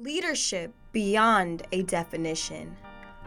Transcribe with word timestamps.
Leadership 0.00 0.72
beyond 0.92 1.64
a 1.72 1.82
definition. 1.82 2.76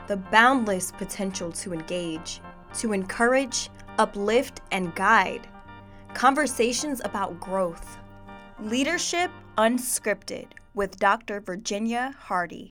The 0.08 0.16
boundless 0.16 0.94
potential 0.94 1.52
to 1.52 1.74
engage, 1.74 2.40
to 2.76 2.94
encourage, 2.94 3.70
uplift, 3.98 4.62
and 4.72 4.96
guide. 4.96 5.50
Conversations 6.14 7.02
about 7.04 7.42
growth. 7.42 7.98
Leadership 8.62 9.32
Unscripted 9.58 10.48
with 10.74 10.98
Dr. 10.98 11.42
Virginia 11.42 12.16
Hardy. 12.18 12.70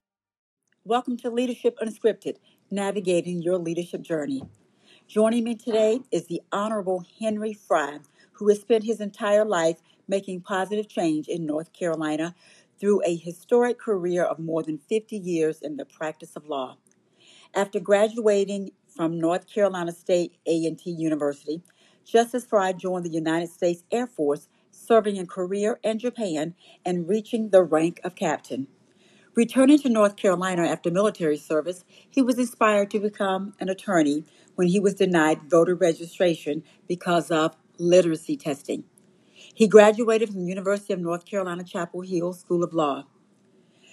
Welcome 0.83 1.15
to 1.17 1.29
Leadership 1.29 1.77
Unscripted, 1.79 2.37
navigating 2.71 3.43
your 3.43 3.59
leadership 3.59 4.01
journey. 4.01 4.41
Joining 5.07 5.43
me 5.43 5.53
today 5.53 5.99
is 6.09 6.25
the 6.25 6.41
Honorable 6.51 7.05
Henry 7.19 7.53
Frye, 7.53 7.99
who 8.31 8.49
has 8.49 8.61
spent 8.61 8.83
his 8.83 8.99
entire 8.99 9.45
life 9.45 9.77
making 10.07 10.41
positive 10.41 10.89
change 10.89 11.27
in 11.27 11.45
North 11.45 11.71
Carolina 11.73 12.35
through 12.81 13.01
a 13.05 13.15
historic 13.15 13.77
career 13.77 14.23
of 14.23 14.39
more 14.39 14.63
than 14.63 14.79
50 14.79 15.15
years 15.15 15.61
in 15.61 15.77
the 15.77 15.85
practice 15.85 16.35
of 16.35 16.47
law. 16.47 16.77
After 17.53 17.79
graduating 17.79 18.71
from 18.87 19.19
North 19.19 19.47
Carolina 19.47 19.91
State 19.91 20.37
A&T 20.47 20.89
University, 20.89 21.61
Justice 22.03 22.43
Frye 22.43 22.73
joined 22.73 23.05
the 23.05 23.11
United 23.11 23.49
States 23.49 23.83
Air 23.91 24.07
Force, 24.07 24.49
serving 24.71 25.17
in 25.17 25.27
Korea 25.27 25.75
and 25.83 25.99
Japan 25.99 26.55
and 26.83 27.07
reaching 27.07 27.49
the 27.49 27.61
rank 27.61 27.99
of 28.03 28.15
captain. 28.15 28.67
Returning 29.35 29.77
to 29.79 29.89
North 29.89 30.15
Carolina 30.15 30.67
after 30.67 30.89
military 30.89 31.37
service, 31.37 31.85
he 32.09 32.21
was 32.21 32.39
inspired 32.39 32.89
to 32.91 32.99
become 32.99 33.53
an 33.59 33.69
attorney 33.69 34.25
when 34.55 34.67
he 34.67 34.79
was 34.79 34.95
denied 34.95 35.43
voter 35.43 35.75
registration 35.75 36.63
because 36.87 37.29
of 37.29 37.55
literacy 37.77 38.35
testing. 38.35 38.85
He 39.53 39.67
graduated 39.67 40.29
from 40.29 40.41
the 40.41 40.49
University 40.49 40.93
of 40.93 40.99
North 40.99 41.25
Carolina 41.25 41.63
Chapel 41.63 42.01
Hill 42.01 42.33
School 42.33 42.63
of 42.63 42.73
Law. 42.73 43.05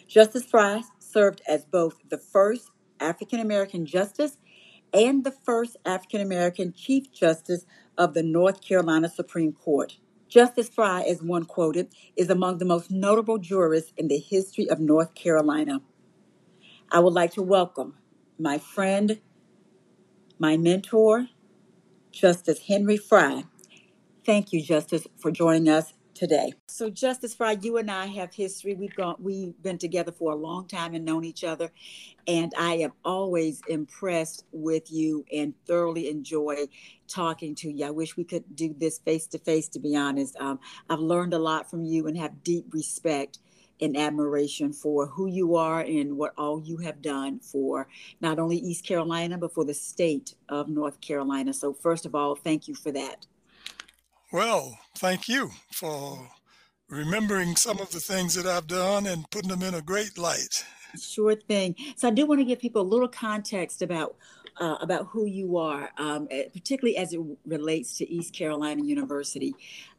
Justice 0.06 0.44
Frye 0.44 0.82
served 0.98 1.42
as 1.48 1.64
both 1.64 1.98
the 2.08 2.18
first 2.18 2.70
African 3.00 3.40
American 3.40 3.84
justice 3.84 4.38
and 4.92 5.24
the 5.24 5.32
first 5.32 5.76
African 5.84 6.20
American 6.20 6.72
Chief 6.72 7.12
Justice 7.12 7.66
of 7.98 8.14
the 8.14 8.22
North 8.22 8.60
Carolina 8.60 9.08
Supreme 9.08 9.52
Court. 9.52 9.98
Justice 10.28 10.68
Frye, 10.68 11.02
as 11.02 11.22
one 11.22 11.44
quoted, 11.44 11.88
is 12.16 12.30
among 12.30 12.58
the 12.58 12.64
most 12.64 12.90
notable 12.90 13.38
jurists 13.38 13.92
in 13.96 14.08
the 14.08 14.18
history 14.18 14.68
of 14.70 14.78
North 14.78 15.14
Carolina. 15.14 15.80
I 16.90 17.00
would 17.00 17.14
like 17.14 17.32
to 17.32 17.42
welcome 17.42 17.96
my 18.38 18.58
friend, 18.58 19.20
my 20.38 20.56
mentor, 20.56 21.28
Justice 22.12 22.60
Henry 22.68 22.96
Frye, 22.96 23.44
Thank 24.28 24.52
you, 24.52 24.60
Justice, 24.60 25.06
for 25.16 25.30
joining 25.30 25.70
us 25.70 25.94
today. 26.12 26.52
So, 26.66 26.90
Justice 26.90 27.34
Frye, 27.34 27.56
you 27.62 27.78
and 27.78 27.90
I 27.90 28.04
have 28.08 28.34
history. 28.34 28.74
We've 28.74 28.94
gone, 28.94 29.16
we've 29.18 29.54
been 29.62 29.78
together 29.78 30.12
for 30.12 30.32
a 30.32 30.36
long 30.36 30.68
time 30.68 30.92
and 30.92 31.02
known 31.02 31.24
each 31.24 31.44
other, 31.44 31.70
and 32.26 32.52
I 32.58 32.74
am 32.74 32.92
always 33.06 33.62
impressed 33.70 34.44
with 34.52 34.92
you 34.92 35.24
and 35.32 35.54
thoroughly 35.66 36.10
enjoy 36.10 36.66
talking 37.06 37.54
to 37.54 37.72
you. 37.72 37.86
I 37.86 37.90
wish 37.90 38.18
we 38.18 38.24
could 38.24 38.44
do 38.54 38.74
this 38.76 38.98
face 38.98 39.26
to 39.28 39.38
face. 39.38 39.66
To 39.68 39.78
be 39.78 39.96
honest, 39.96 40.36
um, 40.36 40.60
I've 40.90 41.00
learned 41.00 41.32
a 41.32 41.38
lot 41.38 41.70
from 41.70 41.86
you 41.86 42.06
and 42.06 42.18
have 42.18 42.42
deep 42.42 42.66
respect 42.74 43.38
and 43.80 43.96
admiration 43.96 44.74
for 44.74 45.06
who 45.06 45.26
you 45.26 45.56
are 45.56 45.80
and 45.80 46.18
what 46.18 46.34
all 46.36 46.60
you 46.60 46.76
have 46.76 47.00
done 47.00 47.40
for 47.40 47.88
not 48.20 48.38
only 48.38 48.58
East 48.58 48.84
Carolina 48.84 49.38
but 49.38 49.54
for 49.54 49.64
the 49.64 49.72
state 49.72 50.34
of 50.50 50.68
North 50.68 51.00
Carolina. 51.00 51.54
So, 51.54 51.72
first 51.72 52.04
of 52.04 52.14
all, 52.14 52.34
thank 52.34 52.68
you 52.68 52.74
for 52.74 52.92
that. 52.92 53.24
Well, 54.30 54.78
thank 54.96 55.26
you 55.26 55.50
for 55.72 56.28
remembering 56.90 57.56
some 57.56 57.78
of 57.78 57.90
the 57.90 58.00
things 58.00 58.34
that 58.34 58.44
I've 58.44 58.66
done 58.66 59.06
and 59.06 59.28
putting 59.30 59.48
them 59.48 59.62
in 59.62 59.74
a 59.74 59.80
great 59.80 60.18
light. 60.18 60.66
Sure 61.00 61.34
thing. 61.34 61.74
So 61.96 62.08
I 62.08 62.10
do 62.10 62.26
want 62.26 62.40
to 62.40 62.44
give 62.44 62.58
people 62.58 62.82
a 62.82 62.84
little 62.84 63.08
context 63.08 63.80
about 63.80 64.16
uh, 64.60 64.76
about 64.80 65.06
who 65.06 65.24
you 65.24 65.56
are, 65.56 65.90
um, 65.98 66.26
eh, 66.30 66.48
particularly 66.52 66.96
as 66.96 67.12
it 67.12 67.20
relates 67.46 67.96
to 67.98 68.10
East 68.10 68.34
Carolina 68.34 68.82
University. 68.82 69.54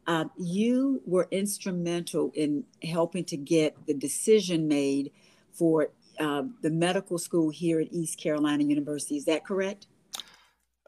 Uh, 0.06 0.26
you 0.38 1.00
were 1.06 1.26
instrumental 1.30 2.30
in 2.34 2.62
helping 2.84 3.24
to 3.24 3.36
get 3.36 3.74
the 3.86 3.94
decision 3.94 4.68
made 4.68 5.10
for 5.52 5.88
uh, 6.20 6.42
the 6.60 6.70
medical 6.70 7.18
school 7.18 7.50
here 7.50 7.80
at 7.80 7.88
East 7.90 8.20
Carolina 8.20 8.62
University. 8.62 9.16
Is 9.16 9.24
that 9.24 9.44
correct? 9.44 9.86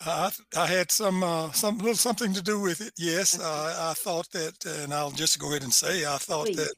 I, 0.01 0.31
I 0.57 0.67
had 0.67 0.91
some 0.91 1.23
uh, 1.23 1.53
some 1.53 1.79
little 1.79 1.95
something 1.95 2.33
to 2.35 2.43
do 2.43 2.61
with 2.61 2.81
it. 2.81 2.93
Yes, 2.99 3.39
uh, 3.39 3.91
I 3.91 3.95
thought 3.95 4.31
that, 4.33 4.65
and 4.65 4.93
I'll 4.93 5.11
just 5.11 5.39
go 5.39 5.51
ahead 5.51 5.63
and 5.63 5.73
say 5.73 6.05
I 6.05 6.17
thought 6.17 6.47
Please. 6.47 6.57
that 6.57 6.75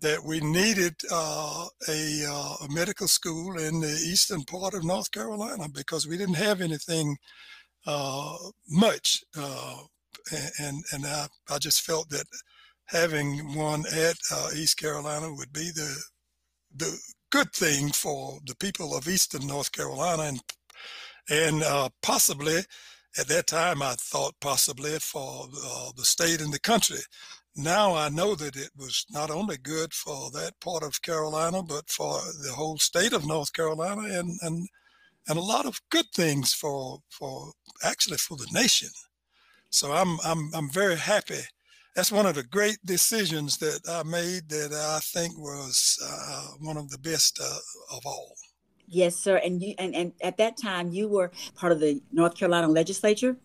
that 0.00 0.24
we 0.24 0.40
needed 0.40 0.94
uh, 1.12 1.66
a, 1.88 2.24
uh, 2.26 2.54
a, 2.64 2.68
medical 2.70 3.06
school 3.06 3.58
in 3.58 3.80
the 3.80 4.02
eastern 4.06 4.42
part 4.44 4.72
of 4.72 4.82
North 4.82 5.10
Carolina 5.10 5.68
because 5.74 6.06
we 6.06 6.16
didn't 6.16 6.36
have 6.36 6.62
anything 6.62 7.18
uh, 7.86 8.36
much, 8.68 9.22
uh, 9.38 9.76
and 10.58 10.82
and 10.92 11.06
I, 11.06 11.26
I 11.50 11.58
just 11.58 11.82
felt 11.82 12.08
that 12.10 12.24
having 12.86 13.54
one 13.54 13.84
at 13.94 14.16
East 14.56 14.78
Carolina 14.78 15.32
would 15.32 15.52
be 15.52 15.70
the 15.74 15.96
the 16.76 16.98
good 17.30 17.52
thing 17.52 17.90
for 17.90 18.38
the 18.46 18.56
people 18.56 18.96
of 18.96 19.08
eastern 19.08 19.46
North 19.46 19.72
Carolina 19.72 20.24
and 20.24 20.40
and 21.30 21.62
uh, 21.62 21.88
possibly 22.02 22.58
at 23.18 23.28
that 23.28 23.46
time 23.46 23.82
I 23.82 23.94
thought 23.94 24.34
possibly 24.40 24.98
for 24.98 25.46
uh, 25.64 25.90
the 25.96 26.04
state 26.04 26.40
and 26.40 26.52
the 26.52 26.60
country. 26.60 26.98
Now 27.56 27.94
I 27.94 28.08
know 28.08 28.34
that 28.34 28.56
it 28.56 28.70
was 28.76 29.06
not 29.10 29.30
only 29.30 29.56
good 29.56 29.92
for 29.94 30.30
that 30.32 30.60
part 30.60 30.82
of 30.82 31.02
Carolina, 31.02 31.62
but 31.62 31.88
for 31.88 32.20
the 32.42 32.52
whole 32.52 32.78
state 32.78 33.12
of 33.12 33.26
North 33.26 33.52
Carolina, 33.52 34.02
and 34.02 34.38
and 34.42 34.68
and 35.28 35.38
a 35.38 35.42
lot 35.42 35.66
of 35.66 35.80
good 35.90 36.06
things 36.14 36.52
for 36.52 37.00
for 37.10 37.52
actually 37.84 38.18
for 38.18 38.36
the 38.36 38.48
nation. 38.52 38.90
So 39.70 39.92
I'm 39.92 40.18
I'm 40.24 40.50
I'm 40.54 40.70
very 40.70 40.96
happy. 40.96 41.40
That's 41.94 42.12
one 42.12 42.26
of 42.26 42.36
the 42.36 42.44
great 42.44 42.78
decisions 42.84 43.58
that 43.58 43.80
I 43.88 44.04
made 44.04 44.48
that 44.48 44.72
I 44.72 45.00
think 45.00 45.36
was 45.36 45.98
uh, 46.04 46.46
one 46.60 46.76
of 46.76 46.88
the 46.90 46.98
best 46.98 47.40
uh, 47.42 47.58
of 47.96 48.06
all. 48.06 48.34
Yes, 48.90 49.16
sir. 49.16 49.36
And 49.36 49.62
you 49.62 49.74
and, 49.78 49.94
and 49.94 50.12
at 50.20 50.36
that 50.38 50.56
time 50.56 50.90
you 50.90 51.08
were 51.08 51.30
part 51.54 51.72
of 51.72 51.78
the 51.78 52.02
North 52.12 52.34
Carolina 52.34 52.66
legislature? 52.68 53.36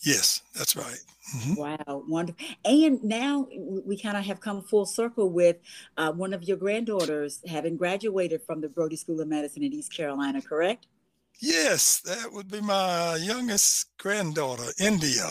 Yes, 0.00 0.42
that's 0.54 0.76
right. 0.76 0.98
Mm-hmm. 1.34 1.54
Wow, 1.54 2.04
wonderful. 2.06 2.44
And 2.66 3.02
now 3.02 3.48
we 3.50 3.96
kind 3.98 4.18
of 4.18 4.24
have 4.24 4.40
come 4.40 4.62
full 4.62 4.84
circle 4.84 5.30
with 5.30 5.56
uh, 5.96 6.12
one 6.12 6.34
of 6.34 6.42
your 6.42 6.58
granddaughters 6.58 7.40
having 7.48 7.78
graduated 7.78 8.42
from 8.42 8.60
the 8.60 8.68
Brody 8.68 8.96
School 8.96 9.20
of 9.22 9.28
Medicine 9.28 9.62
in 9.62 9.72
East 9.72 9.94
Carolina, 9.96 10.42
correct? 10.42 10.86
Yes, 11.40 12.00
that 12.00 12.30
would 12.30 12.50
be 12.50 12.60
my 12.60 13.16
youngest 13.16 13.96
granddaughter, 13.96 14.70
India. 14.78 15.30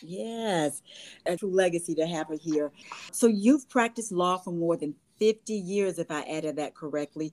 Yes, 0.00 0.80
a 1.26 1.36
true 1.36 1.52
legacy 1.52 1.96
to 1.96 2.06
have 2.06 2.28
her 2.28 2.38
here. 2.40 2.70
So 3.10 3.26
you've 3.26 3.68
practiced 3.68 4.12
law 4.12 4.38
for 4.38 4.52
more 4.52 4.76
than 4.76 4.94
50 5.18 5.52
years, 5.52 5.98
if 5.98 6.10
I 6.10 6.22
added 6.22 6.56
that 6.56 6.74
correctly 6.74 7.32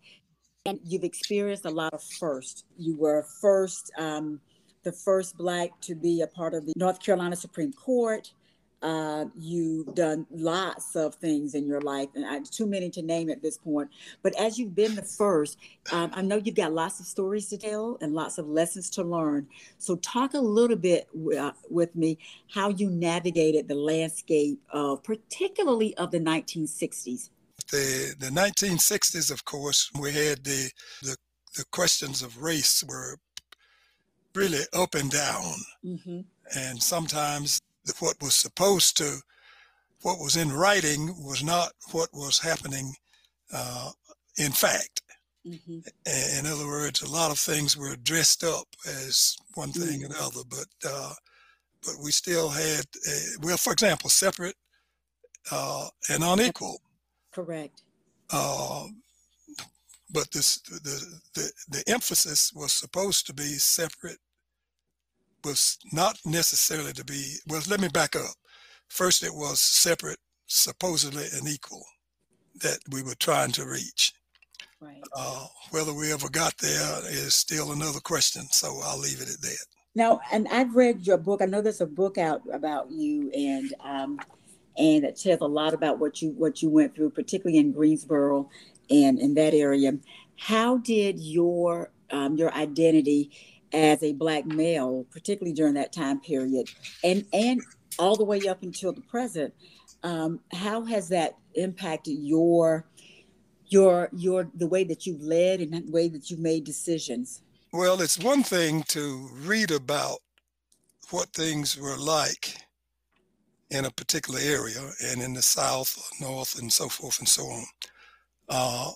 and 0.69 0.79
you've 0.85 1.03
experienced 1.03 1.65
a 1.65 1.69
lot 1.69 1.93
of 1.93 2.03
first. 2.03 2.65
You 2.77 2.95
were 2.95 3.23
first, 3.41 3.91
um, 3.97 4.39
the 4.83 4.91
first 4.91 5.37
black 5.37 5.71
to 5.81 5.95
be 5.95 6.21
a 6.21 6.27
part 6.27 6.53
of 6.53 6.65
the 6.65 6.73
North 6.75 7.03
Carolina 7.03 7.35
Supreme 7.35 7.73
Court. 7.73 8.31
Uh, 8.81 9.25
you've 9.37 9.93
done 9.93 10.25
lots 10.31 10.95
of 10.95 11.13
things 11.15 11.53
in 11.53 11.67
your 11.67 11.81
life, 11.81 12.07
and 12.15 12.25
I, 12.25 12.39
too 12.49 12.65
many 12.65 12.89
to 12.91 13.01
name 13.01 13.29
at 13.29 13.41
this 13.41 13.57
point. 13.57 13.89
But 14.21 14.39
as 14.39 14.57
you've 14.57 14.73
been 14.73 14.95
the 14.95 15.01
first, 15.03 15.57
um, 15.91 16.11
I 16.13 16.21
know 16.21 16.37
you've 16.37 16.55
got 16.55 16.71
lots 16.71 17.01
of 17.01 17.05
stories 17.05 17.49
to 17.49 17.57
tell 17.57 17.97
and 17.99 18.13
lots 18.13 18.37
of 18.37 18.47
lessons 18.47 18.89
to 18.91 19.03
learn. 19.03 19.47
So, 19.79 19.97
talk 19.97 20.33
a 20.33 20.39
little 20.39 20.77
bit 20.77 21.09
w- 21.13 21.37
uh, 21.37 21.51
with 21.69 21.93
me 21.93 22.19
how 22.53 22.69
you 22.69 22.89
navigated 22.89 23.67
the 23.67 23.75
landscape 23.75 24.61
of, 24.69 25.03
particularly 25.03 25.97
of 25.97 26.11
the 26.11 26.19
1960s 26.19 27.31
the 27.71 28.15
the 28.19 28.27
1960s, 28.27 29.31
of 29.31 29.45
course, 29.45 29.89
we 29.99 30.11
had 30.11 30.43
the 30.43 30.71
the, 31.03 31.15
the 31.57 31.65
questions 31.71 32.21
of 32.21 32.41
race 32.41 32.83
were 32.87 33.17
really 34.35 34.63
up 34.73 34.95
and 34.95 35.11
down, 35.11 35.53
mm-hmm. 35.83 36.21
and 36.55 36.81
sometimes 36.81 37.61
what 37.99 38.21
was 38.21 38.35
supposed 38.35 38.97
to 38.97 39.17
what 40.01 40.19
was 40.19 40.35
in 40.35 40.51
writing 40.51 41.07
was 41.25 41.43
not 41.43 41.71
what 41.91 42.09
was 42.13 42.39
happening 42.39 42.93
uh, 43.53 43.91
in 44.37 44.51
fact. 44.51 45.01
Mm-hmm. 45.45 45.79
In 46.39 46.45
other 46.45 46.67
words, 46.67 47.01
a 47.01 47.09
lot 47.09 47.31
of 47.31 47.39
things 47.39 47.75
were 47.75 47.95
dressed 47.95 48.43
up 48.43 48.67
as 48.85 49.35
one 49.55 49.71
thing 49.71 50.01
mm-hmm. 50.01 50.11
another, 50.11 50.41
but 50.49 50.89
uh, 50.89 51.13
but 51.85 51.95
we 52.03 52.11
still 52.11 52.49
had, 52.49 52.85
a, 53.07 53.11
well, 53.41 53.57
for 53.57 53.73
example, 53.73 54.09
separate 54.09 54.55
uh, 55.51 55.87
and 56.09 56.23
unequal. 56.23 56.81
Correct. 57.31 57.83
Uh, 58.31 58.87
but 60.11 60.31
this 60.31 60.59
the, 60.61 61.19
the 61.35 61.51
the 61.69 61.83
emphasis 61.91 62.51
was 62.53 62.73
supposed 62.73 63.25
to 63.27 63.33
be 63.33 63.43
separate 63.57 64.17
was 65.43 65.77
not 65.93 66.17
necessarily 66.25 66.93
to 66.93 67.05
be 67.05 67.35
well 67.47 67.61
let 67.69 67.79
me 67.79 67.87
back 67.87 68.15
up 68.15 68.35
first 68.87 69.23
it 69.23 69.33
was 69.33 69.59
separate 69.59 70.19
supposedly 70.47 71.25
and 71.33 71.47
equal 71.47 71.83
that 72.61 72.79
we 72.91 73.01
were 73.03 73.15
trying 73.15 73.51
to 73.51 73.65
reach 73.65 74.13
Uh, 75.13 75.45
whether 75.71 75.93
we 75.93 76.11
ever 76.11 76.29
got 76.29 76.57
there 76.57 76.99
is 77.09 77.33
still 77.33 77.71
another 77.73 77.99
question. 77.99 78.43
So 78.51 78.79
I'll 78.83 78.97
leave 78.99 79.21
it 79.21 79.29
at 79.29 79.41
that. 79.41 79.65
Now, 79.95 80.21
and 80.31 80.47
I've 80.49 80.75
read 80.75 81.05
your 81.05 81.17
book. 81.17 81.41
I 81.41 81.45
know 81.45 81.61
there's 81.61 81.81
a 81.81 81.85
book 81.85 82.17
out 82.17 82.41
about 82.53 82.89
you, 82.89 83.29
and 83.31 83.73
um, 83.83 84.19
and 84.79 85.03
it 85.03 85.17
tells 85.17 85.41
a 85.41 85.45
lot 85.45 85.73
about 85.73 85.99
what 85.99 86.21
you 86.21 86.31
what 86.31 86.61
you 86.61 86.69
went 86.69 86.95
through, 86.95 87.11
particularly 87.11 87.59
in 87.59 87.73
Greensboro 87.73 88.49
and 88.89 89.19
in 89.19 89.33
that 89.35 89.53
area. 89.53 89.91
How 90.37 90.77
did 90.77 91.19
your 91.19 91.91
um, 92.11 92.37
your 92.37 92.53
identity 92.53 93.31
as 93.73 94.01
a 94.01 94.13
black 94.13 94.45
male, 94.45 95.05
particularly 95.11 95.53
during 95.53 95.73
that 95.75 95.91
time 95.91 96.21
period, 96.21 96.69
and 97.03 97.25
and 97.33 97.61
all 97.99 98.15
the 98.15 98.23
way 98.23 98.39
up 98.47 98.63
until 98.63 98.93
the 98.93 99.01
present, 99.01 99.53
um, 100.03 100.39
how 100.53 100.85
has 100.85 101.09
that 101.09 101.37
impacted 101.55 102.17
your 102.17 102.85
your 103.67 104.09
your 104.13 104.49
the 104.55 104.67
way 104.67 104.85
that 104.85 105.05
you've 105.05 105.21
led 105.21 105.59
and 105.59 105.73
the 105.73 105.91
way 105.91 106.07
that 106.07 106.31
you've 106.31 106.39
made 106.39 106.63
decisions? 106.63 107.41
Well, 107.73 108.01
it's 108.01 108.17
one 108.17 108.43
thing 108.43 108.83
to 108.89 109.29
read 109.33 109.71
about 109.71 110.19
what 111.11 111.33
things 111.33 111.77
were 111.77 111.97
like 111.97 112.68
in 113.71 113.85
a 113.85 113.91
particular 113.91 114.39
area 114.41 114.91
and 115.05 115.21
in 115.21 115.33
the 115.33 115.41
south 115.41 115.97
or 115.97 116.27
north 116.27 116.59
and 116.59 116.71
so 116.71 116.89
forth 116.89 117.19
and 117.19 117.27
so 117.27 117.43
on. 117.43 117.65
Uh, 118.49 118.91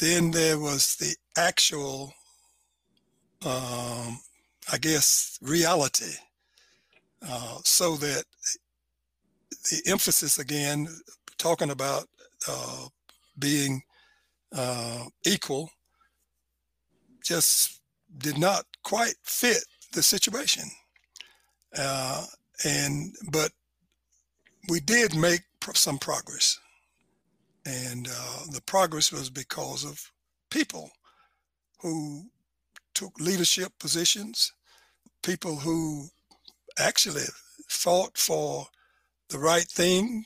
then 0.00 0.30
there 0.30 0.58
was 0.58 0.96
the 0.96 1.14
actual, 1.36 2.12
um, 3.44 4.18
I 4.72 4.78
guess, 4.80 5.38
reality. 5.42 6.14
Uh, 7.26 7.58
so 7.64 7.96
that 7.96 8.24
the 9.70 9.82
emphasis 9.86 10.38
again, 10.38 10.88
talking 11.38 11.70
about 11.70 12.06
uh, 12.48 12.86
being 13.38 13.82
uh, 14.54 15.04
equal, 15.24 15.70
just 17.22 17.80
did 18.18 18.38
not 18.38 18.64
quite 18.82 19.14
fit 19.22 19.64
the 19.92 20.02
situation. 20.02 20.64
Uh, 21.76 22.24
and 22.64 23.14
but 23.30 23.50
we 24.68 24.80
did 24.80 25.14
make 25.16 25.42
some 25.74 25.98
progress, 25.98 26.58
and 27.66 28.08
uh, 28.10 28.38
the 28.52 28.62
progress 28.62 29.12
was 29.12 29.30
because 29.30 29.84
of 29.84 30.10
people 30.50 30.90
who 31.80 32.24
took 32.94 33.18
leadership 33.18 33.72
positions, 33.78 34.52
people 35.22 35.56
who 35.56 36.08
actually 36.78 37.24
fought 37.68 38.16
for 38.16 38.66
the 39.28 39.38
right 39.38 39.64
thing, 39.64 40.24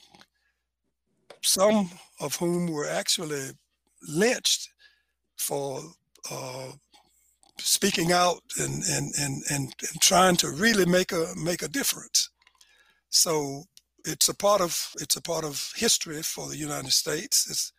some 1.41 1.89
of 2.19 2.35
whom 2.35 2.67
were 2.67 2.87
actually 2.87 3.49
lynched 4.07 4.69
for 5.37 5.81
uh, 6.31 6.71
speaking 7.57 8.11
out 8.11 8.41
and, 8.59 8.83
and, 8.83 9.13
and, 9.19 9.43
and, 9.49 9.73
and 9.79 10.01
trying 10.01 10.35
to 10.35 10.49
really 10.49 10.85
make 10.85 11.11
a 11.11 11.33
make 11.35 11.61
a 11.61 11.67
difference. 11.67 12.29
So 13.09 13.63
it's 14.05 14.29
a 14.29 14.35
part 14.35 14.61
of 14.61 14.91
it's 14.99 15.15
a 15.15 15.21
part 15.21 15.45
of 15.45 15.71
history 15.75 16.21
for 16.21 16.47
the 16.47 16.57
United 16.57 16.91
States. 16.91 17.49
It's, 17.49 17.73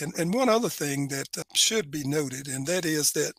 and 0.00 0.14
and 0.18 0.34
one 0.34 0.48
other 0.48 0.70
thing 0.70 1.08
that 1.08 1.28
uh, 1.36 1.42
should 1.54 1.90
be 1.90 2.04
noted, 2.04 2.48
and 2.48 2.66
that 2.66 2.84
is 2.84 3.12
that 3.12 3.34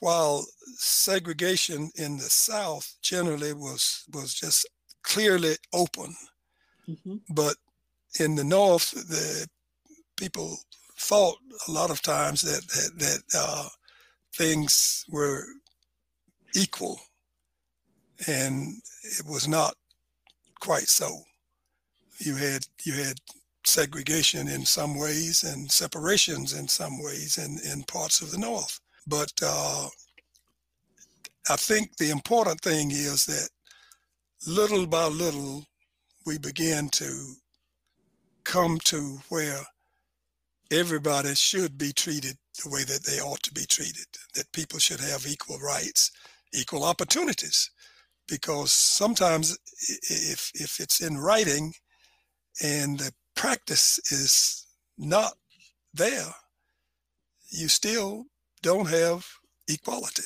while 0.00 0.44
segregation 0.76 1.90
in 1.96 2.16
the 2.16 2.30
South 2.30 2.96
generally 3.02 3.52
was 3.52 4.04
was 4.12 4.34
just 4.34 4.68
clearly 5.02 5.56
open, 5.72 6.14
mm-hmm. 6.88 7.16
but 7.30 7.56
in 8.18 8.34
the 8.34 8.44
North, 8.44 8.90
the 9.08 9.46
people 10.16 10.58
thought 10.98 11.36
a 11.68 11.70
lot 11.70 11.90
of 11.90 12.00
times 12.02 12.40
that 12.42 12.66
that, 12.68 12.98
that 12.98 13.22
uh, 13.38 13.68
things 14.36 15.04
were 15.10 15.44
equal, 16.54 16.98
and 18.26 18.74
it 19.02 19.26
was 19.26 19.46
not 19.46 19.74
quite 20.62 20.88
so. 20.88 21.24
You 22.18 22.36
had 22.36 22.64
you 22.84 22.92
had 22.92 23.18
segregation 23.64 24.48
in 24.48 24.64
some 24.64 24.96
ways 24.98 25.42
and 25.42 25.70
separations 25.70 26.52
in 26.52 26.68
some 26.68 27.02
ways 27.02 27.38
in, 27.38 27.58
in 27.70 27.82
parts 27.84 28.20
of 28.20 28.30
the 28.30 28.38
North. 28.38 28.78
But 29.06 29.32
uh, 29.42 29.88
I 31.50 31.56
think 31.56 31.96
the 31.96 32.10
important 32.10 32.60
thing 32.60 32.92
is 32.92 33.26
that 33.26 33.48
little 34.46 34.86
by 34.86 35.06
little 35.06 35.64
we 36.26 36.38
begin 36.38 36.88
to 36.90 37.34
come 38.44 38.78
to 38.84 39.18
where 39.28 39.60
everybody 40.70 41.34
should 41.34 41.76
be 41.76 41.92
treated 41.92 42.36
the 42.62 42.70
way 42.70 42.84
that 42.84 43.04
they 43.04 43.18
ought 43.20 43.42
to 43.42 43.52
be 43.52 43.66
treated, 43.66 44.06
that 44.34 44.52
people 44.52 44.78
should 44.78 45.00
have 45.00 45.26
equal 45.26 45.58
rights, 45.58 46.12
equal 46.54 46.84
opportunities. 46.84 47.70
Because 48.28 48.72
sometimes 48.72 49.58
if, 49.88 50.50
if 50.54 50.80
it's 50.80 51.00
in 51.00 51.18
writing 51.18 51.72
and 52.62 52.98
the 52.98 53.12
practice 53.34 53.98
is 54.10 54.66
not 54.96 55.34
there, 55.92 56.32
you 57.50 57.68
still 57.68 58.26
don't 58.62 58.88
have 58.88 59.26
equality. 59.68 60.22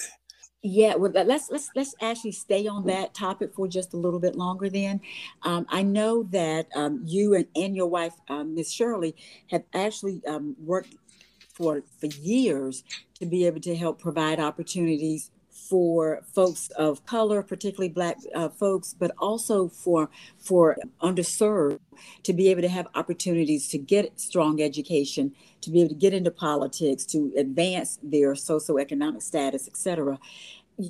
Yeah, 0.63 0.97
well, 0.97 1.13
let's 1.13 1.49
let's 1.51 1.71
let's 1.77 1.95
actually 2.01 2.33
stay 2.33 2.67
on 2.67 2.87
that 2.87 3.15
topic 3.15 3.55
for 3.55 3.69
just 3.69 3.95
a 3.95 3.97
little 3.97 4.19
bit 4.19 4.35
longer. 4.35 4.69
Then, 4.69 5.01
um, 5.43 5.65
I 5.69 5.83
know 5.83 6.25
that 6.25 6.67
um, 6.75 7.03
you 7.05 7.35
and, 7.35 7.47
and 7.55 7.77
your 7.77 7.87
wife, 7.87 8.15
um, 8.29 8.55
Miss 8.55 8.73
Shirley, 8.73 9.15
have 9.51 9.63
actually 9.73 10.23
um, 10.27 10.57
worked 10.59 10.97
for 11.55 11.83
for 12.01 12.07
years 12.07 12.83
to 13.21 13.27
be 13.27 13.47
able 13.47 13.61
to 13.61 13.77
help 13.77 14.01
provide 14.01 14.41
opportunities 14.41 15.31
for 15.69 16.23
folks 16.33 16.69
of 16.77 17.05
color, 17.07 17.43
particularly 17.43 17.89
Black 17.89 18.17
uh, 18.35 18.49
folks, 18.49 18.95
but 18.99 19.11
also 19.19 19.69
for 19.69 20.09
for 20.39 20.77
underserved 21.01 21.81
to 22.23 22.33
be 22.33 22.49
able 22.49 22.63
to 22.63 22.69
have 22.69 22.87
opportunities 22.95 23.69
to 23.69 23.79
get 23.79 24.21
strong 24.21 24.61
education, 24.61 25.33
to 25.61 25.71
be 25.71 25.81
able 25.81 25.91
to 25.91 25.95
get 25.95 26.13
into 26.13 26.31
politics, 26.31 27.05
to 27.07 27.33
advance 27.37 27.99
their 28.03 28.35
socioeconomic 28.35 29.23
status, 29.23 29.67
et 29.67 29.77
cetera. 29.77 30.19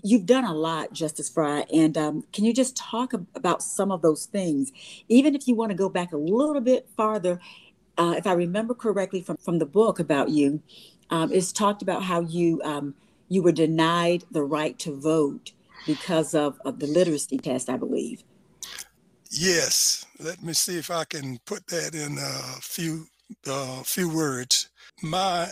You've 0.03 0.27
done 0.27 0.45
a 0.45 0.53
lot, 0.53 0.93
Justice 0.93 1.29
Frye, 1.29 1.65
and 1.73 1.97
um, 1.97 2.25
can 2.33 2.45
you 2.45 2.53
just 2.53 2.77
talk 2.77 3.13
about 3.35 3.63
some 3.63 3.93
of 3.93 4.03
those 4.03 4.27
things? 4.27 4.73
Even 5.09 5.35
if 5.37 5.47
you 5.47 5.55
want 5.55 5.71
to 5.71 5.77
go 5.77 5.89
back 5.89 6.13
a 6.13 6.17
little 6.17 6.61
bit 6.61 6.89
farther, 6.97 7.39
uh, 7.97 8.15
if 8.17 8.27
I 8.27 8.33
remember 8.33 8.75
correctly 8.75 9.23
from, 9.23 9.37
from 9.37 9.59
the 9.59 9.67
book 9.67 10.01
about 10.01 10.31
you, 10.31 10.61
um, 11.11 11.33
it's 11.33 11.53
talked 11.53 11.83
about 11.83 12.03
how 12.03 12.21
you 12.21 12.61
um, 12.65 12.95
you 13.29 13.43
were 13.43 13.53
denied 13.53 14.25
the 14.31 14.43
right 14.43 14.79
to 14.81 14.95
vote 14.95 15.53
because 15.87 16.35
of, 16.35 16.61
of 16.65 16.79
the 16.79 16.87
literacy 16.87 17.39
test, 17.39 17.69
I 17.69 17.77
believe. 17.77 18.23
Yes, 19.31 20.05
let 20.19 20.43
me 20.43 20.53
see 20.53 20.79
if 20.79 20.91
I 20.91 21.05
can 21.05 21.39
put 21.47 21.67
that 21.69 21.95
in 21.95 22.19
a 22.19 22.61
few 22.61 23.07
uh, 23.49 23.83
few 23.83 24.09
words. 24.09 24.69
My 25.03 25.49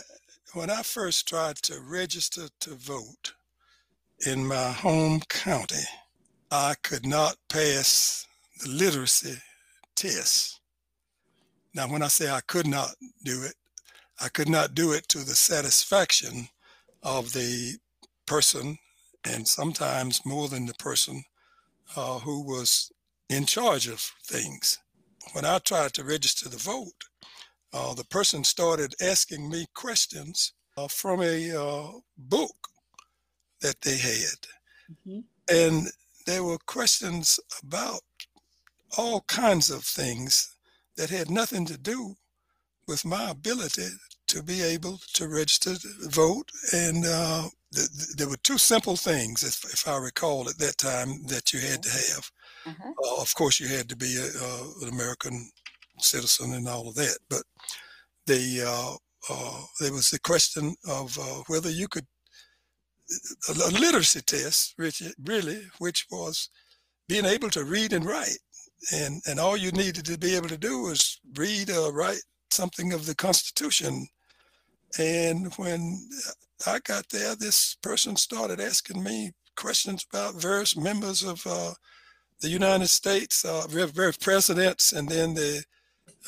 when 0.53 0.69
I 0.69 0.81
first 0.81 1.27
tried 1.27 1.57
to 1.63 1.81
register 1.81 2.47
to 2.61 2.75
vote 2.75 3.33
in 4.25 4.47
my 4.47 4.71
home 4.71 5.19
county, 5.27 5.83
I 6.49 6.75
could 6.81 7.05
not 7.05 7.35
pass 7.49 8.25
the 8.61 8.69
literacy 8.69 9.35
test. 9.95 10.61
Now, 11.73 11.89
when 11.89 12.01
I 12.01 12.07
say 12.07 12.29
I 12.29 12.39
could 12.39 12.67
not 12.67 12.91
do 13.25 13.43
it, 13.43 13.55
I 14.21 14.29
could 14.29 14.47
not 14.47 14.73
do 14.73 14.93
it 14.93 15.09
to 15.09 15.19
the 15.19 15.35
satisfaction 15.35 16.47
of 17.05 17.31
the 17.31 17.77
person, 18.25 18.77
and 19.23 19.47
sometimes 19.47 20.25
more 20.25 20.49
than 20.49 20.65
the 20.65 20.73
person 20.73 21.23
uh, 21.95 22.19
who 22.19 22.43
was 22.43 22.91
in 23.29 23.45
charge 23.45 23.87
of 23.87 23.99
things. 24.25 24.79
When 25.33 25.45
I 25.45 25.59
tried 25.59 25.93
to 25.93 26.03
register 26.03 26.49
the 26.49 26.57
vote, 26.57 27.05
uh, 27.71 27.93
the 27.93 28.05
person 28.05 28.43
started 28.43 28.95
asking 29.01 29.49
me 29.49 29.67
questions 29.75 30.53
uh, 30.77 30.87
from 30.87 31.21
a 31.21 31.51
uh, 31.51 31.87
book 32.17 32.55
that 33.61 33.81
they 33.81 33.97
had. 33.97 34.39
Mm-hmm. 34.91 35.19
And 35.49 35.87
there 36.25 36.43
were 36.43 36.57
questions 36.65 37.39
about 37.63 38.01
all 38.97 39.21
kinds 39.27 39.69
of 39.69 39.83
things 39.83 40.55
that 40.97 41.09
had 41.09 41.29
nothing 41.29 41.65
to 41.65 41.77
do 41.77 42.15
with 42.87 43.05
my 43.05 43.29
ability 43.29 43.89
to 44.35 44.43
be 44.43 44.61
able 44.61 44.99
to 45.13 45.29
register 45.29 45.75
to 45.75 45.87
vote. 46.09 46.51
And 46.73 47.05
uh, 47.05 47.43
th- 47.73 47.87
th- 47.87 48.15
there 48.17 48.27
were 48.27 48.37
two 48.43 48.57
simple 48.57 48.97
things, 48.97 49.43
if, 49.43 49.63
if, 49.73 49.87
I 49.87 49.97
recall 49.97 50.49
at 50.49 50.57
that 50.57 50.77
time, 50.77 51.25
that 51.27 51.53
you 51.53 51.61
had 51.61 51.81
to 51.83 51.89
have. 51.89 52.31
Uh-huh. 52.65 52.91
Uh, 53.01 53.21
of 53.21 53.33
course, 53.35 53.61
you 53.61 53.67
had 53.67 53.87
to 53.87 53.95
be 53.95 54.17
a, 54.17 54.25
uh, 54.25 54.63
an 54.81 54.89
American 54.89 55.49
citizen 55.99 56.53
and 56.53 56.67
all 56.67 56.89
of 56.89 56.95
that. 56.95 57.17
But 57.29 57.43
the 58.25 58.63
uh, 58.67 58.95
uh 59.33 59.61
there 59.79 59.93
was 59.93 60.09
the 60.09 60.19
question 60.19 60.75
of 60.89 61.17
uh, 61.17 61.43
whether 61.47 61.69
you 61.69 61.87
could 61.87 62.07
a, 63.47 63.51
a 63.53 63.71
literacy 63.71 64.21
test, 64.21 64.73
which 64.75 65.01
really, 65.23 65.61
which 65.77 66.07
was 66.11 66.49
being 67.07 67.25
able 67.25 67.49
to 67.51 67.63
read 67.63 67.93
and 67.93 68.03
write, 68.03 68.39
and 68.93 69.21
and 69.27 69.39
all 69.39 69.55
you 69.55 69.71
needed 69.71 70.05
to 70.05 70.17
be 70.17 70.35
able 70.35 70.49
to 70.49 70.57
do 70.57 70.81
was 70.81 71.21
read 71.37 71.69
or 71.69 71.93
write 71.93 72.23
something 72.51 72.91
of 72.91 73.05
the 73.05 73.15
Constitution 73.15 74.07
And 74.99 75.53
when 75.55 76.07
I 76.65 76.79
got 76.79 77.09
there, 77.09 77.35
this 77.35 77.75
person 77.81 78.15
started 78.15 78.59
asking 78.59 79.03
me 79.03 79.31
questions 79.55 80.05
about 80.11 80.35
various 80.35 80.77
members 80.77 81.23
of 81.23 81.45
uh, 81.45 81.73
the 82.41 82.49
United 82.49 82.87
States, 82.87 83.45
uh, 83.45 83.65
various 83.67 84.17
presidents, 84.17 84.93
and 84.93 85.07
then 85.07 85.33
the 85.33 85.63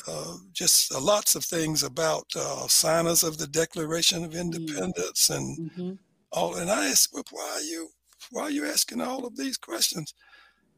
uh, 0.06 0.34
just 0.52 0.94
uh, 0.94 1.00
lots 1.00 1.34
of 1.34 1.44
things 1.44 1.82
about 1.82 2.24
uh, 2.36 2.66
signers 2.68 3.24
of 3.24 3.38
the 3.38 3.46
Declaration 3.46 4.24
of 4.24 4.30
mm-hmm. 4.30 4.40
Independence 4.40 5.30
and 5.30 5.58
mm-hmm. 5.58 5.92
all. 6.32 6.56
And 6.56 6.70
I 6.70 6.88
asked, 6.88 7.10
well, 7.12 7.24
why 7.30 7.50
are 7.56 7.62
you 7.62 7.88
why 8.30 8.42
are 8.42 8.50
you 8.50 8.66
asking 8.66 9.00
all 9.00 9.26
of 9.26 9.36
these 9.36 9.56
questions? 9.56 10.14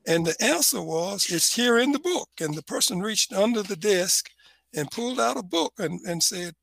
And 0.06 0.26
the 0.26 0.36
answer 0.40 0.80
was, 0.80 1.30
it's 1.30 1.54
here 1.54 1.78
in 1.78 1.92
the 1.92 1.98
book. 1.98 2.28
And 2.40 2.54
the 2.54 2.62
person 2.62 3.00
reached 3.00 3.32
under 3.32 3.62
the 3.62 3.76
desk 3.76 4.30
and 4.74 4.90
pulled 4.90 5.20
out 5.20 5.36
a 5.36 5.42
book 5.42 5.74
and, 5.78 6.00
and 6.06 6.22
said, 6.22 6.54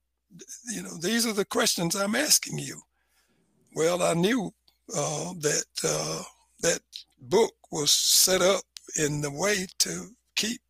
you 0.73 0.83
know, 0.83 0.97
these 1.01 1.25
are 1.25 1.33
the 1.33 1.45
questions 1.45 1.95
I'm 1.95 2.15
asking 2.15 2.59
you. 2.59 2.81
Well, 3.75 4.01
I 4.01 4.13
knew 4.13 4.51
uh, 4.95 5.33
that 5.39 5.65
uh, 5.83 6.23
that 6.61 6.79
book 7.21 7.53
was 7.71 7.91
set 7.91 8.41
up 8.41 8.63
in 8.97 9.21
the 9.21 9.31
way 9.31 9.67
to 9.79 10.07
keep 10.35 10.61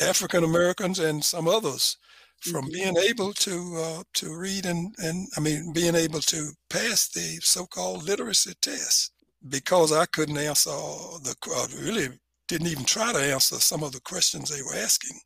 African 0.00 0.44
Americans 0.44 0.98
and 0.98 1.24
some 1.24 1.48
others 1.48 1.96
from 2.40 2.64
mm-hmm. 2.64 2.72
being 2.72 2.96
able 2.96 3.32
to 3.34 3.76
uh, 3.76 4.02
to 4.14 4.36
read 4.36 4.66
and 4.66 4.94
and 4.98 5.28
I 5.36 5.40
mean 5.40 5.72
being 5.72 5.94
able 5.94 6.20
to 6.20 6.50
pass 6.70 7.08
the 7.08 7.38
so-called 7.42 8.04
literacy 8.04 8.54
test 8.60 9.12
because 9.48 9.92
I 9.92 10.06
couldn't 10.06 10.38
answer 10.38 10.70
the 10.70 11.34
uh, 11.54 11.66
really 11.82 12.08
didn't 12.48 12.68
even 12.68 12.84
try 12.84 13.12
to 13.12 13.18
answer 13.18 13.56
some 13.56 13.82
of 13.82 13.92
the 13.92 14.00
questions 14.00 14.48
they 14.48 14.62
were 14.62 14.82
asking. 14.82 15.18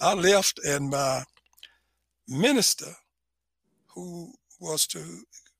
I 0.00 0.14
left 0.14 0.58
and 0.66 0.90
my 0.90 1.22
minister, 2.28 2.92
who 3.94 4.32
was 4.60 4.86
to 4.88 5.02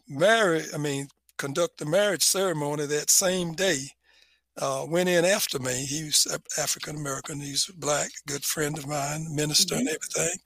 marry, 0.09 0.63
I 0.75 0.79
mean, 0.79 1.09
conduct 1.39 1.79
the 1.79 1.87
marriage 1.87 2.23
ceremony 2.23 2.87
that 2.87 3.11
same 3.11 3.53
day, 3.53 3.89
uh, 4.59 4.87
went 4.89 5.09
in 5.09 5.25
after 5.25 5.59
me. 5.59 5.85
He 5.85 6.05
was 6.05 6.27
African 6.59 6.97
American. 6.97 7.41
He's 7.41 7.67
black, 7.67 8.11
good 8.27 8.45
friend 8.45 8.77
of 8.79 8.87
mine, 8.87 9.27
minister 9.35 9.75
mm-hmm. 9.75 9.87
and 9.87 9.89
everything. 9.89 10.39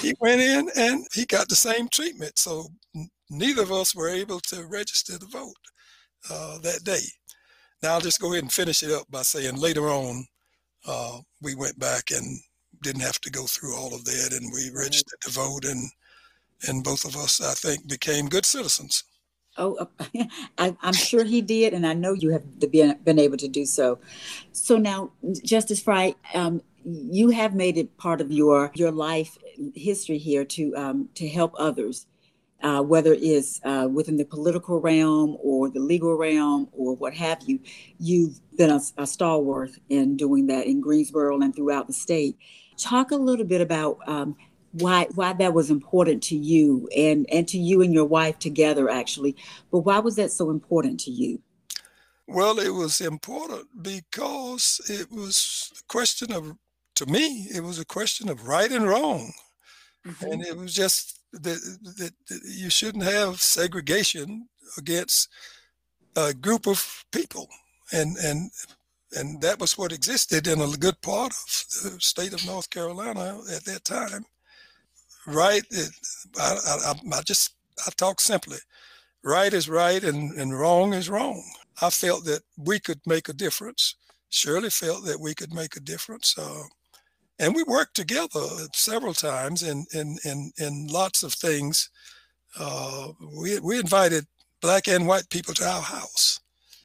He 0.00 0.14
went 0.20 0.40
in 0.40 0.70
and 0.76 1.06
he 1.12 1.26
got 1.26 1.48
the 1.48 1.56
same 1.56 1.88
treatment. 1.88 2.38
So 2.38 2.68
neither 3.28 3.62
of 3.62 3.72
us 3.72 3.94
were 3.94 4.08
able 4.08 4.40
to 4.40 4.66
register 4.66 5.18
to 5.18 5.26
vote 5.26 5.54
uh, 6.30 6.58
that 6.58 6.84
day. 6.84 7.02
Now 7.82 7.94
I'll 7.94 8.00
just 8.00 8.20
go 8.20 8.32
ahead 8.32 8.44
and 8.44 8.52
finish 8.52 8.82
it 8.82 8.92
up 8.92 9.10
by 9.10 9.22
saying 9.22 9.56
later 9.56 9.88
on 9.88 10.24
uh, 10.86 11.18
we 11.42 11.54
went 11.54 11.78
back 11.78 12.10
and 12.10 12.40
didn't 12.82 13.02
have 13.02 13.20
to 13.22 13.30
go 13.30 13.46
through 13.46 13.76
all 13.76 13.94
of 13.94 14.04
that, 14.04 14.32
and 14.32 14.52
we 14.52 14.70
registered 14.70 15.20
to 15.22 15.30
vote, 15.30 15.64
and 15.64 15.90
and 16.68 16.84
both 16.84 17.04
of 17.04 17.16
us 17.16 17.40
I 17.40 17.54
think 17.54 17.88
became 17.88 18.28
good 18.28 18.46
citizens. 18.46 19.04
Oh, 19.56 19.74
uh, 19.74 20.04
I, 20.58 20.76
am 20.82 20.94
sure 20.94 21.24
he 21.24 21.42
did, 21.42 21.74
and 21.74 21.86
I 21.86 21.94
know 21.94 22.12
you 22.12 22.30
have 22.30 22.58
been, 22.58 22.98
been 23.04 23.18
able 23.18 23.36
to 23.38 23.48
do 23.48 23.66
so. 23.66 23.98
So 24.52 24.76
now, 24.76 25.12
Justice 25.44 25.80
Frye, 25.80 26.14
um, 26.34 26.62
you 26.84 27.30
have 27.30 27.54
made 27.54 27.76
it 27.76 27.96
part 27.98 28.20
of 28.20 28.32
your 28.32 28.70
your 28.74 28.90
life 28.90 29.36
history 29.74 30.18
here 30.18 30.44
to 30.44 30.74
um, 30.76 31.08
to 31.14 31.28
help 31.28 31.54
others, 31.58 32.06
uh, 32.62 32.82
whether 32.82 33.12
it's 33.12 33.60
uh, 33.64 33.88
within 33.92 34.16
the 34.16 34.24
political 34.24 34.80
realm 34.80 35.36
or 35.42 35.68
the 35.68 35.80
legal 35.80 36.16
realm 36.16 36.68
or 36.72 36.94
what 36.96 37.12
have 37.14 37.42
you. 37.46 37.60
You've 37.98 38.40
been 38.56 38.70
a, 38.70 38.80
a 38.96 39.06
stalwart 39.06 39.72
in 39.90 40.16
doing 40.16 40.46
that 40.46 40.66
in 40.66 40.80
Greensboro 40.80 41.38
and 41.40 41.54
throughout 41.54 41.86
the 41.86 41.92
state. 41.92 42.38
Talk 42.80 43.10
a 43.10 43.16
little 43.16 43.44
bit 43.44 43.60
about 43.60 43.98
um, 44.06 44.36
why 44.72 45.06
why 45.14 45.32
that 45.32 45.52
was 45.52 45.70
important 45.70 46.22
to 46.24 46.36
you 46.36 46.88
and 46.96 47.26
and 47.30 47.46
to 47.48 47.58
you 47.58 47.82
and 47.82 47.92
your 47.92 48.04
wife 48.04 48.38
together 48.38 48.88
actually. 48.88 49.36
But 49.70 49.80
why 49.80 49.98
was 49.98 50.16
that 50.16 50.30
so 50.30 50.50
important 50.50 51.00
to 51.00 51.10
you? 51.10 51.42
Well 52.26 52.58
it 52.58 52.70
was 52.70 53.00
important 53.00 53.82
because 53.82 54.80
it 54.88 55.10
was 55.10 55.72
a 55.80 55.92
question 55.92 56.32
of 56.32 56.56
to 56.96 57.06
me 57.06 57.48
it 57.54 57.62
was 57.62 57.78
a 57.78 57.84
question 57.84 58.28
of 58.28 58.46
right 58.46 58.70
and 58.70 58.86
wrong. 58.86 59.32
Mm-hmm. 60.06 60.32
and 60.32 60.42
it 60.46 60.56
was 60.56 60.72
just 60.72 61.20
that, 61.32 61.60
that, 61.98 62.12
that 62.28 62.40
you 62.46 62.70
shouldn't 62.70 63.04
have 63.04 63.42
segregation 63.42 64.48
against 64.78 65.28
a 66.16 66.32
group 66.32 66.66
of 66.66 67.04
people. 67.12 67.48
And 67.92 68.16
and 68.16 68.50
and 69.12 69.40
that 69.40 69.58
was 69.58 69.76
what 69.76 69.92
existed 69.92 70.46
in 70.46 70.60
a 70.60 70.68
good 70.76 71.00
part 71.02 71.32
of 71.32 71.92
the 71.92 71.96
state 72.00 72.32
of 72.32 72.46
North 72.46 72.70
Carolina 72.70 73.40
at 73.54 73.64
that 73.64 73.84
time. 73.84 74.24
Right 75.26 75.62
I, 76.38 76.56
I, 76.86 76.94
I, 77.12 77.22
just 77.22 77.54
i 77.86 77.90
talk 77.96 78.20
simply. 78.20 78.58
Right 79.22 79.52
is 79.52 79.68
right 79.68 80.02
and, 80.02 80.38
and 80.38 80.58
wrong 80.58 80.94
is 80.94 81.10
wrong. 81.10 81.42
I 81.82 81.90
felt 81.90 82.24
that 82.24 82.42
we 82.56 82.78
could 82.78 83.00
make 83.06 83.28
a 83.28 83.34
difference. 83.34 83.96
Shirley 84.30 84.70
felt 84.70 85.04
that 85.06 85.20
we 85.20 85.34
could 85.34 85.52
make 85.52 85.76
a 85.76 85.80
difference 85.80 86.36
uh, 86.38 86.62
and 87.38 87.54
we 87.54 87.62
worked 87.62 87.96
together 87.96 88.46
several 88.74 89.14
times 89.14 89.62
in 89.62 89.86
in 89.92 90.18
in, 90.24 90.52
in 90.58 90.86
lots 90.86 91.22
of 91.22 91.32
things. 91.32 91.90
Uh, 92.58 93.08
we, 93.36 93.58
we 93.60 93.78
invited 93.78 94.26
black 94.60 94.88
and 94.88 95.06
white 95.06 95.28
people 95.30 95.54
to 95.54 95.64
our 95.64 95.82
house 95.82 96.40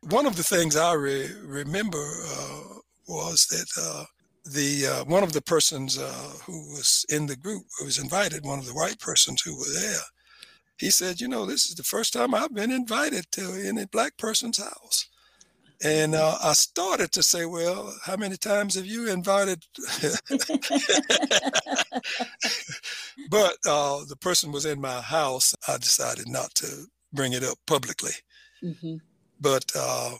one 0.10 0.26
of 0.26 0.36
the 0.36 0.44
things 0.44 0.76
i 0.76 0.94
re- 0.94 1.32
remember 1.44 2.06
uh, 2.28 2.80
was 3.08 3.48
that 3.48 3.68
uh, 3.82 4.06
the 4.46 4.86
uh, 4.86 5.04
one 5.06 5.24
of 5.24 5.34
the 5.34 5.42
persons 5.42 5.98
uh, 5.98 6.34
who 6.46 6.54
was 6.70 7.06
in 7.10 7.26
the 7.26 7.36
group 7.36 7.64
was 7.84 7.98
invited, 7.98 8.46
one 8.46 8.60
of 8.60 8.68
the 8.68 8.74
white 8.74 9.00
persons 9.00 9.42
who 9.42 9.58
were 9.58 9.74
there, 9.74 10.02
he 10.78 10.92
said, 10.92 11.20
"You 11.20 11.28
know, 11.28 11.46
this 11.46 11.66
is 11.66 11.76
the 11.76 11.84
first 11.84 12.14
time 12.14 12.34
I've 12.36 12.54
been 12.54 12.72
invited 12.72 13.26
to 13.32 13.62
any 13.66 13.86
black 13.86 14.18
person's 14.18 14.58
house." 14.58 15.08
And 15.84 16.16
uh, 16.16 16.38
I 16.42 16.54
started 16.54 17.12
to 17.14 17.24
say, 17.24 17.46
"Well, 17.46 17.94
how 18.06 18.18
many 18.18 18.38
times 18.38 18.76
have 18.76 18.86
you 18.86 19.10
invited?" 19.10 19.66
but 23.30 23.58
uh, 23.68 24.06
the 24.08 24.18
person 24.22 24.52
was 24.52 24.66
in 24.66 24.80
my 24.80 25.02
house. 25.02 25.56
I 25.68 25.78
decided 25.78 26.28
not 26.28 26.54
to 26.56 26.86
bring 27.14 27.34
it 27.34 27.44
up 27.44 27.58
publicly. 27.66 28.14
Mm-hmm. 28.64 28.98
But 29.46 29.72
uh, 29.76 30.18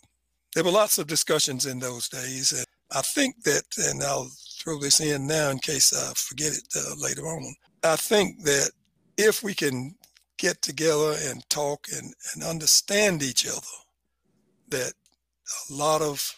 there 0.54 0.64
were 0.64 0.70
lots 0.70 1.00
of 1.00 1.08
discussions 1.08 1.66
in 1.66 1.80
those 1.80 2.08
days, 2.08 2.52
and 2.52 2.66
I 2.96 3.02
think 3.02 3.42
that, 3.42 3.64
and 3.90 4.04
I'll 4.04 4.30
throw 4.60 4.78
this 4.78 5.02
in 5.02 5.26
now 5.26 5.50
in 5.50 5.58
case 5.58 5.92
I 5.92 6.14
forget 6.14 6.54
it 6.54 6.68
uh, 6.78 6.94
later 7.02 7.24
on. 7.24 7.56
I 7.84 7.96
think 7.96 8.44
that 8.44 8.70
if 9.18 9.42
we 9.42 9.56
can 9.56 9.96
get 10.38 10.62
together 10.62 11.16
and 11.24 11.50
talk 11.50 11.88
and, 11.92 12.14
and 12.36 12.44
understand 12.44 13.24
each 13.24 13.48
other, 13.48 13.78
that 14.70 14.94
a 15.72 15.74
lot 15.74 16.04
of 16.04 16.36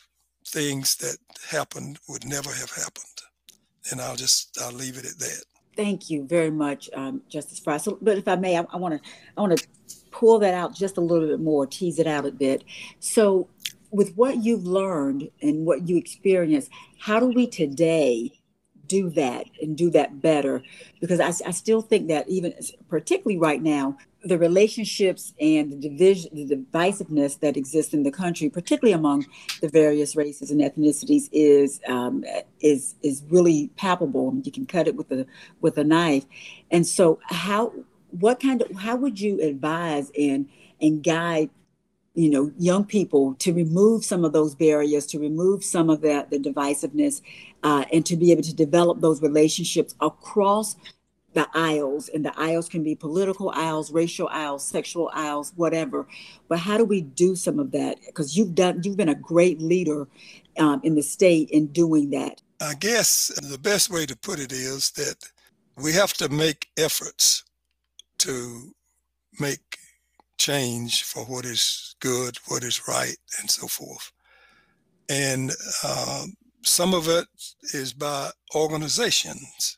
things 0.48 0.96
that 0.96 1.17
happened 1.50 2.00
would 2.08 2.24
never 2.24 2.53
have 2.53 2.72
happened. 2.72 3.17
And 3.91 4.00
I'll 4.00 4.15
just 4.15 4.58
I'll 4.62 4.72
leave 4.72 4.98
it 4.98 5.06
at 5.06 5.20
that. 5.20 5.44
Thank 5.75 6.10
you 6.10 6.25
very 6.25 6.51
much, 6.51 6.89
um, 6.96 7.22
Justice 7.27 7.60
Frye. 7.60 7.79
So, 7.79 7.98
but 8.01 8.17
if 8.17 8.29
I 8.29 8.38
may, 8.38 8.56
I 8.56 8.77
want 8.77 8.94
to 8.94 9.10
I 9.36 9.41
want 9.41 9.58
to 9.58 9.67
pull 10.17 10.39
that 10.39 10.53
out 10.53 10.74
just 10.74 10.97
a 10.97 11.01
little 11.01 11.27
bit 11.27 11.39
more, 11.39 11.67
tease 11.67 12.00
it 12.00 12.07
out 12.07 12.25
a 12.25 12.31
bit. 12.31 12.63
So 13.00 13.47
with 13.91 14.15
what 14.15 14.43
you've 14.43 14.65
learned 14.65 15.29
and 15.41 15.65
what 15.65 15.88
you 15.88 15.97
experienced, 15.97 16.71
how 17.00 17.19
do 17.19 17.27
we 17.27 17.47
today 17.47 18.31
do 18.88 19.09
that 19.12 19.45
and 19.62 19.77
do 19.77 19.91
that 19.91 20.21
better? 20.21 20.63
Because 21.00 21.19
I, 21.19 21.27
I 21.47 21.51
still 21.51 21.81
think 21.81 22.07
that 22.07 22.27
even 22.27 22.53
particularly 22.89 23.38
right 23.38 23.62
now, 23.62 23.97
the 24.24 24.39
relationships 24.39 25.33
and 25.39 25.71
the 25.71 25.89
division, 25.89 26.31
the 26.33 26.55
divisiveness 26.55 27.39
that 27.41 27.55
exists 27.55 27.93
in 27.93 28.01
the 28.01 28.12
country, 28.12 28.50
particularly 28.50 28.93
among 28.93 29.25
the 29.62 29.69
various 29.69 30.15
races 30.15 30.50
and 30.50 30.59
ethnicities, 30.59 31.29
is 31.31 31.79
um, 31.88 32.25
is 32.59 32.95
is 33.03 33.24
really 33.29 33.69
palpable. 33.77 34.33
You 34.43 34.51
can 34.51 34.65
cut 34.65 34.88
it 34.88 34.95
with 34.95 35.12
a 35.12 35.27
with 35.62 35.77
a 35.77 35.83
knife. 35.83 36.25
And 36.71 36.86
so, 36.86 37.19
how 37.27 37.71
what 38.19 38.39
kind 38.39 38.62
of 38.62 38.75
how 38.77 38.95
would 38.95 39.19
you 39.19 39.41
advise 39.41 40.12
and 40.17 40.47
and 40.81 41.03
guide 41.03 41.50
you 42.13 42.29
know 42.29 42.51
young 42.57 42.83
people 42.83 43.36
to 43.36 43.53
remove 43.53 44.03
some 44.03 44.25
of 44.25 44.33
those 44.33 44.55
barriers 44.55 45.05
to 45.05 45.19
remove 45.19 45.63
some 45.63 45.89
of 45.89 46.01
that 46.01 46.29
the 46.29 46.39
divisiveness 46.39 47.21
uh, 47.63 47.86
and 47.91 48.05
to 48.05 48.15
be 48.15 48.31
able 48.31 48.43
to 48.43 48.55
develop 48.55 49.01
those 49.01 49.21
relationships 49.21 49.95
across 50.01 50.75
the 51.33 51.47
aisles? 51.53 52.09
And 52.09 52.25
the 52.25 52.33
aisles 52.39 52.67
can 52.67 52.83
be 52.83 52.95
political 52.95 53.51
aisles 53.51 53.91
racial 53.91 54.27
aisles 54.29 54.65
sexual 54.65 55.12
aisles 55.13 55.53
whatever. 55.55 56.07
But 56.47 56.59
how 56.59 56.77
do 56.77 56.86
we 56.86 57.01
do 57.01 57.36
some 57.36 57.59
of 57.59 57.71
that? 57.71 57.97
Because 58.05 58.36
you've 58.36 58.55
done 58.55 58.81
you've 58.83 58.97
been 58.97 59.09
a 59.09 59.15
great 59.15 59.62
leader 59.62 60.07
um, 60.57 60.81
in 60.83 60.95
the 60.95 61.03
state 61.03 61.51
in 61.51 61.67
doing 61.67 62.09
that. 62.12 62.41
I 62.59 62.74
guess 62.74 63.27
the 63.43 63.59
best 63.59 63.91
way 63.91 64.07
to 64.07 64.15
put 64.15 64.39
it 64.39 64.51
is 64.51 64.89
that 64.91 65.17
we 65.75 65.93
have 65.93 66.13
to 66.13 66.29
make 66.29 66.69
efforts 66.75 67.43
to 68.27 68.74
make 69.39 69.77
change 70.38 71.03
for 71.03 71.24
what 71.24 71.46
is 71.46 71.96
good, 72.01 72.38
what 72.48 72.63
is 72.63 72.88
right, 72.88 73.15
and 73.39 73.50
so 73.50 73.67
forth. 73.67 74.12
And 75.10 75.51
uh, 75.84 76.25
some 76.63 76.93
of 76.93 77.07
it 77.07 77.25
is 77.74 77.93
by 77.93 78.29
organizations. 78.53 79.77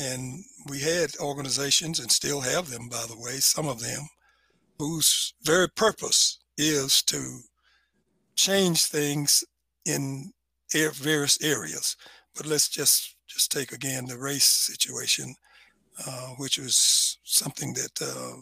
And 0.00 0.44
we 0.68 0.80
had 0.80 1.16
organizations 1.20 2.00
and 2.00 2.10
still 2.10 2.40
have 2.40 2.68
them, 2.68 2.88
by 2.88 3.04
the 3.08 3.18
way, 3.18 3.38
some 3.38 3.68
of 3.68 3.80
them, 3.80 4.08
whose 4.78 5.34
very 5.42 5.68
purpose 5.68 6.38
is 6.58 7.02
to 7.04 7.40
change 8.36 8.84
things 8.84 9.44
in 9.86 10.32
various 10.72 11.40
areas. 11.42 11.96
But 12.36 12.46
let's 12.46 12.68
just 12.68 13.14
just 13.28 13.52
take 13.52 13.72
again 13.72 14.06
the 14.06 14.18
race 14.18 14.44
situation, 14.44 15.34
uh, 16.06 16.28
which 16.36 16.58
was 16.58 17.18
something 17.24 17.74
that 17.74 18.02
uh, 18.02 18.36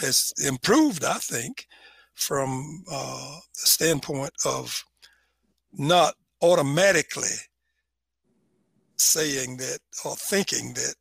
has 0.00 0.32
improved, 0.44 1.04
I 1.04 1.14
think, 1.14 1.66
from 2.14 2.84
uh, 2.90 3.36
the 3.54 3.66
standpoint 3.66 4.32
of 4.44 4.84
not 5.72 6.14
automatically 6.42 7.36
saying 8.96 9.58
that 9.58 9.78
or 10.04 10.16
thinking 10.16 10.72
that 10.74 10.94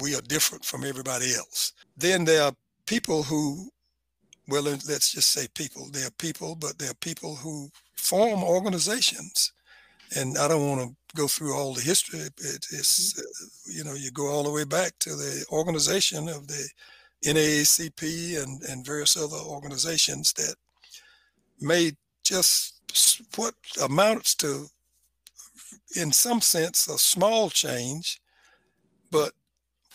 we 0.00 0.14
are 0.14 0.20
different 0.22 0.64
from 0.64 0.84
everybody 0.84 1.34
else. 1.34 1.72
Then 1.96 2.24
there 2.24 2.42
are 2.42 2.52
people 2.86 3.22
who, 3.22 3.70
well, 4.48 4.62
let's 4.62 5.12
just 5.12 5.30
say 5.30 5.46
people. 5.54 5.88
There 5.90 6.06
are 6.06 6.12
people, 6.18 6.54
but 6.54 6.78
there 6.78 6.90
are 6.90 7.00
people 7.00 7.36
who 7.36 7.70
form 7.96 8.42
organizations. 8.42 9.52
And 10.16 10.36
I 10.38 10.48
don't 10.48 10.68
want 10.68 10.80
to 10.82 11.16
go 11.16 11.28
through 11.28 11.54
all 11.54 11.74
the 11.74 11.80
history. 11.80 12.20
It, 12.20 12.32
it's, 12.38 13.14
mm-hmm. 13.14 13.20
uh, 13.20 13.76
you 13.76 13.84
know, 13.84 13.94
you 13.94 14.10
go 14.10 14.28
all 14.28 14.42
the 14.42 14.50
way 14.50 14.64
back 14.64 14.92
to 15.00 15.10
the 15.10 15.44
organization 15.50 16.28
of 16.28 16.46
the 16.46 16.68
NAACP 17.24 18.42
and, 18.42 18.62
and 18.62 18.86
various 18.86 19.16
other 19.16 19.36
organizations 19.36 20.32
that 20.34 20.54
made 21.60 21.96
just 22.24 22.80
what 23.36 23.54
amounts 23.82 24.34
to, 24.36 24.66
in 25.96 26.12
some 26.12 26.40
sense, 26.40 26.88
a 26.88 26.98
small 26.98 27.50
change, 27.50 28.20
but 29.10 29.32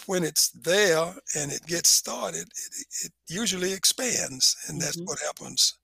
when 0.06 0.24
it's 0.24 0.50
there 0.50 1.14
and 1.36 1.52
it 1.52 1.66
gets 1.66 1.90
started, 1.90 2.44
it, 2.44 2.86
it 3.06 3.12
usually 3.28 3.74
expands, 3.74 4.56
and 4.68 4.80
that's 4.80 4.98
mm-hmm. 4.98 5.06
what 5.06 5.20
happens 5.20 5.76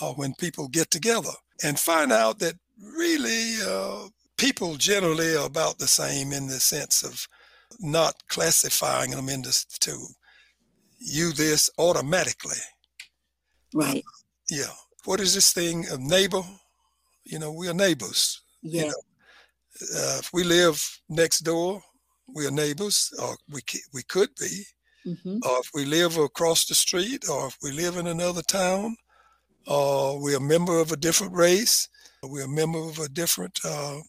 uh, 0.00 0.12
when 0.14 0.34
people 0.34 0.68
get 0.68 0.90
together 0.90 1.30
and 1.62 1.78
find 1.78 2.12
out 2.12 2.38
that 2.40 2.54
really 2.80 3.56
uh, 3.66 4.08
people 4.36 4.76
generally 4.76 5.36
are 5.36 5.46
about 5.46 5.78
the 5.78 5.86
same 5.86 6.32
in 6.32 6.46
the 6.46 6.60
sense 6.60 7.02
of 7.02 7.26
not 7.80 8.14
classifying 8.28 9.10
them 9.10 9.28
into 9.28 9.52
two 9.80 10.06
you 11.04 11.32
this 11.32 11.70
automatically. 11.78 12.58
Right. 13.74 13.98
Uh, 13.98 14.20
yeah. 14.50 14.72
What 15.04 15.20
is 15.20 15.34
this 15.34 15.52
thing 15.52 15.86
of 15.90 16.00
neighbor? 16.00 16.42
You 17.24 17.38
know, 17.38 17.52
we 17.52 17.68
are 17.68 17.74
neighbors. 17.74 18.40
Yeah. 18.62 18.82
You 18.82 18.88
know, 18.88 18.94
uh, 19.96 20.18
if 20.20 20.30
we 20.32 20.44
live 20.44 21.00
next 21.08 21.40
door, 21.40 21.82
we 22.34 22.46
are 22.46 22.50
neighbors, 22.50 23.12
or 23.20 23.36
we 23.48 23.60
we 23.92 24.02
could 24.04 24.30
be. 24.38 24.64
Mm-hmm. 25.06 25.38
Or 25.44 25.58
if 25.58 25.70
we 25.74 25.84
live 25.84 26.16
across 26.16 26.66
the 26.66 26.74
street, 26.74 27.24
or 27.28 27.48
if 27.48 27.58
we 27.62 27.72
live 27.72 27.96
in 27.96 28.06
another 28.06 28.42
town, 28.42 28.96
or 29.66 30.22
we're 30.22 30.36
a 30.36 30.40
member 30.40 30.78
of 30.78 30.92
a 30.92 30.96
different 30.96 31.34
race, 31.34 31.88
we're 32.22 32.44
a 32.44 32.48
member 32.48 32.78
of 32.78 32.98
a 32.98 33.08
different 33.08 33.58
uh, 33.64 34.00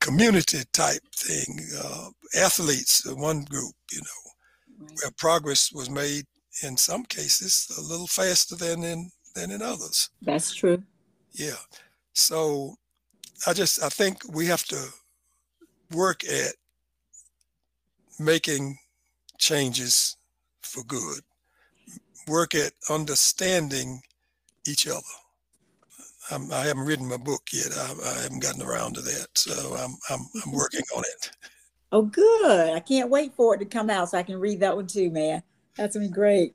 community 0.00 0.58
type 0.72 1.02
thing. 1.14 1.60
Uh, 1.82 2.08
athletes, 2.36 3.04
one 3.14 3.44
group, 3.44 3.74
you 3.92 4.00
know, 4.00 4.86
where 5.00 5.10
progress 5.16 5.72
was 5.72 5.90
made 5.90 6.24
in 6.62 6.76
some 6.76 7.04
cases 7.04 7.70
a 7.78 7.80
little 7.80 8.06
faster 8.06 8.56
than 8.56 8.82
in 8.82 9.10
than 9.34 9.50
in 9.50 9.62
others. 9.62 10.10
That's 10.22 10.54
true. 10.54 10.82
Yeah. 11.32 11.56
So 12.12 12.76
I 13.46 13.52
just 13.52 13.82
I 13.82 13.88
think 13.88 14.22
we 14.32 14.46
have 14.46 14.64
to 14.66 14.88
work 15.92 16.24
at 16.24 16.54
making 18.18 18.78
changes 19.38 20.16
for 20.62 20.84
good. 20.84 21.20
Work 22.28 22.54
at 22.54 22.72
understanding 22.88 24.00
each 24.66 24.86
other. 24.86 25.02
I'm, 26.30 26.50
I 26.52 26.62
have 26.62 26.76
not 26.76 26.86
written 26.86 27.08
my 27.08 27.16
book 27.16 27.42
yet. 27.52 27.68
I, 27.76 27.94
I, 28.04 28.22
haven't 28.22 28.42
gotten 28.42 28.62
around 28.62 28.94
to 28.94 29.02
that, 29.02 29.26
so 29.34 29.52
I'm 29.74 29.96
I'm, 30.10 30.20
I'm 30.20 30.40
mm-hmm. 30.40 30.56
working 30.56 30.82
on 30.96 31.02
it. 31.04 31.30
Oh, 31.92 32.02
good. 32.02 32.74
I 32.74 32.80
can't 32.80 33.10
wait 33.10 33.34
for 33.34 33.54
it 33.54 33.58
to 33.58 33.64
come 33.64 33.90
out 33.90 34.10
so 34.10 34.18
I 34.18 34.22
can 34.22 34.40
read 34.40 34.60
that 34.60 34.74
one 34.74 34.86
too, 34.86 35.10
man. 35.10 35.42
That's 35.76 35.96
gonna 35.96 36.08
be 36.08 36.12
great. 36.12 36.54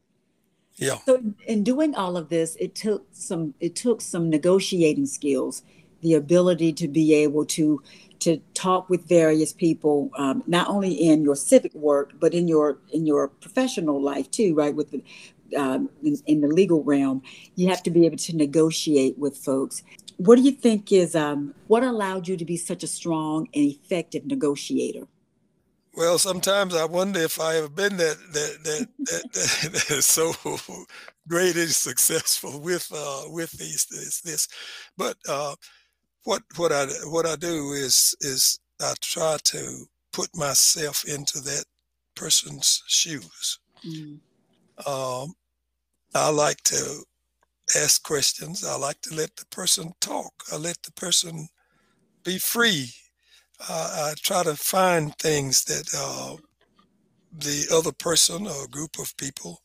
Yeah. 0.75 0.97
So 1.05 1.21
in 1.45 1.63
doing 1.63 1.95
all 1.95 2.17
of 2.17 2.29
this, 2.29 2.55
it 2.59 2.75
took 2.75 3.05
some 3.11 3.53
it 3.59 3.75
took 3.75 4.01
some 4.01 4.29
negotiating 4.29 5.05
skills, 5.05 5.63
the 6.01 6.15
ability 6.15 6.73
to 6.73 6.87
be 6.87 7.13
able 7.13 7.45
to 7.47 7.81
to 8.19 8.37
talk 8.53 8.89
with 8.89 9.07
various 9.07 9.53
people, 9.53 10.11
um, 10.17 10.43
not 10.47 10.67
only 10.67 10.93
in 10.93 11.23
your 11.23 11.35
civic 11.35 11.73
work 11.73 12.13
but 12.19 12.33
in 12.33 12.47
your 12.47 12.77
in 12.91 13.05
your 13.05 13.27
professional 13.27 14.01
life 14.01 14.29
too, 14.31 14.53
right? 14.55 14.75
With 14.75 14.91
the 14.91 15.03
um, 15.57 15.89
in, 16.03 16.15
in, 16.27 16.41
the 16.41 16.47
legal 16.47 16.83
realm, 16.83 17.23
you 17.55 17.69
have 17.69 17.81
to 17.83 17.89
be 17.89 18.05
able 18.05 18.17
to 18.17 18.35
negotiate 18.35 19.17
with 19.17 19.35
folks. 19.35 19.81
What 20.17 20.35
do 20.35 20.43
you 20.43 20.51
think 20.51 20.91
is 20.91 21.15
um, 21.15 21.55
what 21.67 21.83
allowed 21.83 22.27
you 22.27 22.37
to 22.37 22.45
be 22.45 22.55
such 22.55 22.83
a 22.83 22.87
strong 22.87 23.47
and 23.55 23.65
effective 23.65 24.25
negotiator? 24.25 25.07
Well, 25.95 26.19
sometimes 26.19 26.75
I 26.75 26.85
wonder 26.85 27.19
if 27.19 27.41
I 27.41 27.55
have 27.55 27.75
been 27.75 27.97
that 27.97 28.17
that 28.33 28.57
that 28.63 28.87
that, 28.99 29.23
that, 29.33 29.71
that 29.73 29.91
is 29.91 30.05
so 30.05 30.33
great 31.27 31.55
and 31.55 31.69
successful 31.69 32.59
with 32.59 32.91
uh, 32.95 33.23
with 33.27 33.51
these 33.53 33.85
this 33.85 34.21
this. 34.21 34.47
But 34.97 35.17
uh, 35.27 35.55
what 36.23 36.43
what 36.57 36.71
I 36.71 36.85
what 37.05 37.25
I 37.25 37.35
do 37.35 37.71
is 37.71 38.15
is 38.21 38.59
I 38.81 38.93
try 39.01 39.37
to 39.45 39.85
put 40.11 40.29
myself 40.35 41.03
into 41.07 41.39
that 41.41 41.65
person's 42.15 42.83
shoes. 42.87 43.59
Mm. 43.85 44.19
Um, 44.85 45.33
I 46.15 46.29
like 46.29 46.61
to 46.63 47.03
ask 47.75 48.01
questions. 48.03 48.65
I 48.65 48.75
like 48.77 49.01
to 49.01 49.15
let 49.15 49.35
the 49.35 49.45
person 49.47 49.93
talk. 50.01 50.33
I 50.51 50.57
let 50.57 50.81
the 50.83 50.91
person 50.93 51.47
be 52.23 52.37
free 52.37 52.91
uh, 53.67 54.11
I 54.11 54.13
try 54.17 54.43
to 54.43 54.55
find 54.55 55.15
things 55.17 55.63
that 55.65 55.89
uh, 55.95 56.37
the 57.37 57.67
other 57.73 57.91
person 57.91 58.47
or 58.47 58.67
group 58.67 58.97
of 58.99 59.15
people 59.17 59.61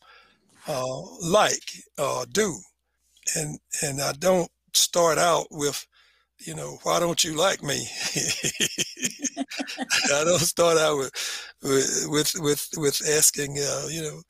uh, 0.67 1.01
like 1.21 1.71
or 1.97 2.25
do, 2.25 2.55
and 3.35 3.59
and 3.81 4.01
I 4.01 4.13
don't 4.13 4.51
start 4.73 5.17
out 5.17 5.47
with, 5.51 5.85
you 6.45 6.55
know, 6.55 6.77
why 6.83 6.99
don't 6.99 7.23
you 7.23 7.35
like 7.35 7.63
me? 7.63 7.87
I 10.13 10.23
don't 10.23 10.39
start 10.39 10.77
out 10.77 10.97
with 10.97 11.11
with 11.63 12.33
with 12.39 12.69
with 12.77 13.01
asking, 13.09 13.57
uh, 13.59 13.87
you 13.89 14.01
know, 14.01 14.21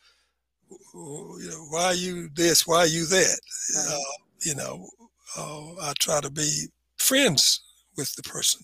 you 1.40 1.50
know, 1.50 1.66
why 1.70 1.92
you 1.94 2.30
this, 2.34 2.66
why 2.66 2.86
you 2.86 3.06
that. 3.06 3.40
Uh, 3.78 4.00
you 4.42 4.56
know, 4.56 4.88
uh, 5.38 5.74
I 5.82 5.94
try 6.00 6.22
to 6.22 6.30
be 6.30 6.68
friends 6.98 7.62
with 7.98 8.14
the 8.16 8.24
person 8.24 8.62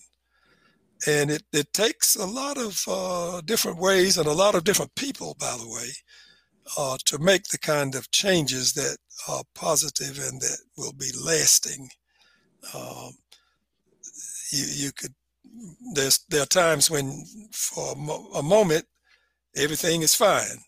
and 1.06 1.30
it, 1.30 1.42
it 1.52 1.72
takes 1.72 2.16
a 2.16 2.26
lot 2.26 2.58
of 2.58 2.84
uh, 2.86 3.40
different 3.44 3.78
ways 3.78 4.18
and 4.18 4.26
a 4.26 4.32
lot 4.32 4.54
of 4.54 4.64
different 4.64 4.94
people, 4.94 5.36
by 5.38 5.56
the 5.58 5.68
way, 5.68 5.88
uh, 6.78 6.96
to 7.06 7.18
make 7.18 7.44
the 7.44 7.58
kind 7.58 7.94
of 7.94 8.10
changes 8.10 8.72
that 8.74 8.96
are 9.28 9.42
positive 9.54 10.18
and 10.18 10.40
that 10.40 10.58
will 10.76 10.92
be 10.92 11.10
lasting. 11.24 11.88
Um, 12.74 13.12
you, 14.52 14.64
you 14.86 14.92
could 14.92 15.14
there's 15.94 16.24
there 16.28 16.42
are 16.42 16.46
times 16.46 16.90
when 16.90 17.24
for 17.52 17.92
a, 17.92 17.96
mo- 17.96 18.28
a 18.34 18.42
moment 18.42 18.84
everything 19.56 20.02
is 20.02 20.14
fine, 20.14 20.58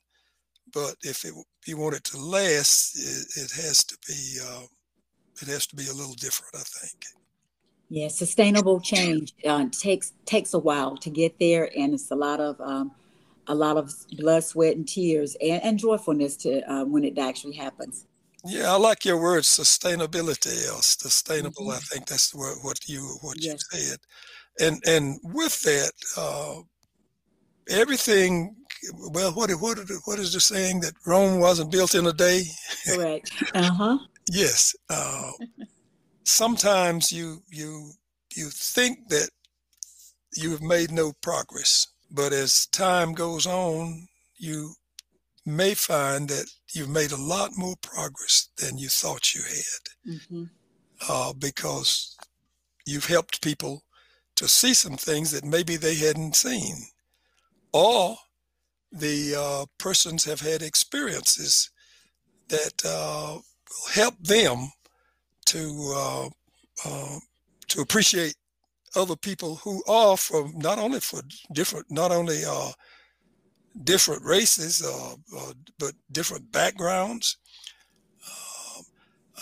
but 0.72 0.94
if 1.02 1.24
it, 1.24 1.32
you 1.66 1.76
want 1.76 1.96
it 1.96 2.04
to 2.04 2.18
last, 2.18 2.96
it, 2.96 3.42
it 3.42 3.50
has 3.62 3.84
to 3.84 3.96
be 4.06 4.38
uh, 4.44 4.66
it 5.40 5.48
has 5.48 5.66
to 5.66 5.76
be 5.76 5.88
a 5.88 5.92
little 5.92 6.14
different, 6.14 6.54
I 6.54 6.58
think. 6.58 7.04
Yeah, 7.90 8.08
sustainable 8.08 8.80
change 8.80 9.34
uh, 9.46 9.66
takes 9.70 10.12
takes 10.26 10.54
a 10.54 10.58
while 10.58 10.96
to 10.98 11.10
get 11.10 11.38
there, 11.38 11.70
and 11.76 11.94
it's 11.94 12.10
a 12.10 12.16
lot 12.16 12.40
of 12.40 12.60
um, 12.60 12.92
a 13.46 13.54
lot 13.54 13.76
of 13.76 13.92
blood, 14.16 14.44
sweat, 14.44 14.76
and 14.76 14.88
tears, 14.88 15.36
and, 15.40 15.62
and 15.62 15.78
joyfulness 15.78 16.36
to 16.38 16.60
uh, 16.70 16.84
when 16.84 17.04
it 17.04 17.18
actually 17.18 17.54
happens. 17.54 18.06
Yeah, 18.46 18.72
I 18.72 18.76
like 18.76 19.04
your 19.04 19.20
word 19.20 19.44
sustainability 19.44 20.70
or 20.70 20.82
sustainable. 20.82 21.64
Mm-hmm. 21.64 21.76
I 21.76 21.78
think 21.78 22.06
that's 22.06 22.30
the 22.30 22.38
word 22.38 22.58
what 22.62 22.78
you 22.86 23.16
what 23.22 23.42
yes. 23.42 23.64
you 23.72 23.78
said, 23.78 23.98
and 24.60 24.82
and 24.86 25.18
with 25.22 25.60
that, 25.62 25.92
uh, 26.16 26.60
everything. 27.70 28.56
Well, 29.12 29.32
what 29.32 29.50
what 29.52 29.78
what 30.04 30.18
is 30.18 30.34
the 30.34 30.40
saying 30.40 30.80
that 30.80 30.92
Rome 31.06 31.40
wasn't 31.40 31.72
built 31.72 31.94
in 31.94 32.06
a 32.06 32.12
day? 32.12 32.44
Correct. 32.86 33.32
Uh 33.54 33.72
huh. 33.72 33.98
yes. 34.30 34.74
Uh, 34.90 35.32
sometimes 36.24 37.10
you 37.10 37.40
you 37.50 37.92
you 38.36 38.50
think 38.50 39.08
that 39.08 39.30
you 40.36 40.50
have 40.50 40.62
made 40.62 40.90
no 40.90 41.12
progress, 41.22 41.86
but 42.10 42.32
as 42.32 42.66
time 42.66 43.14
goes 43.14 43.46
on, 43.46 44.06
you 44.36 44.74
may 45.46 45.74
find 45.74 46.28
that 46.28 46.46
you've 46.74 46.90
made 46.90 47.12
a 47.12 47.16
lot 47.16 47.50
more 47.56 47.76
progress 47.82 48.48
than 48.58 48.78
you 48.78 48.88
thought 48.88 49.34
you 49.34 49.42
had, 49.42 50.14
mm-hmm. 50.14 50.44
uh, 51.08 51.32
because 51.34 52.16
you've 52.86 53.06
helped 53.06 53.42
people 53.42 53.82
to 54.36 54.48
see 54.48 54.74
some 54.74 54.96
things 54.96 55.30
that 55.30 55.44
maybe 55.44 55.76
they 55.76 55.94
hadn't 55.94 56.36
seen, 56.36 56.76
or 57.72 58.16
the 58.92 59.34
uh, 59.36 59.66
persons 59.78 60.24
have 60.24 60.40
had 60.40 60.62
experiences 60.62 61.70
that 62.48 62.84
uh, 62.84 63.38
help 63.92 64.14
them 64.18 64.70
to 65.46 65.92
uh, 65.96 66.28
uh, 66.84 67.18
to 67.68 67.80
appreciate 67.80 68.34
other 68.96 69.16
people 69.16 69.56
who 69.56 69.82
are 69.88 70.16
from 70.16 70.52
not 70.56 70.78
only 70.78 71.00
for 71.00 71.20
different 71.52 71.86
not 71.90 72.10
only 72.10 72.44
uh, 72.44 72.70
different 73.82 74.24
races 74.24 74.82
uh, 74.84 75.14
uh, 75.36 75.52
but 75.78 75.92
different 76.12 76.50
backgrounds. 76.52 77.38
Um, 78.76 78.84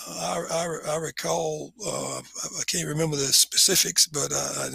I, 0.09 0.45
I, 0.51 0.93
I, 0.93 0.97
recall 0.97 1.73
uh, 1.87 2.19
I 2.59 2.65
can't 2.67 2.89
remember 2.89 3.17
the 3.17 3.33
specifics, 3.33 4.07
but 4.07 4.33
I, 4.33 4.69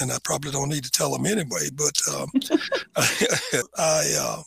and 0.00 0.12
I 0.12 0.18
probably 0.24 0.50
don't 0.50 0.68
need 0.68 0.84
to 0.84 0.90
tell 0.90 1.12
them 1.12 1.26
anyway. 1.26 1.68
But 1.72 2.00
um, 2.12 2.28
I 3.76 4.14
uh, 4.18 4.42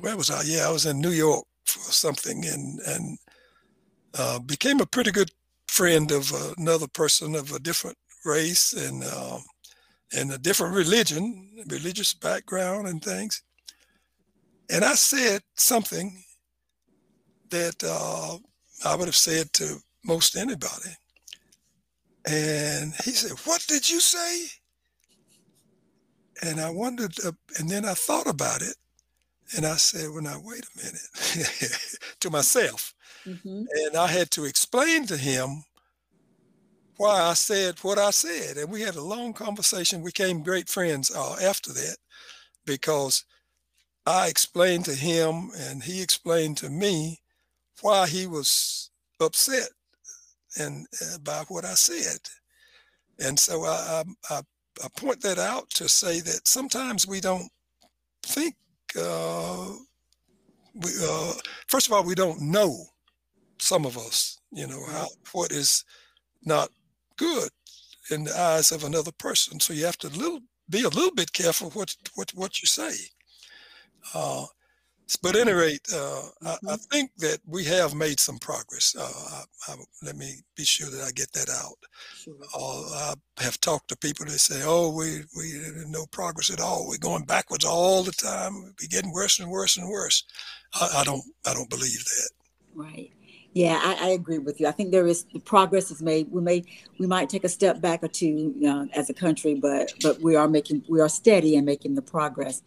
where 0.00 0.16
was 0.16 0.30
I? 0.30 0.42
Yeah, 0.42 0.68
I 0.68 0.72
was 0.72 0.86
in 0.86 1.00
New 1.00 1.10
York 1.10 1.44
for 1.64 1.92
something, 1.92 2.44
and 2.44 2.80
and 2.80 3.18
uh, 4.18 4.38
became 4.40 4.80
a 4.80 4.86
pretty 4.86 5.10
good 5.10 5.30
friend 5.66 6.10
of 6.12 6.32
another 6.58 6.86
person 6.88 7.34
of 7.34 7.52
a 7.52 7.58
different 7.58 7.98
race 8.24 8.72
and 8.72 9.04
um, 9.04 9.42
and 10.12 10.32
a 10.32 10.38
different 10.38 10.74
religion, 10.74 11.64
religious 11.68 12.14
background, 12.14 12.88
and 12.88 13.02
things. 13.02 13.42
And 14.70 14.84
I 14.84 14.94
said 14.94 15.42
something 15.54 16.22
that 17.50 17.82
uh, 17.84 18.38
I 18.84 18.96
would 18.96 19.06
have 19.06 19.16
said 19.16 19.52
to 19.54 19.78
most 20.04 20.36
anybody. 20.36 20.90
And 22.28 22.92
he 23.04 23.12
said, 23.12 23.38
What 23.46 23.64
did 23.68 23.88
you 23.88 24.00
say? 24.00 24.46
And 26.42 26.60
I 26.60 26.70
wondered, 26.70 27.14
uh, 27.24 27.32
and 27.58 27.68
then 27.68 27.84
I 27.84 27.94
thought 27.94 28.26
about 28.26 28.62
it. 28.62 28.76
And 29.56 29.64
I 29.64 29.76
said, 29.76 30.10
Well, 30.10 30.22
now, 30.22 30.40
wait 30.42 30.64
a 30.64 30.78
minute 30.78 31.98
to 32.20 32.30
myself. 32.30 32.92
Mm-hmm. 33.24 33.64
And 33.86 33.96
I 33.96 34.08
had 34.08 34.30
to 34.32 34.44
explain 34.44 35.06
to 35.06 35.16
him 35.16 35.64
why 36.96 37.22
I 37.22 37.34
said 37.34 37.78
what 37.80 37.98
I 37.98 38.10
said. 38.10 38.56
And 38.56 38.70
we 38.70 38.80
had 38.80 38.96
a 38.96 39.02
long 39.02 39.32
conversation. 39.32 40.02
We 40.02 40.08
became 40.08 40.42
great 40.42 40.68
friends 40.68 41.10
uh, 41.14 41.36
after 41.42 41.72
that 41.72 41.96
because 42.64 43.24
I 44.06 44.28
explained 44.28 44.84
to 44.86 44.94
him 44.94 45.50
and 45.56 45.82
he 45.82 46.02
explained 46.02 46.56
to 46.58 46.70
me 46.70 47.20
why 47.82 48.06
he 48.06 48.26
was 48.26 48.90
upset 49.20 49.68
and 50.58 50.86
uh, 51.02 51.18
by 51.18 51.44
what 51.48 51.64
I 51.64 51.74
said. 51.74 52.18
And 53.18 53.38
so 53.38 53.64
I, 53.64 54.04
I, 54.30 54.40
I, 54.84 54.88
point 54.96 55.22
that 55.22 55.38
out 55.38 55.70
to 55.70 55.88
say 55.88 56.20
that 56.20 56.46
sometimes 56.46 57.06
we 57.06 57.20
don't 57.20 57.50
think, 58.22 58.54
uh, 58.98 59.72
we, 60.74 60.90
uh, 61.02 61.32
first 61.66 61.86
of 61.86 61.92
all, 61.94 62.04
we 62.04 62.14
don't 62.14 62.40
know 62.40 62.84
some 63.58 63.86
of 63.86 63.96
us, 63.96 64.38
you 64.52 64.66
know, 64.66 64.82
how, 64.90 65.06
what 65.32 65.50
is 65.50 65.84
not 66.44 66.68
good 67.16 67.50
in 68.10 68.24
the 68.24 68.38
eyes 68.38 68.72
of 68.72 68.84
another 68.84 69.12
person. 69.12 69.60
So 69.60 69.72
you 69.72 69.84
have 69.86 69.98
to 69.98 70.08
little 70.08 70.40
be 70.68 70.82
a 70.82 70.88
little 70.88 71.14
bit 71.14 71.32
careful 71.32 71.70
what 71.70 71.96
what 72.14 72.30
what 72.34 72.62
you 72.62 72.66
say. 72.66 72.94
Uh, 74.14 74.46
but 75.22 75.36
at 75.36 75.42
any 75.42 75.52
rate, 75.52 75.86
uh, 75.92 75.96
mm-hmm. 75.96 76.46
I, 76.46 76.50
I, 76.50 76.54
mm-hmm. 76.54 76.74
think 76.90 77.10
that 77.18 77.38
we 77.46 77.64
have 77.64 77.94
made 77.94 78.18
some 78.18 78.38
progress. 78.38 78.96
Uh, 78.98 79.02
I, 79.68 79.72
I, 79.72 79.76
let 80.02 80.16
me 80.16 80.40
be 80.56 80.64
sure 80.64 80.90
that 80.90 81.04
I 81.04 81.12
get 81.12 81.32
that 81.32 81.48
out. 81.48 81.78
Sure. 82.16 82.34
Uh, 82.52 83.14
I 83.38 83.42
have 83.42 83.60
talked 83.60 83.88
to 83.88 83.96
people 83.96 84.26
that 84.26 84.38
say, 84.38 84.62
"Oh, 84.64 84.90
we 84.90 85.20
we 85.36 85.60
no 85.86 86.06
progress 86.06 86.50
at 86.50 86.60
all. 86.60 86.88
We're 86.88 86.98
going 86.98 87.24
backwards 87.24 87.64
all 87.64 88.02
the 88.02 88.12
time. 88.12 88.74
We're 88.80 88.88
getting 88.88 89.12
worse 89.12 89.38
and 89.38 89.50
worse 89.50 89.76
and 89.76 89.88
worse." 89.88 90.24
I, 90.74 91.00
I 91.00 91.04
don't 91.04 91.22
I 91.46 91.54
don't 91.54 91.70
believe 91.70 92.04
that. 92.04 92.30
Right. 92.74 93.12
Yeah, 93.56 93.80
I, 93.82 94.08
I, 94.08 94.10
agree 94.10 94.36
with 94.36 94.60
you. 94.60 94.66
I 94.66 94.70
think 94.70 94.90
there 94.90 95.06
is 95.06 95.24
progress 95.46 95.90
is 95.90 96.02
made. 96.02 96.30
We 96.30 96.42
may 96.42 96.62
we 96.98 97.06
might 97.06 97.30
take 97.30 97.42
a 97.42 97.48
step 97.48 97.80
back 97.80 98.04
or 98.04 98.08
two 98.08 98.54
uh, 98.62 98.84
as 98.92 99.08
a 99.08 99.14
country, 99.14 99.54
but 99.54 99.94
but 100.02 100.20
we 100.20 100.36
are 100.36 100.46
making 100.46 100.84
we 100.90 101.00
are 101.00 101.08
steady 101.08 101.56
and 101.56 101.64
making 101.64 101.94
the 101.94 102.02
progress. 102.02 102.62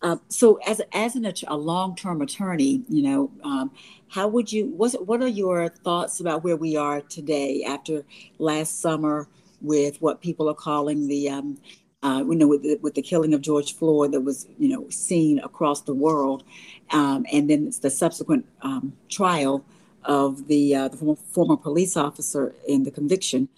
Uh, 0.00 0.18
so 0.28 0.60
as 0.64 0.80
as 0.92 1.16
an, 1.16 1.26
a 1.48 1.56
long 1.56 1.96
term 1.96 2.22
attorney, 2.22 2.84
you 2.88 3.02
know, 3.02 3.32
um, 3.42 3.72
how 4.06 4.28
would 4.28 4.52
you? 4.52 4.66
What 4.66 5.04
what 5.08 5.20
are 5.22 5.26
your 5.26 5.70
thoughts 5.70 6.20
about 6.20 6.44
where 6.44 6.54
we 6.54 6.76
are 6.76 7.00
today 7.00 7.64
after 7.64 8.04
last 8.38 8.80
summer 8.80 9.26
with 9.60 10.00
what 10.00 10.20
people 10.20 10.48
are 10.48 10.54
calling 10.54 11.08
the 11.08 11.30
um, 11.30 11.58
uh, 12.04 12.22
you 12.24 12.36
know, 12.36 12.46
with 12.46 12.62
the, 12.62 12.76
with 12.76 12.94
the 12.94 13.02
killing 13.02 13.34
of 13.34 13.40
George 13.40 13.74
Floyd 13.74 14.12
that 14.12 14.20
was, 14.20 14.46
you 14.56 14.68
know, 14.68 14.88
seen 14.88 15.40
across 15.40 15.80
the 15.80 15.94
world, 15.94 16.44
um, 16.92 17.26
and 17.32 17.50
then 17.50 17.72
the 17.82 17.90
subsequent 17.90 18.46
um, 18.62 18.92
trial 19.08 19.64
of 20.04 20.48
the, 20.48 20.74
uh, 20.74 20.88
the 20.88 21.16
former 21.32 21.56
police 21.56 21.96
officer 21.96 22.54
in 22.66 22.84
the 22.84 22.90
conviction 22.90 23.48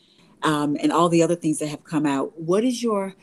um, 0.42 0.76
and 0.81 0.92
all 0.92 1.09
the 1.09 1.22
other 1.22 1.37
things 1.37 1.59
that 1.59 1.68
have 1.68 1.85
come 1.85 2.07
out. 2.07 2.38
What 2.40 2.64
is 2.64 2.83
your 2.83 3.14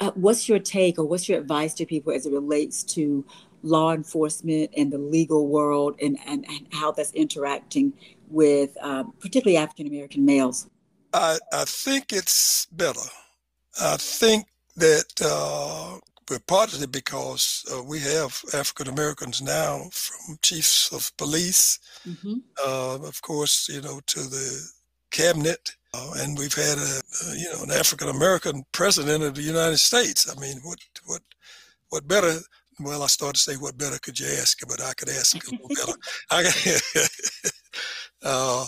uh, 0.00 0.10
what's 0.14 0.48
your 0.48 0.58
take 0.58 0.98
or 0.98 1.04
what's 1.04 1.28
your 1.28 1.38
advice 1.38 1.72
to 1.74 1.86
people 1.86 2.12
as 2.12 2.26
it 2.26 2.32
relates 2.32 2.82
to 2.82 3.24
law 3.62 3.92
enforcement 3.92 4.70
and 4.76 4.92
the 4.92 4.98
legal 4.98 5.48
world 5.48 5.96
and, 6.00 6.18
and, 6.26 6.44
and 6.48 6.66
how 6.72 6.92
that's 6.92 7.12
interacting 7.12 7.92
with 8.28 8.76
um, 8.82 9.12
particularly 9.20 9.56
African 9.56 9.86
American 9.86 10.24
males? 10.24 10.68
I, 11.12 11.38
I 11.52 11.64
think 11.64 12.12
it's 12.12 12.66
better. 12.66 13.08
I 13.80 13.96
think 13.96 14.46
that 14.76 15.12
uh, 15.24 15.98
but 16.28 16.46
partly 16.46 16.86
because 16.86 17.64
uh, 17.72 17.82
we 17.82 18.00
have 18.00 18.42
African 18.52 18.88
Americans 18.88 19.40
now 19.40 19.88
from 19.92 20.38
chiefs 20.42 20.92
of 20.92 21.16
police, 21.16 21.78
mm-hmm. 22.06 22.34
uh, 22.64 22.98
of 23.06 23.22
course, 23.22 23.68
you 23.68 23.80
know, 23.80 24.00
to 24.06 24.20
the 24.20 24.70
cabinet, 25.10 25.70
uh, 25.94 26.12
and 26.18 26.38
we've 26.38 26.54
had 26.54 26.76
a, 26.76 27.00
you 27.34 27.50
know 27.52 27.62
an 27.62 27.70
African 27.70 28.08
American 28.08 28.64
president 28.72 29.24
of 29.24 29.34
the 29.34 29.42
United 29.42 29.78
States. 29.78 30.30
I 30.30 30.38
mean, 30.38 30.58
what 30.62 30.78
what 31.06 31.22
what 31.88 32.06
better? 32.06 32.38
Well, 32.80 33.02
I 33.02 33.06
started 33.06 33.36
to 33.36 33.40
say, 33.40 33.56
what 33.56 33.78
better 33.78 33.98
could 33.98 34.20
you 34.20 34.26
ask? 34.26 34.58
But 34.68 34.82
I 34.82 34.92
could 34.94 35.08
ask 35.08 35.34
a 35.34 35.50
little 35.50 35.68
better. 35.68 35.98
I, 36.30 36.52
uh, 38.22 38.66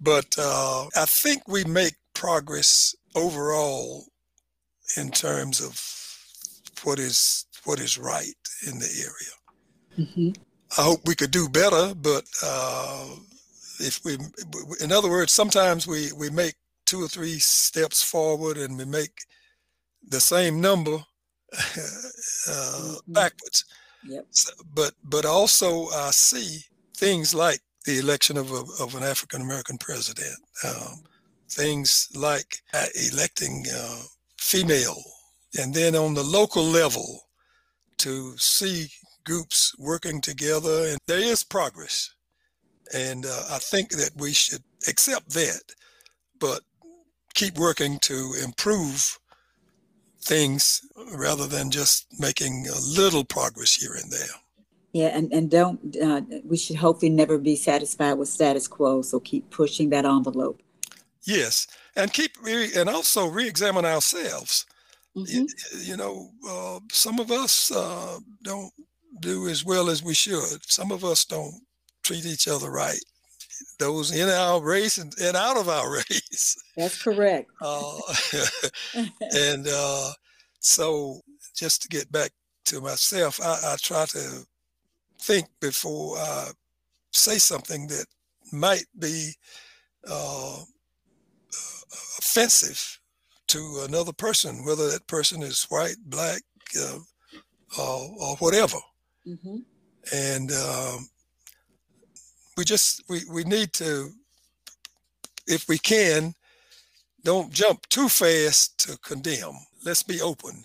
but 0.00 0.26
uh, 0.38 0.86
I 0.96 1.06
think 1.06 1.48
we 1.48 1.64
make 1.64 1.94
progress 2.14 2.94
overall 3.16 4.04
in 4.96 5.10
terms 5.10 5.60
of 5.60 6.01
what 6.84 6.98
is 6.98 7.46
what 7.64 7.80
is 7.80 7.98
right 7.98 8.34
in 8.66 8.78
the 8.78 8.90
area. 8.98 10.06
Mm-hmm. 10.06 10.42
I 10.78 10.82
hope 10.82 11.00
we 11.06 11.14
could 11.14 11.30
do 11.30 11.48
better, 11.48 11.94
but 11.94 12.24
uh, 12.42 13.08
if 13.78 14.00
we, 14.04 14.16
in 14.80 14.90
other 14.90 15.10
words, 15.10 15.32
sometimes 15.32 15.86
we 15.86 16.12
we 16.12 16.30
make 16.30 16.54
two 16.86 17.02
or 17.02 17.08
three 17.08 17.38
steps 17.38 18.02
forward 18.02 18.56
and 18.56 18.76
we 18.76 18.84
make 18.84 19.12
the 20.08 20.20
same 20.20 20.60
number 20.60 20.94
uh, 21.52 21.56
mm-hmm. 21.56 23.12
backwards. 23.12 23.64
Yep. 24.08 24.26
So, 24.30 24.52
but 24.74 24.94
but 25.04 25.24
also 25.24 25.88
I 25.88 26.10
see 26.10 26.60
things 26.96 27.34
like 27.34 27.60
the 27.84 27.98
election 27.98 28.36
of 28.36 28.50
a, 28.52 28.64
of 28.82 28.94
an 28.94 29.02
African 29.02 29.42
American 29.42 29.78
president, 29.78 30.38
um, 30.64 31.02
things 31.48 32.08
like 32.14 32.62
uh, 32.74 32.86
electing 33.10 33.64
uh, 33.74 34.02
female 34.38 35.02
and 35.58 35.74
then 35.74 35.94
on 35.94 36.14
the 36.14 36.22
local 36.22 36.64
level 36.64 37.22
to 37.98 38.36
see 38.36 38.88
groups 39.24 39.74
working 39.78 40.20
together 40.20 40.86
and 40.88 40.98
there 41.06 41.20
is 41.20 41.44
progress. 41.44 42.14
And 42.94 43.24
uh, 43.24 43.44
i 43.50 43.58
think 43.58 43.90
that 43.90 44.10
we 44.16 44.32
should 44.32 44.62
accept 44.88 45.30
that 45.30 45.62
but 46.38 46.60
keep 47.34 47.56
working 47.56 47.98
to 48.00 48.34
improve 48.44 49.18
things 50.20 50.82
rather 51.14 51.46
than 51.46 51.70
just 51.70 52.06
making 52.18 52.66
a 52.68 52.78
little 53.00 53.24
progress 53.24 53.74
here 53.74 53.94
and 53.94 54.10
there. 54.10 54.34
Yeah 54.92 55.16
and, 55.16 55.32
and 55.32 55.50
don't 55.50 55.96
uh, 55.96 56.20
we 56.44 56.56
should 56.56 56.76
hopefully 56.76 57.10
never 57.10 57.38
be 57.38 57.56
satisfied 57.56 58.14
with 58.14 58.28
status 58.28 58.68
quo 58.68 59.02
so 59.02 59.20
keep 59.20 59.48
pushing 59.50 59.90
that 59.90 60.04
envelope. 60.04 60.60
Yes 61.22 61.66
and 61.96 62.12
keep 62.12 62.32
re- 62.42 62.72
and 62.76 62.88
also 62.88 63.26
re-examine 63.26 63.84
ourselves 63.84 64.66
Mm-hmm. 65.16 65.32
You, 65.32 65.46
you, 65.82 65.96
know, 65.96 66.30
uh, 66.48 66.80
some 66.90 67.20
of 67.20 67.30
us 67.30 67.70
uh, 67.70 68.18
don't 68.42 68.72
do 69.20 69.48
as 69.48 69.64
well 69.64 69.90
as 69.90 70.02
we 70.02 70.14
should. 70.14 70.64
Some 70.70 70.90
of 70.90 71.04
us 71.04 71.24
don't 71.24 71.54
treat 72.02 72.24
each 72.24 72.48
other 72.48 72.70
right. 72.70 73.00
Those 73.78 74.10
in 74.10 74.28
our 74.28 74.62
race 74.62 74.98
and, 74.98 75.12
and 75.22 75.36
out 75.36 75.56
of 75.56 75.68
our 75.68 75.92
race. 76.10 76.56
That's 76.76 77.02
correct. 77.02 77.50
Uh, 77.60 77.98
and 79.36 79.66
uh, 79.68 80.12
so, 80.60 81.20
just 81.54 81.82
to 81.82 81.88
get 81.88 82.10
back 82.10 82.30
to 82.66 82.80
myself, 82.80 83.40
I, 83.42 83.72
I 83.72 83.76
try 83.80 84.06
to 84.06 84.46
think 85.20 85.46
before 85.60 86.16
I 86.16 86.50
say 87.12 87.38
something 87.38 87.86
that 87.88 88.06
might 88.52 88.86
be 88.98 89.32
uh, 90.08 90.58
offensive 92.18 92.98
to 93.52 93.84
another 93.86 94.12
person, 94.12 94.64
whether 94.64 94.90
that 94.90 95.06
person 95.06 95.42
is 95.42 95.64
white, 95.64 95.96
black, 96.06 96.40
uh, 96.80 96.98
or, 97.78 98.10
or 98.18 98.36
whatever. 98.36 98.78
Mm-hmm. 99.26 99.58
And 100.12 100.52
um, 100.52 101.08
we 102.56 102.64
just 102.64 103.04
we, 103.08 103.20
we 103.30 103.44
need 103.44 103.72
to, 103.74 104.10
if 105.46 105.68
we 105.68 105.78
can, 105.78 106.34
don't 107.24 107.52
jump 107.52 107.86
too 107.88 108.08
fast 108.08 108.78
to 108.80 108.98
condemn. 108.98 109.54
Let's 109.84 110.02
be 110.02 110.20
open. 110.20 110.64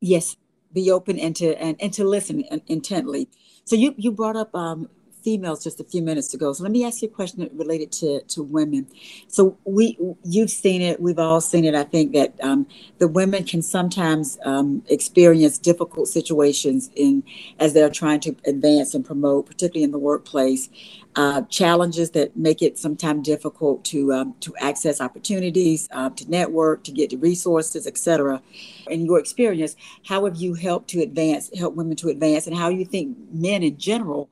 Yes, 0.00 0.36
be 0.72 0.90
open 0.90 1.18
and 1.18 1.34
to 1.36 1.60
and, 1.60 1.76
and 1.80 1.92
to 1.94 2.04
listen 2.04 2.44
intently. 2.68 3.28
So 3.64 3.74
you 3.74 3.94
you 3.96 4.12
brought 4.12 4.36
up 4.36 4.54
um, 4.54 4.88
females 5.22 5.62
just 5.62 5.80
a 5.80 5.84
few 5.84 6.02
minutes 6.02 6.34
ago. 6.34 6.52
So 6.52 6.62
let 6.62 6.72
me 6.72 6.84
ask 6.84 7.02
you 7.02 7.08
a 7.08 7.10
question 7.10 7.48
related 7.54 7.92
to, 7.92 8.20
to 8.22 8.42
women. 8.42 8.86
So 9.28 9.56
we 9.64 9.98
you've 10.24 10.50
seen 10.50 10.82
it, 10.82 11.00
we've 11.00 11.18
all 11.18 11.40
seen 11.40 11.64
it. 11.64 11.74
I 11.74 11.84
think 11.84 12.12
that 12.12 12.34
um, 12.42 12.66
the 12.98 13.08
women 13.08 13.44
can 13.44 13.62
sometimes 13.62 14.38
um, 14.44 14.82
experience 14.88 15.58
difficult 15.58 16.08
situations 16.08 16.90
in 16.94 17.22
as 17.58 17.74
they're 17.74 17.90
trying 17.90 18.20
to 18.20 18.36
advance 18.46 18.94
and 18.94 19.04
promote, 19.04 19.46
particularly 19.46 19.84
in 19.84 19.92
the 19.92 19.98
workplace. 19.98 20.68
Uh, 21.16 21.42
challenges 21.42 22.12
that 22.12 22.36
make 22.36 22.62
it 22.62 22.78
sometimes 22.78 23.26
difficult 23.26 23.84
to 23.84 24.12
um, 24.12 24.34
to 24.38 24.54
access 24.60 25.00
opportunities, 25.00 25.88
uh, 25.90 26.08
to 26.10 26.30
network, 26.30 26.84
to 26.84 26.92
get 26.92 27.10
the 27.10 27.16
resources, 27.16 27.88
etc. 27.88 28.40
In 28.88 29.04
your 29.04 29.18
experience, 29.18 29.74
how 30.04 30.26
have 30.26 30.36
you 30.36 30.54
helped 30.54 30.88
to 30.90 31.00
advance, 31.02 31.50
help 31.58 31.74
women 31.74 31.96
to 31.96 32.08
advance, 32.08 32.46
and 32.46 32.56
how 32.56 32.68
you 32.68 32.84
think 32.84 33.16
men 33.32 33.64
in 33.64 33.76
general 33.78 34.30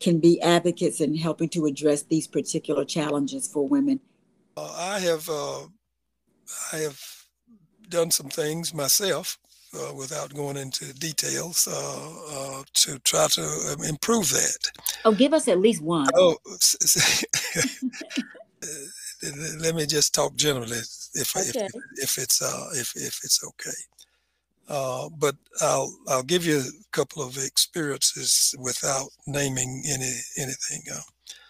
can 0.00 0.20
be 0.20 0.40
advocates 0.40 1.00
in 1.00 1.16
helping 1.16 1.48
to 1.50 1.66
address 1.66 2.02
these 2.02 2.26
particular 2.26 2.84
challenges 2.84 3.48
for 3.48 3.66
women? 3.66 4.00
Uh, 4.56 4.74
I 4.76 5.00
have 5.00 5.28
uh, 5.28 5.66
I 6.72 6.76
have 6.78 7.00
done 7.88 8.10
some 8.10 8.28
things 8.28 8.74
myself 8.74 9.38
uh, 9.74 9.92
without 9.94 10.34
going 10.34 10.56
into 10.56 10.92
details 10.94 11.68
uh, 11.70 12.60
uh, 12.60 12.62
to 12.74 12.98
try 13.00 13.26
to 13.28 13.42
um, 13.42 13.84
improve 13.84 14.30
that. 14.30 14.70
Oh, 15.04 15.12
give 15.12 15.34
us 15.34 15.48
at 15.48 15.60
least 15.60 15.82
one. 15.82 16.06
Oh, 16.14 16.36
let 19.60 19.74
me 19.74 19.86
just 19.86 20.14
talk 20.14 20.36
generally, 20.36 20.78
if 21.14 21.36
okay. 21.36 21.66
if, 21.66 21.74
if 21.96 22.18
it's 22.18 22.42
uh, 22.42 22.70
if 22.74 22.94
if 22.96 23.20
it's 23.24 23.44
okay. 23.44 23.76
Uh, 24.68 25.08
but 25.18 25.34
I'll 25.60 25.90
I'll 26.08 26.22
give 26.22 26.44
you 26.44 26.58
a 26.58 26.90
couple 26.92 27.22
of 27.22 27.38
experiences 27.38 28.54
without 28.58 29.08
naming 29.26 29.82
any 29.88 30.12
anything. 30.36 30.82
Uh, 30.92 31.00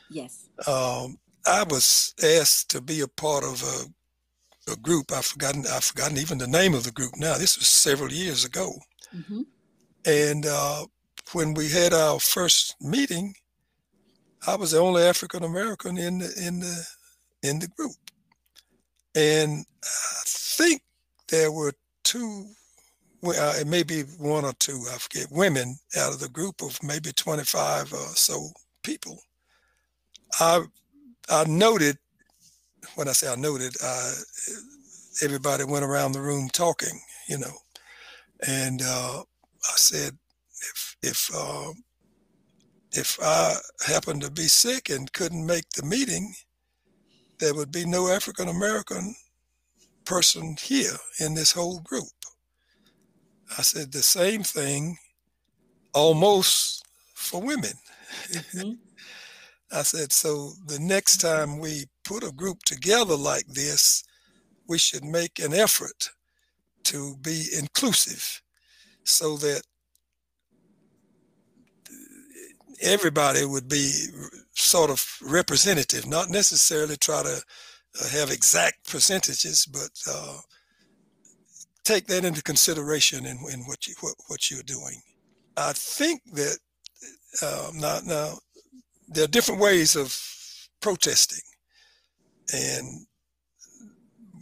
yes. 0.09 0.49
Um, 0.67 1.19
I 1.45 1.65
was 1.65 2.15
asked 2.23 2.71
to 2.71 2.81
be 2.81 3.01
a 3.01 3.09
part 3.09 3.43
of 3.43 3.63
a, 3.63 4.73
a 4.73 4.77
group. 4.77 5.11
I've 5.11 5.25
forgotten 5.25 5.65
I've 5.67 5.85
forgotten 5.85 6.19
even 6.19 6.39
the 6.39 6.47
name 6.47 6.75
of 6.75 6.85
the 6.85 6.93
group 6.93 7.13
now. 7.17 7.37
This 7.37 7.59
was 7.59 7.67
several 7.67 8.13
years 8.13 8.45
ago. 8.45 8.73
Mm-hmm. 9.17 9.43
And 10.07 10.47
uh, 10.47 10.87
when 11.33 11.55
we 11.55 11.69
had 11.69 11.93
our 11.93 12.21
first 12.21 12.77
meeting, 12.81 13.35
I 14.47 14.55
was 14.55 14.71
the 14.71 14.79
only 14.79 15.03
African 15.03 15.43
American 15.43 15.99
in 15.99 16.19
the 16.19 16.33
in 16.41 16.61
the 16.61 16.87
in 17.43 17.59
the 17.59 17.69
group, 17.69 17.97
and 19.15 19.65
I 19.83 20.23
think 20.25 20.83
there 21.29 21.51
were 21.51 21.73
two 22.05 22.47
uh, 23.25 23.55
it 23.61 23.67
may 23.67 23.83
be 23.83 24.03
one 24.03 24.45
or 24.45 24.53
two, 24.55 24.85
I 24.93 24.99
forget, 24.99 25.27
women 25.31 25.79
out 25.99 26.13
of 26.13 26.21
the 26.21 26.29
group 26.29 26.63
of 26.63 26.79
maybe 26.83 27.11
25 27.13 27.93
or 27.93 27.99
so 28.15 28.51
people. 28.83 29.19
I 30.41 30.63
I 31.29 31.45
noted, 31.45 31.99
when 32.95 33.09
I 33.09 33.13
say 33.13 33.31
I 33.31 33.37
noted, 33.37 33.75
uh, 33.83 34.13
everybody 35.23 35.65
went 35.65 35.85
around 35.85 36.13
the 36.13 36.23
room 36.23 36.49
talking, 36.53 37.01
you 37.29 37.39
know, 37.39 37.53
and 38.47 38.83
uh, 38.83 39.21
I 39.21 39.77
said, 39.77 40.17
if 40.61 40.97
if 41.03 41.31
uh, 41.35 41.73
if 42.93 43.19
I 43.23 43.55
happened 43.87 44.23
to 44.23 44.31
be 44.31 44.49
sick 44.49 44.91
and 44.91 45.13
couldn't 45.13 45.45
make 45.45 45.69
the 45.71 45.85
meeting, 45.85 46.35
there 47.41 47.55
would 47.55 47.73
be 47.73 47.85
no 47.85 48.09
African 48.09 48.49
American 48.49 49.15
person 50.05 50.57
here 50.59 50.97
in 51.21 51.35
this 51.35 51.53
whole 51.53 51.81
group. 51.81 52.09
I 53.57 53.63
said 53.63 53.93
the 53.93 54.03
same 54.03 54.43
thing 54.43 54.99
almost 55.95 56.85
for 57.15 57.41
women. 57.41 57.73
Mm-hmm. 58.33 58.73
I 59.73 59.83
said, 59.83 60.13
so 60.13 60.53
the 60.67 60.79
next 60.79 61.19
time 61.19 61.59
we 61.59 61.85
put 62.05 62.25
a 62.25 62.33
group 62.33 62.63
together 62.63 63.17
like 63.17 63.47
this, 63.47 64.03
we 64.67 64.79
should 64.79 65.05
make 65.05 65.39
an 65.39 65.53
effort 65.53 66.11
to 66.85 67.17
be 67.19 67.47
inclusive 67.59 68.43
so 69.05 69.37
that 69.37 69.63
everybody 72.81 73.45
would 73.45 73.69
be 73.69 73.91
sort 74.55 74.91
of 74.91 75.05
representative, 75.23 76.07
not 76.07 76.31
necessarily 76.31 76.97
try 76.97 77.23
to 77.23 77.43
uh, 78.01 78.09
have 78.09 78.31
exact 78.31 78.91
percentages, 78.91 79.67
but 79.67 79.91
uh, 80.11 80.39
take 81.89 82.07
that 82.07 82.25
into 82.25 82.43
consideration 82.43 83.25
in, 83.25 83.39
in 83.51 83.61
what 83.61 83.87
you 83.87 83.95
what, 84.01 84.15
what 84.27 84.51
you're 84.51 84.63
doing. 84.63 85.01
I 85.57 85.73
think 85.73 86.21
that 86.35 86.59
um, 87.43 87.79
now, 87.79 88.01
now 88.05 88.35
there 89.09 89.25
are 89.25 89.29
different 89.37 89.61
ways 89.61 89.97
of 89.97 90.15
protesting, 90.81 91.47
and 92.53 93.07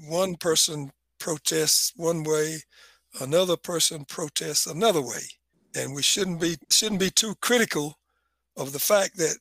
one 0.08 0.34
person 0.36 0.90
protests 1.20 1.92
one 1.96 2.24
way, 2.24 2.58
another 3.20 3.56
person 3.56 4.04
protests 4.04 4.66
another 4.66 5.00
way, 5.00 5.24
and 5.76 5.94
we 5.94 6.02
shouldn't 6.02 6.40
be 6.40 6.56
shouldn't 6.68 7.00
be 7.00 7.10
too 7.10 7.34
critical 7.40 7.94
of 8.56 8.72
the 8.72 8.80
fact 8.80 9.16
that 9.18 9.36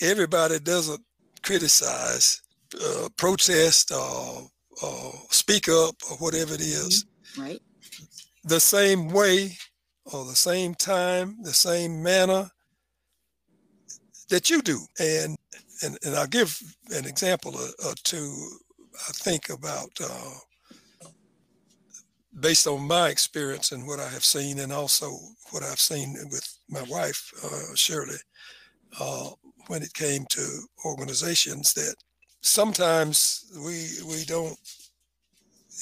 everybody 0.00 0.60
doesn't 0.60 1.02
criticize, 1.42 2.42
uh, 2.80 3.08
protest, 3.16 3.90
or, 3.90 4.48
or 4.82 5.12
speak 5.30 5.68
up, 5.68 5.96
or 6.10 6.16
whatever 6.18 6.54
it 6.54 6.60
is. 6.60 7.06
Right. 7.38 7.60
The 8.44 8.60
same 8.60 9.08
way 9.08 9.56
or 10.12 10.24
the 10.24 10.36
same 10.36 10.74
time, 10.74 11.36
the 11.42 11.52
same 11.52 12.02
manner 12.02 12.50
that 14.28 14.50
you 14.50 14.62
do. 14.62 14.78
And 14.98 15.36
and, 15.82 15.96
and 16.04 16.14
I'll 16.14 16.26
give 16.26 16.60
an 16.90 17.06
example 17.06 17.56
or, 17.56 17.94
two, 18.04 18.48
I 19.08 19.12
think 19.12 19.48
about 19.48 19.90
uh, 20.02 20.34
based 22.38 22.66
on 22.66 22.86
my 22.86 23.08
experience 23.08 23.72
and 23.72 23.86
what 23.86 23.98
I 23.98 24.08
have 24.08 24.24
seen, 24.24 24.58
and 24.58 24.72
also 24.72 25.10
what 25.50 25.62
I've 25.62 25.80
seen 25.80 26.16
with 26.30 26.46
my 26.68 26.82
wife, 26.82 27.32
uh, 27.42 27.74
Shirley, 27.74 28.18
uh, 29.00 29.30
when 29.68 29.82
it 29.82 29.94
came 29.94 30.26
to 30.30 30.46
organizations 30.84 31.72
that 31.74 31.94
sometimes 32.42 33.50
we 33.64 33.88
we 34.06 34.24
don't 34.24 34.58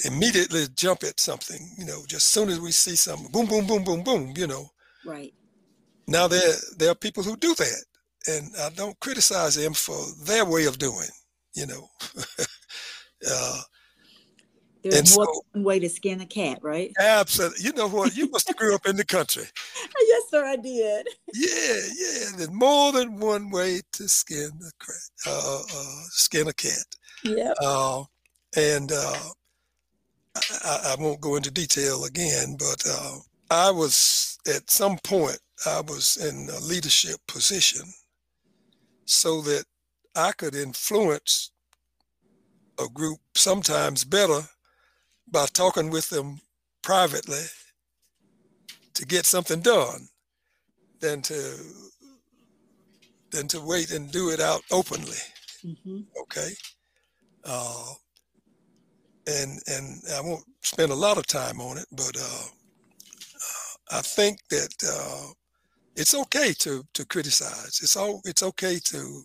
immediately 0.04 0.66
jump 0.76 1.02
at 1.02 1.20
something, 1.20 1.70
you 1.76 1.84
know, 1.84 2.02
just 2.06 2.14
as 2.14 2.22
soon 2.24 2.48
as 2.48 2.61
we 2.61 2.72
see 2.72 2.96
something, 2.96 3.30
boom, 3.30 3.46
boom, 3.46 3.66
boom, 3.66 3.84
boom, 3.84 4.02
boom, 4.02 4.32
you 4.37 4.46
know. 4.46 4.70
Right. 5.04 5.34
Now 6.06 6.26
there 6.26 6.54
there 6.76 6.90
are 6.90 6.94
people 6.94 7.22
who 7.22 7.37
do 7.37 7.54
that, 7.54 7.84
and 8.26 8.50
I 8.61 8.70
don't 8.70 8.98
criticize 9.00 9.56
them 9.56 9.74
for 9.74 9.98
their 10.24 10.44
way 10.44 10.64
of 10.64 10.78
doing, 10.78 11.08
you 11.54 11.66
know. 11.66 11.88
uh, 13.30 13.61
There's 14.82 15.14
more 15.14 15.26
so, 15.26 15.42
than 15.52 15.62
one 15.62 15.64
way 15.64 15.78
to 15.80 15.88
skin 15.88 16.20
a 16.20 16.26
cat, 16.26 16.61
right? 16.62 16.92
Absolutely. 16.98 17.64
You 17.64 17.72
know 17.74 17.88
what? 17.88 18.16
You 18.16 18.30
must 18.30 18.48
have 18.48 18.56
grew 18.56 18.74
up 18.74 18.87
in 18.87 18.96
the 18.96 19.04
country. 19.04 19.44
yes, 20.06 20.22
sir, 20.30 20.44
I 20.44 20.56
did. 20.56 21.06
Yeah, 21.34 21.80
yeah. 21.94 22.24
There's 22.37 22.50
more 22.50 22.92
than 22.92 23.18
one 23.18 23.50
way 23.50 23.82
to 23.92 24.08
skin 24.08 24.50
a 24.61 24.84
cat. 24.84 25.26
Uh, 25.26 25.61
uh, 25.74 26.02
skin 26.08 26.48
a 26.48 26.54
cat. 26.54 26.87
Yeah. 27.22 27.52
Uh, 27.61 28.04
and 28.56 28.90
uh, 28.92 29.18
I, 30.64 30.92
I, 30.92 31.03
won't 31.03 31.20
go 31.20 31.37
into 31.37 31.51
detail 31.51 32.05
again, 32.05 32.57
but 32.59 32.85
uh, 32.88 33.18
I 33.51 33.70
was 33.70 34.38
at 34.46 34.70
some 34.70 34.98
point 34.98 35.38
I 35.66 35.81
was 35.81 36.16
in 36.16 36.48
a 36.51 36.61
leadership 36.61 37.16
position 37.27 37.83
so 39.05 39.40
that 39.42 39.64
I 40.14 40.33
could 40.33 40.55
influence 40.55 41.51
a 42.79 42.88
group 42.88 43.18
sometimes 43.35 44.05
better 44.05 44.40
by 45.31 45.46
talking 45.46 45.90
with 45.90 46.09
them 46.11 46.40
privately 46.83 47.44
to 48.94 49.07
get 49.07 49.27
something 49.27 49.61
done 49.61 50.09
than 51.01 51.22
to 51.22 51.57
than 53.31 53.46
to 53.48 53.61
wait 53.61 53.90
and 53.90 54.11
do 54.11 54.31
it 54.31 54.40
out 54.40 54.62
openly. 54.70 55.18
Mm-hmm. 55.64 56.01
Okay. 56.22 56.51
Uh, 57.44 57.92
and 59.28 59.60
and 59.68 60.02
I 60.16 60.20
won't 60.20 60.44
spend 60.62 60.90
a 60.90 61.02
lot 61.06 61.18
of 61.18 61.26
time 61.26 61.60
on 61.60 61.78
it, 61.78 61.86
but 61.92 62.16
uh, 62.16 62.44
uh, 63.34 63.98
I 63.98 64.00
think 64.00 64.40
that 64.50 64.74
uh, 64.88 65.32
it's 65.96 66.14
okay 66.14 66.52
to 66.60 66.84
to 66.94 67.06
criticize. 67.06 67.80
It's 67.82 67.96
all 67.96 68.20
it's 68.24 68.42
okay 68.42 68.78
to 68.84 69.22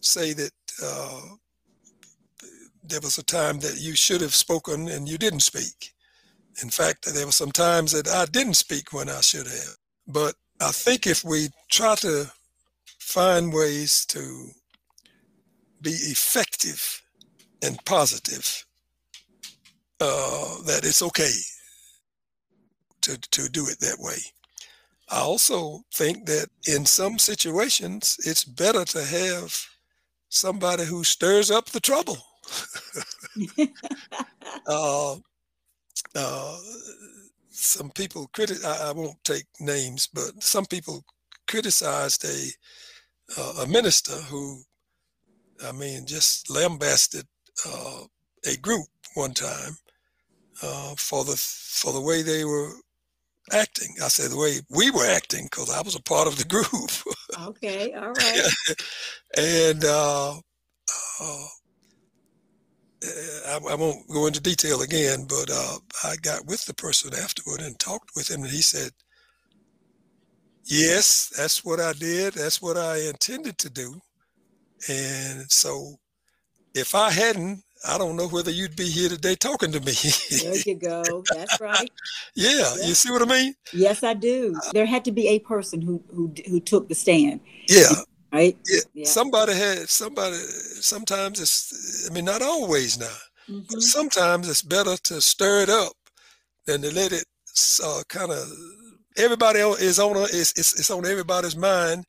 say 0.00 0.32
that 0.32 0.52
uh, 0.82 1.20
there 2.82 3.00
was 3.00 3.18
a 3.18 3.24
time 3.24 3.58
that 3.60 3.80
you 3.80 3.94
should 3.94 4.20
have 4.20 4.34
spoken 4.34 4.88
and 4.88 5.08
you 5.08 5.18
didn't 5.18 5.40
speak. 5.40 5.92
In 6.62 6.70
fact, 6.70 7.12
there 7.12 7.26
were 7.26 7.32
some 7.32 7.52
times 7.52 7.92
that 7.92 8.08
I 8.08 8.26
didn't 8.26 8.54
speak 8.54 8.92
when 8.92 9.08
I 9.08 9.20
should 9.20 9.46
have. 9.46 9.76
But 10.06 10.34
I 10.60 10.70
think 10.72 11.06
if 11.06 11.24
we 11.24 11.48
try 11.70 11.94
to 11.96 12.30
find 12.98 13.52
ways 13.52 14.04
to 14.06 14.50
be 15.80 15.90
effective 15.90 17.02
and 17.62 17.82
positive, 17.84 18.66
uh, 20.00 20.62
that 20.62 20.80
it's 20.84 21.02
okay 21.02 21.32
to, 23.02 23.18
to 23.30 23.48
do 23.48 23.66
it 23.68 23.80
that 23.80 23.98
way. 23.98 24.18
I 25.10 25.20
also 25.20 25.80
think 25.92 26.26
that 26.26 26.48
in 26.66 26.86
some 26.86 27.18
situations, 27.18 28.16
it's 28.24 28.44
better 28.44 28.84
to 28.84 29.04
have 29.04 29.54
somebody 30.28 30.84
who 30.84 31.02
stirs 31.02 31.50
up 31.50 31.66
the 31.66 31.80
trouble. 31.80 32.18
uh, 34.66 35.16
uh, 36.14 36.58
some 37.50 37.90
people 37.90 38.30
criti- 38.32 38.64
I, 38.64 38.88
I, 38.88 38.92
won't 38.92 39.22
take 39.24 39.46
names, 39.58 40.08
but 40.12 40.42
some 40.42 40.64
people 40.66 41.04
criticized 41.46 42.24
a 42.24 43.40
uh, 43.40 43.62
a 43.62 43.66
minister 43.66 44.12
who, 44.12 44.62
I 45.64 45.72
mean, 45.72 46.06
just 46.06 46.50
lambasted 46.50 47.26
uh, 47.66 48.04
a 48.44 48.56
group 48.56 48.86
one 49.14 49.34
time 49.34 49.76
uh, 50.62 50.94
for 50.96 51.24
the 51.24 51.36
for 51.36 51.92
the 51.92 52.00
way 52.00 52.22
they 52.22 52.44
were 52.44 52.72
acting. 53.52 53.94
I 54.02 54.08
said 54.08 54.30
the 54.30 54.36
way 54.36 54.60
we 54.70 54.90
were 54.90 55.06
acting 55.06 55.44
because 55.44 55.70
I 55.70 55.82
was 55.82 55.94
a 55.94 56.02
part 56.02 56.28
of 56.28 56.36
the 56.36 56.44
group. 56.54 56.90
okay, 57.48 57.92
all 57.94 58.12
right. 58.12 58.50
and 59.36 59.84
uh, 59.84 60.34
uh, 61.20 61.46
I, 63.48 63.58
I, 63.70 63.74
won't 63.74 64.08
go 64.08 64.26
into 64.26 64.40
detail 64.40 64.82
again, 64.82 65.26
but 65.28 65.50
uh, 65.50 65.78
I 66.04 66.16
got 66.16 66.46
with 66.46 66.64
the 66.66 66.74
person 66.74 67.12
afterward 67.14 67.60
and 67.60 67.78
talked 67.78 68.10
with 68.14 68.30
him, 68.30 68.42
and 68.42 68.50
he 68.50 68.62
said, 68.62 68.90
"Yes, 70.64 71.32
that's 71.36 71.64
what 71.64 71.80
I 71.80 71.92
did. 71.94 72.34
That's 72.34 72.60
what 72.60 72.76
I 72.76 72.98
intended 73.08 73.58
to 73.58 73.70
do." 73.70 74.00
And 74.88 75.50
so, 75.50 75.96
if 76.74 76.94
I 76.94 77.10
hadn't, 77.10 77.62
I 77.88 77.96
don't 77.96 78.16
know 78.16 78.28
whether 78.28 78.50
you'd 78.50 78.76
be 78.76 78.88
here 78.88 79.08
today 79.08 79.34
talking 79.34 79.72
to 79.72 79.80
me. 79.80 79.92
there 80.42 80.54
you 80.66 80.74
go. 80.74 81.24
That's 81.34 81.60
right. 81.60 81.90
Yeah, 82.34 82.50
yeah, 82.78 82.86
you 82.86 82.94
see 82.94 83.10
what 83.10 83.22
I 83.22 83.24
mean? 83.24 83.54
Yes, 83.72 84.02
I 84.02 84.14
do. 84.14 84.54
There 84.72 84.86
had 84.86 85.04
to 85.06 85.12
be 85.12 85.28
a 85.28 85.38
person 85.38 85.80
who 85.80 86.02
who 86.14 86.32
who 86.46 86.60
took 86.60 86.88
the 86.88 86.94
stand. 86.94 87.40
Yeah. 87.68 87.88
Right. 88.32 88.56
Yeah. 88.68 88.80
yeah. 88.94 89.06
Somebody 89.06 89.54
had 89.54 89.88
somebody. 89.88 90.36
Sometimes 90.36 91.40
it's. 91.40 92.08
I 92.08 92.12
mean, 92.12 92.26
not 92.26 92.42
always 92.42 92.98
now. 92.98 93.06
Mm-hmm. 93.48 93.60
But 93.70 93.82
sometimes 93.82 94.48
it's 94.48 94.62
better 94.62 94.96
to 95.04 95.20
stir 95.20 95.62
it 95.62 95.70
up 95.70 95.92
than 96.66 96.82
to 96.82 96.94
let 96.94 97.12
it 97.12 97.24
uh, 97.82 98.02
kind 98.08 98.30
of. 98.30 98.46
Everybody 99.16 99.58
is 99.58 99.98
on 99.98 100.16
a, 100.16 100.22
it's, 100.22 100.56
it's 100.58 100.78
it's 100.78 100.90
on 100.90 101.06
everybody's 101.06 101.56
mind, 101.56 102.04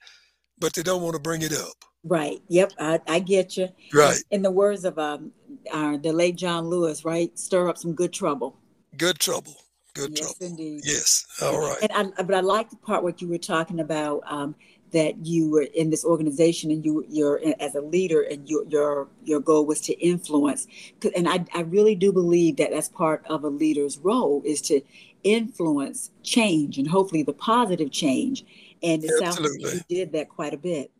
but 0.60 0.74
they 0.74 0.84
don't 0.84 1.02
want 1.02 1.16
to 1.16 1.22
bring 1.22 1.42
it 1.42 1.54
up. 1.54 1.74
Right. 2.04 2.42
Yep. 2.48 2.74
I, 2.80 3.00
I 3.08 3.20
get 3.20 3.58
you. 3.58 3.70
Right. 3.94 4.18
In 4.32 4.42
the 4.42 4.52
words 4.52 4.86
of 4.86 4.98
um, 4.98 5.32
our, 5.71 5.97
the 5.97 6.13
late 6.13 6.36
John 6.36 6.67
Lewis, 6.67 7.06
right? 7.06 7.38
Stir 7.38 7.69
up 7.69 7.78
some 7.78 7.93
good 7.93 8.13
trouble. 8.13 8.58
Good 8.97 9.19
trouble. 9.19 9.56
Good 9.93 10.12
yes, 10.12 10.19
trouble. 10.19 10.52
Indeed. 10.52 10.82
Yes. 10.86 11.26
All 11.41 11.60
right. 11.60 11.78
And 11.82 12.13
I, 12.17 12.24
but 12.24 12.36
I 12.36 12.39
like 12.39 12.69
the 12.69 12.78
part 12.78 13.04
what 13.04 13.21
you 13.21 13.28
were 13.28 13.38
talking 13.38 13.80
about 13.80 14.24
um, 14.26 14.56
that 14.91 15.26
you 15.26 15.50
were 15.50 15.67
in 15.74 15.89
this 15.89 16.06
organization 16.06 16.71
and 16.71 16.84
you 16.84 17.06
you're 17.10 17.41
as 17.60 17.76
a 17.76 17.82
leader 17.82 18.21
and 18.21 18.47
your 18.50 18.65
your 18.67 19.08
your 19.24 19.39
goal 19.39 19.65
was 19.65 19.82
to 19.82 19.93
influence. 20.00 20.67
And 21.15 21.28
I 21.28 21.45
I 21.54 21.62
really 21.62 21.95
do 21.95 22.12
believe 22.13 22.58
that 22.58 22.71
that's 22.71 22.89
part 22.89 23.26
of 23.28 23.43
a 23.43 23.50
leader's 23.50 23.97
role 23.97 24.41
is 24.45 24.62
to 24.63 24.82
influence 25.24 26.12
change 26.24 26.78
and 26.78 26.88
hopefully 26.88 27.24
the 27.24 27.34
positive 27.34 27.91
change. 27.91 28.45
And 28.84 29.04
it 29.04 29.12
Absolutely. 29.21 29.63
sounds 29.63 29.76
like 29.76 29.86
you 29.89 29.95
did 29.97 30.12
that 30.13 30.30
quite 30.30 30.54
a 30.54 30.58
bit. 30.58 30.91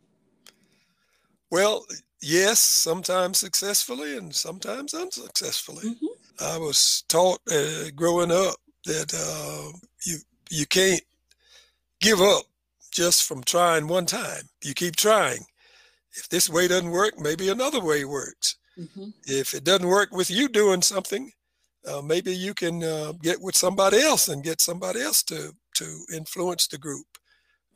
Well, 1.50 1.84
yes, 2.22 2.60
sometimes 2.60 3.38
successfully 3.38 4.16
and 4.16 4.34
sometimes 4.34 4.94
unsuccessfully. 4.94 5.90
Mm-hmm. 5.90 6.06
I 6.40 6.58
was 6.58 7.04
taught 7.08 7.40
uh, 7.50 7.90
growing 7.94 8.30
up 8.30 8.54
that 8.86 9.12
uh, 9.14 9.76
you 10.06 10.18
you 10.50 10.66
can't 10.66 11.02
give 12.00 12.20
up 12.20 12.44
just 12.90 13.24
from 13.24 13.42
trying 13.42 13.88
one 13.88 14.06
time. 14.06 14.44
You 14.62 14.74
keep 14.74 14.96
trying. 14.96 15.44
If 16.14 16.28
this 16.28 16.48
way 16.48 16.68
doesn't 16.68 16.90
work, 16.90 17.18
maybe 17.18 17.48
another 17.48 17.80
way 17.80 18.04
works. 18.04 18.56
Mm-hmm. 18.78 19.10
If 19.24 19.54
it 19.54 19.64
doesn't 19.64 19.88
work 19.88 20.12
with 20.12 20.30
you 20.30 20.48
doing 20.48 20.82
something, 20.82 21.32
uh, 21.86 22.02
maybe 22.02 22.34
you 22.34 22.54
can 22.54 22.82
uh, 22.84 23.12
get 23.22 23.40
with 23.40 23.56
somebody 23.56 24.00
else 24.00 24.28
and 24.28 24.44
get 24.44 24.60
somebody 24.60 25.00
else 25.00 25.22
to 25.24 25.52
to 25.74 26.04
influence 26.14 26.66
the 26.66 26.78
group 26.78 27.06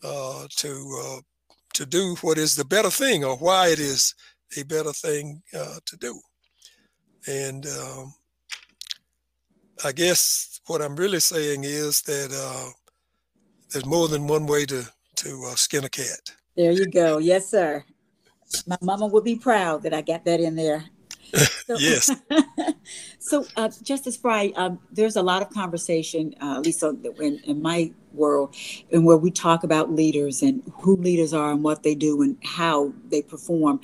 uh, 0.05 0.47
to 0.57 1.03
uh, 1.05 1.21
to 1.75 1.87
do 1.87 2.17
what 2.23 2.39
is 2.39 2.57
the 2.57 2.65
better 2.65 2.91
thing 2.91 3.25
or 3.25 3.37
why 3.37 3.69
it 3.69 3.79
is 3.79 4.15
a 4.57 4.65
better 4.65 4.93
thing 4.93 5.43
uh, 5.57 5.79
to 5.85 5.97
do. 5.97 6.21
And 7.27 7.67
um, 7.67 8.15
I 9.85 9.93
guess 9.93 10.61
what 10.67 10.83
I'm 10.83 10.97
really 10.97 11.21
saying 11.21 11.65
is 11.65 12.03
that 12.03 12.31
uh, 12.33 12.71
there's 13.73 13.87
more 13.87 14.09
than 14.09 14.27
one 14.27 14.47
way 14.47 14.65
to 14.67 14.85
to 15.17 15.49
uh, 15.51 15.55
skin 15.55 15.85
a 15.85 15.89
cat. 15.89 16.21
There 16.57 16.73
you 16.73 16.87
go. 16.87 17.19
Yes, 17.19 17.49
sir. 17.49 17.85
My 18.67 18.77
mama 18.83 19.07
would 19.07 19.25
be 19.25 19.37
proud 19.37 19.83
that 19.83 19.95
I 19.95 20.03
got 20.03 20.25
that 20.25 20.41
in 20.41 20.55
there. 20.55 20.85
So, 21.35 21.77
yes. 21.79 22.11
so, 23.19 23.45
uh, 23.57 23.71
Justice 23.83 24.17
Frye, 24.17 24.53
um, 24.57 24.79
there's 24.93 25.17
a 25.17 25.23
lot 25.23 25.43
of 25.43 25.51
conversation, 25.51 26.35
uh, 26.41 26.57
at 26.57 26.63
least 26.65 26.83
in, 26.83 27.41
in 27.45 27.63
my 27.63 27.93
world, 28.13 28.55
and 28.93 29.05
where 29.05 29.17
we 29.17 29.31
talk 29.31 29.65
about 29.65 29.93
leaders 29.93 30.43
and 30.43 30.63
who 30.81 30.97
leaders 30.97 31.33
are 31.33 31.53
and 31.53 31.63
what 31.63 31.83
they 31.83 31.95
do 31.95 32.23
and 32.23 32.37
how 32.45 32.93
they 33.11 33.23
perform. 33.23 33.81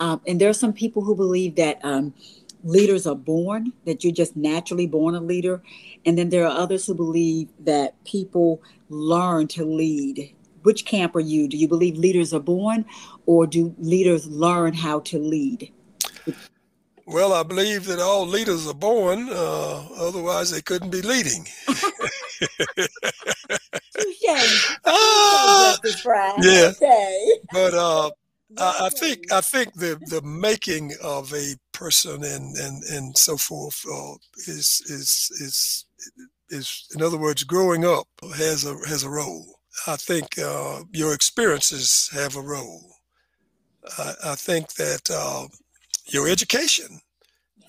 Um, 0.00 0.20
and 0.26 0.40
there 0.40 0.48
are 0.48 0.54
some 0.54 0.72
people 0.72 1.02
who 1.02 1.14
believe 1.14 1.56
that 1.56 1.84
um, 1.84 2.14
leaders 2.64 3.06
are 3.06 3.16
born, 3.16 3.72
that 3.86 4.04
you're 4.04 4.12
just 4.12 4.36
naturally 4.36 4.86
born 4.86 5.14
a 5.14 5.20
leader. 5.20 5.62
And 6.04 6.16
then 6.16 6.30
there 6.30 6.44
are 6.46 6.56
others 6.56 6.86
who 6.86 6.94
believe 6.94 7.48
that 7.60 8.02
people 8.04 8.62
learn 8.88 9.48
to 9.48 9.64
lead. 9.64 10.34
Which 10.62 10.84
camp 10.84 11.16
are 11.16 11.20
you? 11.20 11.48
Do 11.48 11.56
you 11.56 11.66
believe 11.66 11.96
leaders 11.96 12.32
are 12.32 12.40
born 12.40 12.84
or 13.26 13.46
do 13.46 13.74
leaders 13.78 14.28
learn 14.28 14.74
how 14.74 15.00
to 15.00 15.18
lead? 15.18 15.72
Well, 17.06 17.32
I 17.32 17.42
believe 17.42 17.86
that 17.86 17.98
all 17.98 18.26
leaders 18.26 18.66
are 18.66 18.74
born, 18.74 19.28
uh, 19.30 19.86
otherwise 19.98 20.50
they 20.50 20.62
couldn't 20.62 20.90
be 20.90 21.02
leading. 21.02 21.46
ah, 24.86 25.76
yeah. 26.40 26.72
Okay. 26.76 27.26
But 27.52 27.74
uh, 27.74 28.10
I, 28.58 28.86
I, 28.86 28.88
think 28.90 29.32
I 29.32 29.40
think 29.40 29.74
the, 29.74 29.98
the 30.06 30.22
making 30.22 30.92
of 31.02 31.32
a 31.32 31.54
person 31.72 32.22
and 32.24 32.56
and, 32.56 32.82
and 32.84 33.18
so 33.18 33.36
forth 33.36 33.84
uh, 33.90 34.14
is 34.36 34.82
is 34.86 35.30
is 35.40 35.86
is 36.50 36.86
in 36.94 37.02
other 37.02 37.18
words, 37.18 37.44
growing 37.44 37.84
up 37.84 38.06
has 38.36 38.64
a 38.64 38.76
has 38.86 39.02
a 39.02 39.10
role. 39.10 39.60
I 39.86 39.96
think 39.96 40.38
uh, 40.38 40.82
your 40.92 41.14
experiences 41.14 42.10
have 42.12 42.36
a 42.36 42.42
role. 42.42 42.94
I, 43.98 44.12
I 44.26 44.34
think 44.34 44.74
that 44.74 45.10
uh, 45.10 45.46
your 46.12 46.28
education 46.28 47.00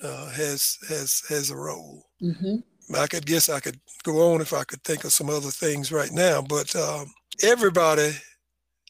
uh, 0.04 0.30
has 0.32 0.78
has 0.88 1.24
has 1.30 1.50
a 1.50 1.56
role. 1.56 2.04
Mm-hmm. 2.22 2.58
I 2.96 3.08
could 3.08 3.26
guess 3.26 3.50
I 3.50 3.60
could 3.60 3.80
go 4.04 4.34
on 4.34 4.42
if 4.42 4.54
I 4.54 4.64
could 4.66 4.84
think 4.84 5.06
of 5.06 5.14
some 5.14 5.30
other 5.30 5.50
things 5.50 5.92
right 5.92 6.12
now, 6.12 6.42
but 6.42 6.76
um, 6.76 7.12
everybody 7.42 8.12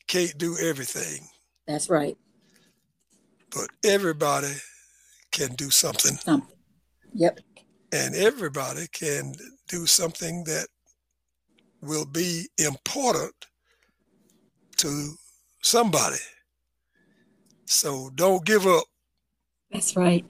can't 0.07 0.37
do 0.37 0.57
everything. 0.59 1.27
That's 1.67 1.89
right. 1.89 2.17
But 3.51 3.67
everybody 3.85 4.53
can 5.31 5.53
do 5.53 5.69
something. 5.69 6.15
Something. 6.17 6.57
Yep. 7.13 7.39
And 7.91 8.15
everybody 8.15 8.87
can 8.91 9.35
do 9.67 9.85
something 9.85 10.43
that 10.45 10.67
will 11.81 12.05
be 12.05 12.47
important 12.57 13.33
to 14.77 15.13
somebody. 15.61 16.17
So 17.65 18.09
don't 18.15 18.43
give 18.43 18.65
up 18.65 18.85
that's 19.73 19.95
right. 19.95 20.25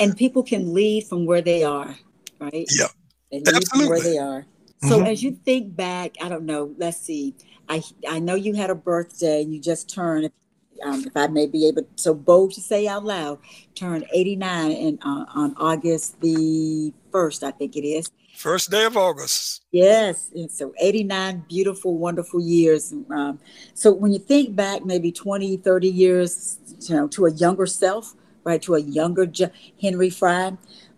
And 0.00 0.16
people 0.16 0.42
can 0.42 0.74
lead 0.74 1.06
from 1.06 1.24
where 1.24 1.40
they 1.40 1.62
are, 1.62 1.96
right? 2.40 2.66
Yeah. 2.76 2.88
They 3.30 3.38
lead 3.38 3.56
Absolutely. 3.56 3.78
from 3.78 3.88
where 3.88 4.02
they 4.02 4.18
are. 4.18 4.46
So 4.82 4.98
mm-hmm. 4.98 5.06
as 5.06 5.22
you 5.22 5.32
think 5.44 5.74
back, 5.74 6.16
I 6.20 6.28
don't 6.28 6.44
know, 6.44 6.74
let's 6.78 6.98
see. 6.98 7.34
I 7.68 7.82
I 8.08 8.18
know 8.18 8.34
you 8.34 8.54
had 8.54 8.70
a 8.70 8.74
birthday 8.74 9.42
and 9.42 9.52
you 9.52 9.60
just 9.60 9.92
turned 9.92 10.30
um, 10.84 11.04
if 11.04 11.16
I 11.16 11.26
may 11.26 11.46
be 11.46 11.66
able 11.66 11.86
so 11.96 12.14
bold 12.14 12.52
to 12.52 12.60
say 12.60 12.86
out 12.86 13.04
loud, 13.04 13.38
turned 13.74 14.06
89 14.12 14.70
in, 14.70 14.98
uh, 15.02 15.24
on 15.34 15.54
August 15.56 16.20
the 16.20 16.92
1st, 17.10 17.42
I 17.42 17.50
think 17.50 17.76
it 17.76 17.86
is. 17.86 18.10
First 18.36 18.70
day 18.70 18.84
of 18.84 18.96
August. 18.96 19.64
Yes. 19.72 20.30
And 20.34 20.50
so 20.50 20.72
89 20.80 21.44
beautiful, 21.48 21.98
wonderful 21.98 22.40
years. 22.40 22.92
Um, 23.10 23.40
so 23.74 23.92
when 23.92 24.12
you 24.12 24.20
think 24.20 24.54
back 24.54 24.84
maybe 24.84 25.10
20, 25.10 25.56
30 25.56 25.88
years, 25.88 26.58
you 26.82 26.94
know, 26.94 27.08
to 27.08 27.26
a 27.26 27.32
younger 27.32 27.66
self, 27.66 28.14
right, 28.48 28.62
to 28.62 28.74
a 28.74 28.80
younger 28.80 29.30
Henry 29.80 30.10
Frye, 30.10 30.56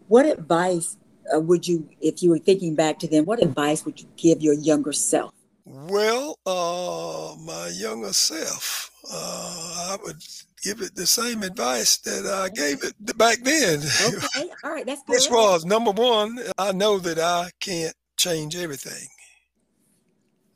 what 0.08 0.26
advice 0.26 0.96
uh, 1.34 1.40
would 1.40 1.66
you, 1.66 1.88
if 2.00 2.22
you 2.22 2.30
were 2.30 2.38
thinking 2.38 2.74
back 2.74 2.98
to 3.00 3.08
them, 3.08 3.24
what 3.24 3.42
advice 3.42 3.84
would 3.84 4.00
you 4.00 4.08
give 4.16 4.40
your 4.40 4.54
younger 4.54 4.92
self? 4.92 5.32
Well, 5.64 6.38
uh, 6.46 7.36
my 7.44 7.68
younger 7.68 8.12
self, 8.12 8.90
uh, 9.12 9.90
I 9.92 9.96
would 10.02 10.22
give 10.62 10.80
it 10.80 10.94
the 10.94 11.06
same 11.06 11.42
advice 11.42 11.98
that 11.98 12.26
I 12.26 12.48
gave 12.48 12.82
it 12.82 12.94
back 13.16 13.38
then. 13.42 13.80
Okay, 14.06 14.50
all 14.64 14.70
right, 14.70 14.86
that's 14.86 15.02
good. 15.04 15.16
This 15.16 15.30
was 15.30 15.64
number 15.64 15.90
one. 15.90 16.38
I 16.58 16.72
know 16.72 16.98
that 16.98 17.18
I 17.18 17.50
can't 17.60 17.94
change 18.16 18.56
everything, 18.56 19.08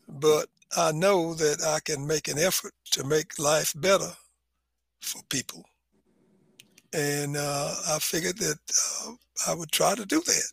but 0.09 0.47
I 0.77 0.93
know 0.93 1.35
that 1.35 1.63
I 1.65 1.81
can 1.81 2.07
make 2.07 2.29
an 2.29 2.39
effort 2.39 2.73
to 2.93 3.05
make 3.05 3.39
life 3.39 3.73
better 3.77 4.13
for 5.01 5.23
people. 5.29 5.65
And 6.95 7.37
uh, 7.37 7.75
I 7.89 7.99
figured 7.99 8.39
that 8.39 8.59
uh, 9.05 9.13
I 9.49 9.55
would 9.55 9.73
try 9.73 9.95
to 9.95 10.07
do 10.07 10.21
that. 10.21 10.53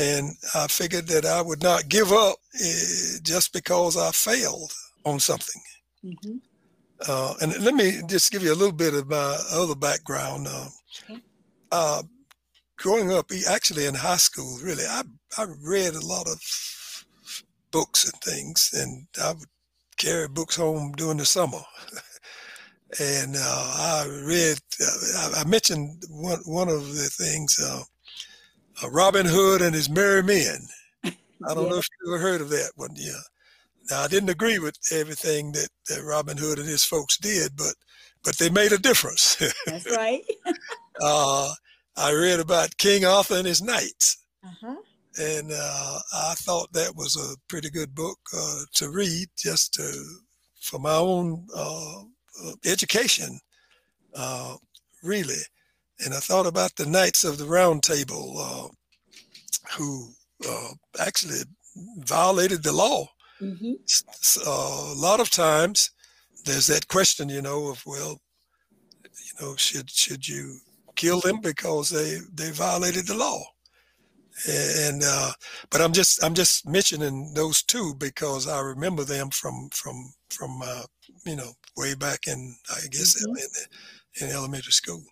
And 0.00 0.30
I 0.54 0.68
figured 0.68 1.06
that 1.08 1.26
I 1.26 1.42
would 1.42 1.62
not 1.62 1.88
give 1.88 2.12
up 2.12 2.36
uh, 2.54 3.18
just 3.22 3.52
because 3.52 3.96
I 3.96 4.10
failed 4.10 4.72
on 5.04 5.20
something. 5.20 5.62
Mm-hmm. 6.04 6.36
Uh, 7.06 7.34
and 7.42 7.62
let 7.62 7.74
me 7.74 8.00
just 8.08 8.32
give 8.32 8.42
you 8.42 8.52
a 8.52 8.56
little 8.56 8.72
bit 8.72 8.94
of 8.94 9.08
my 9.08 9.36
other 9.52 9.74
background. 9.74 10.46
Uh, 10.48 10.68
okay. 11.04 11.20
Uh, 11.70 12.02
growing 12.76 13.12
up, 13.12 13.30
actually 13.50 13.86
in 13.86 13.94
high 13.94 14.16
school, 14.16 14.58
really, 14.62 14.84
I, 14.84 15.02
I 15.36 15.46
read 15.62 15.94
a 15.94 16.06
lot 16.06 16.26
of 16.26 16.40
books 17.70 18.04
and 18.04 18.20
things, 18.22 18.70
and 18.72 19.06
I 19.22 19.32
would 19.32 19.48
carry 19.96 20.28
books 20.28 20.56
home 20.56 20.92
during 20.96 21.18
the 21.18 21.26
summer. 21.26 21.60
and 23.00 23.36
uh, 23.36 23.74
I 23.76 24.22
read, 24.24 24.58
uh, 24.80 25.32
I 25.36 25.44
mentioned 25.44 26.04
one, 26.08 26.40
one 26.46 26.68
of 26.68 26.94
the 26.94 27.10
things, 27.12 27.58
uh, 27.62 27.82
uh 28.82 28.90
Robin 28.90 29.26
Hood 29.26 29.62
and 29.62 29.74
his 29.74 29.90
Merry 29.90 30.22
Men. 30.22 30.66
I 31.04 31.54
don't 31.54 31.64
yeah. 31.64 31.70
know 31.70 31.78
if 31.78 31.88
you 31.88 32.14
ever 32.14 32.22
heard 32.22 32.40
of 32.40 32.50
that 32.50 32.72
one. 32.76 32.90
Yeah. 32.94 33.12
Now 33.90 34.02
I 34.02 34.08
didn't 34.08 34.30
agree 34.30 34.58
with 34.58 34.76
everything 34.90 35.52
that, 35.52 35.68
that 35.88 36.02
Robin 36.02 36.36
Hood 36.36 36.58
and 36.58 36.68
his 36.68 36.84
folks 36.84 37.16
did, 37.18 37.52
but 37.56 37.74
but 38.24 38.36
they 38.38 38.50
made 38.50 38.72
a 38.72 38.78
difference. 38.78 39.36
That's 39.66 39.88
right. 39.96 40.24
uh, 41.00 41.52
I 41.96 42.12
read 42.12 42.40
about 42.40 42.76
King 42.76 43.04
Arthur 43.04 43.36
and 43.36 43.46
his 43.46 43.62
knights. 43.62 44.18
Uh-huh 44.44 44.74
and 45.18 45.50
uh, 45.52 45.98
I 46.12 46.34
thought 46.36 46.72
that 46.72 46.94
was 46.94 47.16
a 47.16 47.36
pretty 47.48 47.70
good 47.70 47.94
book 47.94 48.18
uh, 48.36 48.60
to 48.74 48.90
read 48.90 49.28
just 49.36 49.74
to, 49.74 50.04
for 50.60 50.78
my 50.78 50.94
own 50.94 51.46
uh 51.54 52.02
education, 52.64 53.38
uh, 54.14 54.56
really. 55.02 55.42
And 56.04 56.14
I 56.14 56.18
thought 56.18 56.46
about 56.46 56.76
the 56.76 56.86
Knights 56.86 57.24
of 57.24 57.38
the 57.38 57.46
Round 57.46 57.82
Table 57.82 58.34
uh, 58.38 58.68
who 59.76 60.10
actually 61.00 61.40
violated 61.98 62.62
the 62.62 62.72
law. 62.72 63.08
Mm-hmm. 63.40 63.72
a 64.46 64.94
lot 64.96 65.20
of 65.20 65.30
times, 65.30 65.90
there's 66.44 66.66
that 66.66 66.88
question, 66.88 67.28
you 67.28 67.42
know, 67.42 67.68
of 67.68 67.82
well, 67.86 68.20
you 69.04 69.32
know, 69.46 69.54
should 69.56 69.90
should 69.90 70.26
you 70.26 70.58
kill 70.96 71.20
them 71.20 71.40
because 71.40 71.90
they 71.90 72.18
they 72.32 72.50
violated 72.50 73.06
the 73.06 73.16
law? 73.16 73.40
And 74.46 75.02
uh, 75.04 75.32
but 75.70 75.80
I'm 75.80 75.92
just 75.92 76.22
I'm 76.22 76.34
just 76.34 76.66
mentioning 76.66 77.32
those 77.34 77.62
two 77.62 77.94
because 77.94 78.46
I 78.46 78.60
remember 78.60 79.04
them 79.04 79.30
from 79.30 79.68
from 79.72 80.12
from 80.30 80.62
uh, 80.62 80.82
you 81.24 81.36
know 81.36 81.52
way 81.76 81.94
back 81.94 82.26
in 82.26 82.56
I 82.70 82.86
guess 82.90 83.24
mm-hmm. 83.24 83.36
in, 84.22 84.28
in, 84.28 84.34
elementary 84.34 84.72
school. 84.72 85.02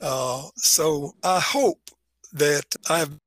Uh, 0.00 0.44
so 0.56 1.14
I 1.24 1.40
hope 1.40 1.90
that 2.32 2.76
I 2.88 2.98
have 2.98 3.18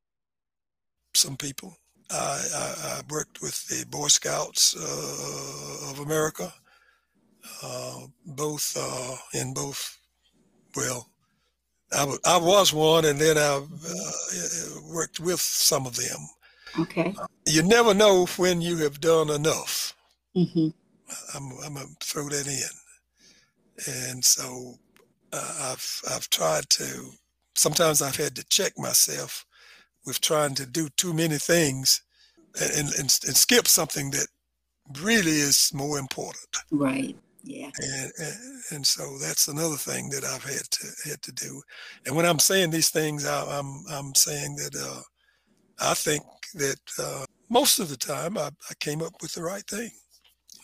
some 1.13 1.35
people. 1.35 1.75
I, 2.09 2.15
I, 2.55 2.97
I 2.97 3.01
worked 3.09 3.41
with 3.41 3.67
the 3.67 3.85
Boy 3.85 4.07
Scouts 4.07 4.75
uh, 4.75 5.91
of 5.91 5.99
America, 5.99 6.53
uh, 7.63 8.01
both 8.25 8.75
uh, 8.77 9.15
in 9.33 9.53
both 9.53 9.97
well 10.75 11.10
I, 11.93 12.15
I 12.25 12.37
was 12.37 12.73
one, 12.73 13.05
and 13.05 13.19
then 13.19 13.37
I 13.37 13.57
uh, 13.61 14.81
worked 14.93 15.19
with 15.19 15.41
some 15.41 15.85
of 15.85 15.95
them. 15.95 16.19
Okay. 16.79 17.13
You 17.47 17.63
never 17.63 17.93
know 17.93 18.25
when 18.37 18.61
you 18.61 18.77
have 18.77 19.01
done 19.01 19.29
enough. 19.29 19.95
Mm-hmm. 20.35 20.67
I'm, 21.35 21.51
I'm 21.65 21.73
gonna 21.73 21.87
throw 21.99 22.29
that 22.29 22.47
in, 22.47 23.93
and 24.11 24.23
so 24.23 24.75
uh, 25.33 25.71
I've 25.71 26.01
I've 26.09 26.29
tried 26.29 26.69
to. 26.69 27.11
Sometimes 27.55 28.01
I've 28.01 28.15
had 28.15 28.35
to 28.37 28.45
check 28.45 28.71
myself 28.77 29.45
with 30.05 30.21
trying 30.21 30.55
to 30.55 30.65
do 30.65 30.87
too 30.95 31.13
many 31.13 31.37
things, 31.37 32.01
and 32.61 32.87
and, 32.97 33.19
and 33.27 33.35
skip 33.35 33.67
something 33.67 34.11
that 34.11 34.27
really 35.01 35.31
is 35.31 35.71
more 35.73 35.99
important. 35.99 36.55
Right. 36.71 37.17
Yeah. 37.43 37.71
And, 37.79 38.11
and, 38.19 38.35
and 38.71 38.87
so 38.87 39.17
that's 39.19 39.47
another 39.47 39.75
thing 39.75 40.09
that 40.09 40.23
I've 40.23 40.43
had 40.43 40.69
to 40.69 41.09
had 41.09 41.21
to 41.23 41.31
do. 41.31 41.61
And 42.05 42.15
when 42.15 42.25
I'm 42.25 42.39
saying 42.39 42.69
these 42.69 42.89
things, 42.89 43.25
I, 43.25 43.41
am 43.41 43.83
I'm, 43.89 44.05
I'm 44.07 44.15
saying 44.15 44.55
that 44.57 44.75
uh, 44.75 45.01
I 45.79 45.93
think 45.93 46.23
that 46.53 46.79
uh, 46.99 47.25
most 47.49 47.79
of 47.79 47.89
the 47.89 47.97
time 47.97 48.37
I, 48.37 48.49
I 48.69 48.73
came 48.79 49.01
up 49.01 49.13
with 49.21 49.33
the 49.33 49.43
right 49.43 49.65
thing. 49.67 49.91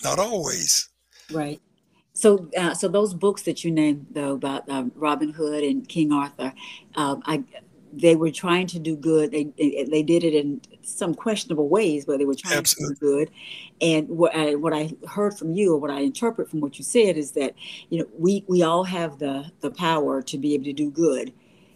Not 0.03 0.19
always. 0.19 0.89
Right. 1.31 1.59
So, 2.13 2.49
uh, 2.57 2.73
so 2.73 2.87
those 2.87 3.13
books 3.13 3.43
that 3.43 3.63
you 3.63 3.71
named, 3.71 4.07
though, 4.11 4.33
about 4.33 4.67
um, 4.69 4.91
Robin 4.95 5.29
Hood 5.29 5.63
and 5.63 5.87
King 5.87 6.11
Arthur, 6.11 6.51
um, 6.95 7.21
I 7.25 7.43
they 7.99 8.15
were 8.15 8.31
trying 8.31 8.67
to 8.67 8.79
do 8.79 8.95
good. 8.95 9.31
They, 9.31 9.45
they, 9.57 9.87
they 9.89 10.03
did 10.03 10.23
it 10.23 10.33
in 10.33 10.61
some 10.81 11.13
questionable 11.13 11.67
ways, 11.67 12.05
but 12.05 12.17
they 12.17 12.25
were 12.25 12.35
trying 12.35 12.57
Absolutely. 12.57 12.95
to 12.95 12.99
do 12.99 13.07
good. 13.07 13.31
And 13.81 14.09
what 14.09 14.35
I, 14.35 14.55
what 14.55 14.73
I 14.73 14.91
heard 15.09 15.37
from 15.37 15.53
you, 15.53 15.73
or 15.73 15.77
what 15.77 15.91
I 15.91 16.01
interpret 16.01 16.49
from 16.49 16.61
what 16.61 16.77
you 16.77 16.83
said, 16.83 17.17
is 17.17 17.31
that 17.31 17.53
you 17.89 17.99
know 17.99 18.05
we 18.17 18.43
we 18.47 18.63
all 18.63 18.83
have 18.83 19.19
the 19.19 19.51
the 19.61 19.71
power 19.71 20.21
to 20.23 20.37
be 20.37 20.53
able 20.53 20.65
to 20.65 20.73
do 20.73 20.91
good. 20.91 21.33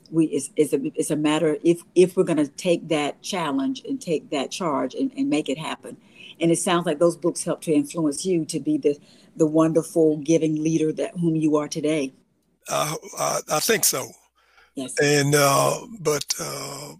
We 0.09 0.25
it's, 0.25 0.49
it's 0.55 0.73
a 0.73 0.79
it's 0.95 1.11
a 1.11 1.15
matter 1.15 1.57
if 1.63 1.81
if 1.95 2.15
we're 2.15 2.23
going 2.23 2.37
to 2.37 2.47
take 2.47 2.89
that 2.89 3.21
challenge 3.21 3.81
and 3.87 4.01
take 4.01 4.29
that 4.31 4.51
charge 4.51 4.93
and, 4.95 5.11
and 5.17 5.29
make 5.29 5.49
it 5.49 5.57
happen. 5.57 5.97
And 6.39 6.51
it 6.51 6.57
sounds 6.57 6.85
like 6.85 6.99
those 6.99 7.17
books 7.17 7.43
helped 7.43 7.65
to 7.65 7.73
influence 7.73 8.25
you 8.25 8.45
to 8.45 8.59
be 8.59 8.77
the 8.77 8.97
the 9.35 9.47
wonderful 9.47 10.17
giving 10.17 10.61
leader 10.61 10.91
that 10.93 11.17
whom 11.17 11.35
you 11.35 11.55
are 11.57 11.67
today. 11.67 12.13
Uh, 12.67 12.95
I, 13.17 13.39
I 13.49 13.59
think 13.59 13.85
so. 13.85 14.11
Yes. 14.75 14.93
And 15.01 15.35
uh, 15.35 15.79
but 15.99 16.25
uh, 16.39 16.93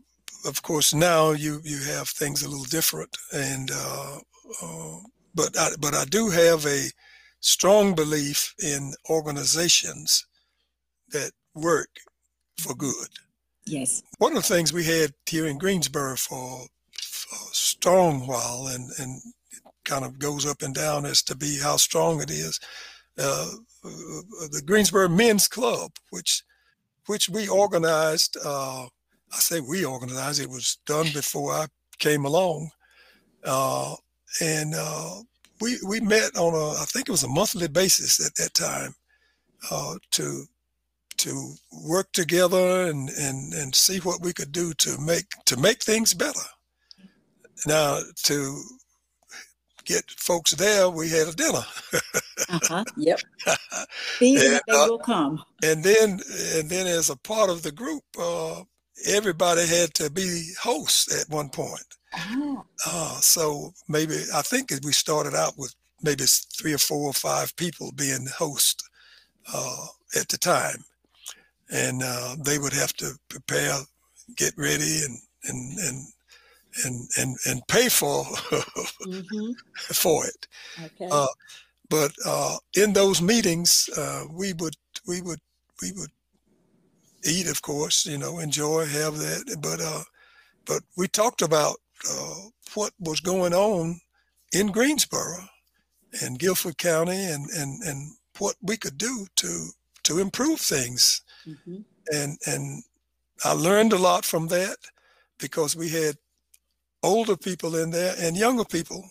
of 0.45 0.61
course 0.61 0.93
now 0.93 1.32
you 1.32 1.61
you 1.63 1.80
have 1.84 2.09
things 2.09 2.43
a 2.43 2.49
little 2.49 2.65
different, 2.65 3.15
and 3.34 3.72
uh, 3.74 4.17
uh, 4.61 4.97
but 5.34 5.57
I, 5.57 5.69
but 5.80 5.93
I 5.93 6.05
do 6.05 6.30
have 6.30 6.65
a 6.65 6.88
strong 7.39 7.95
belief 7.95 8.53
in 8.63 8.93
organizations 9.09 10.26
that 11.09 11.32
work 11.55 11.89
for 12.59 12.76
good. 12.76 13.09
Yes. 13.65 14.03
One 14.17 14.36
of 14.36 14.43
the 14.43 14.53
things 14.53 14.74
we 14.74 14.86
had 14.86 15.13
here 15.26 15.47
in 15.47 15.57
Greensboro 15.57 16.15
for, 16.15 16.65
for 17.01 17.36
a 17.36 17.53
strong 17.53 18.28
while, 18.28 18.67
and 18.67 18.89
and 18.99 19.22
it 19.51 19.61
kind 19.86 20.03
of 20.03 20.19
goes 20.19 20.45
up 20.45 20.61
and 20.61 20.76
down 20.76 21.05
as 21.05 21.24
to 21.24 21.36
be 21.36 21.57
how 21.59 21.78
strong 21.78 22.22
it 22.22 22.30
is. 22.30 22.59
Uh, 23.17 23.47
uh 23.84 24.47
the 24.51 24.61
Greensboro 24.65 25.07
Men's 25.07 25.47
Club, 25.47 25.91
which 26.09 26.43
which 27.08 27.30
we 27.30 27.47
organized. 27.47 28.38
Uh, 28.43 28.86
I 29.34 29.38
say 29.38 29.60
we 29.60 29.86
organized, 29.86 30.41
it 30.41 30.49
was 30.49 30.78
done 30.86 31.08
before 31.14 31.54
I 31.54 31.68
came 31.99 32.26
along. 32.26 32.72
Uh, 33.43 33.95
and 34.41 34.74
uh, 34.76 35.22
we, 35.62 35.78
we 35.88 35.99
met 35.99 36.36
on 36.38 36.54
a, 36.54 36.82
I 36.82 36.86
think 36.86 37.08
it 37.08 37.12
was 37.12 37.24
a 37.24 37.30
monthly 37.30 37.68
basis 37.68 38.26
at 38.26 38.36
that 38.36 38.54
time 38.54 38.93
uh, 39.70 39.95
to 40.12 40.45
to 41.18 41.54
work 41.88 42.12
together 42.14 42.88
and, 42.88 43.10
and, 43.10 43.54
and 43.54 43.76
see 43.76 43.99
what 43.99 44.22
we 44.22 44.34
could 44.34 44.52
do 44.52 44.74
to 44.74 44.99
make 44.99 45.26
to 45.45 45.56
make 45.56 45.84
things 45.84 46.16
better. 46.16 46.47
Now 47.68 47.99
to 48.24 48.64
get 49.92 50.10
folks 50.12 50.52
there, 50.52 50.89
we 50.89 51.10
had 51.10 51.28
a 51.28 51.34
dinner. 51.34 51.66
uh-huh. 52.50 52.84
Yep. 52.98 53.20
And, 54.22 54.38
they 54.38 54.74
uh, 54.74 54.88
will 54.88 55.00
come. 55.00 55.44
And 55.64 55.84
then, 55.84 56.20
and 56.56 56.70
then, 56.70 56.88
as 56.88 57.10
a 57.10 57.18
part 57.18 57.50
of 57.50 57.64
the 57.64 57.72
group, 57.72 58.04
uh, 58.20 58.64
everybody 59.08 59.66
had 59.66 59.94
to 59.96 60.10
be 60.12 60.50
hosts 60.62 61.14
at 61.20 61.34
one 61.34 61.50
point. 61.50 61.86
Oh. 62.14 62.64
Uh, 62.86 63.20
so 63.20 63.74
maybe 63.88 64.16
I 64.34 64.42
think 64.42 64.72
we 64.84 64.92
started 64.92 65.36
out 65.36 65.54
with 65.58 65.74
maybe 66.02 66.26
three 66.26 66.74
or 66.74 66.78
four 66.78 67.10
or 67.10 67.14
five 67.14 67.56
people 67.56 67.92
being 67.96 68.28
host 68.38 68.84
uh, 69.54 69.86
at 70.20 70.28
the 70.30 70.38
time, 70.38 70.84
and 71.72 72.02
uh, 72.04 72.36
they 72.46 72.58
would 72.60 72.74
have 72.74 72.94
to 72.94 73.12
prepare, 73.30 73.74
get 74.36 74.54
ready, 74.58 75.02
and 75.06 75.18
and 75.46 75.80
and 75.80 76.08
and 76.86 77.09
and 77.17 77.38
and 77.45 77.67
pay 77.67 77.89
for 77.89 78.24
mm-hmm. 78.24 79.51
for 79.93 80.26
it. 80.26 80.47
Okay. 80.84 81.07
Uh, 81.11 81.28
but 81.89 82.13
uh, 82.26 82.57
in 82.76 82.93
those 82.93 83.22
meetings, 83.22 83.89
uh, 83.97 84.24
we 84.32 84.53
would 84.53 84.76
we 85.07 85.22
would 85.22 85.39
we 85.82 85.91
would 85.91 86.11
eat, 87.26 87.47
of 87.49 87.61
course, 87.61 88.05
you 88.05 88.17
know, 88.17 88.39
enjoy, 88.39 88.86
have 88.86 89.17
that. 89.17 89.57
But 89.61 89.82
uh, 89.82 90.03
but 90.65 90.84
we 90.97 91.07
talked 91.07 91.41
about 91.41 91.78
uh, 92.09 92.36
what 92.74 92.93
was 92.99 93.19
going 93.19 93.53
on 93.53 93.99
in 94.53 94.67
Greensboro 94.67 95.47
and 96.22 96.39
Guilford 96.39 96.78
County 96.78 97.24
and, 97.24 97.49
and, 97.51 97.82
and 97.84 98.11
what 98.38 98.55
we 98.61 98.78
could 98.78 98.97
do 98.97 99.28
to 99.38 99.69
to 100.03 100.19
improve 100.19 100.59
things. 100.59 101.22
Mm-hmm. 101.47 101.78
And 102.11 102.38
and 102.45 102.84
I 103.43 103.53
learned 103.53 103.93
a 103.93 103.97
lot 103.97 104.26
from 104.26 104.47
that 104.47 104.78
because 105.39 105.76
we 105.76 105.89
had 105.89 106.17
older 107.04 107.38
people 107.38 107.76
in 107.76 107.91
there 107.91 108.16
and 108.20 108.38
younger 108.38 108.66
people 108.66 109.10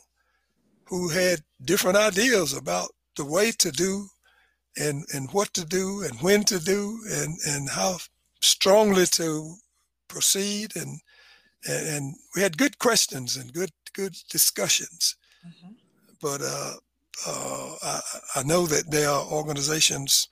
who 0.84 1.08
had 1.08 1.40
different 1.64 1.96
ideas 1.96 2.52
about 2.56 2.90
the 3.16 3.24
way 3.24 3.52
to 3.52 3.70
do 3.70 4.06
and 4.76 5.04
and 5.14 5.30
what 5.32 5.52
to 5.54 5.64
do 5.64 6.02
and 6.02 6.14
when 6.20 6.44
to 6.44 6.58
do 6.58 6.98
and 7.10 7.38
and 7.46 7.68
how 7.68 7.96
strongly 8.40 9.06
to 9.06 9.54
proceed 10.08 10.74
and 10.76 11.00
and, 11.68 12.14
we 12.34 12.40
had 12.40 12.56
good 12.56 12.78
questions 12.78 13.36
and 13.36 13.52
good 13.52 13.70
good 13.92 14.16
discussions 14.30 15.16
mm-hmm. 15.46 15.72
but 16.22 16.40
uh, 16.42 16.74
uh, 17.26 17.74
I, 17.82 18.00
I, 18.36 18.42
know 18.44 18.66
that 18.66 18.90
there 18.90 19.10
are 19.10 19.26
organizations 19.26 20.28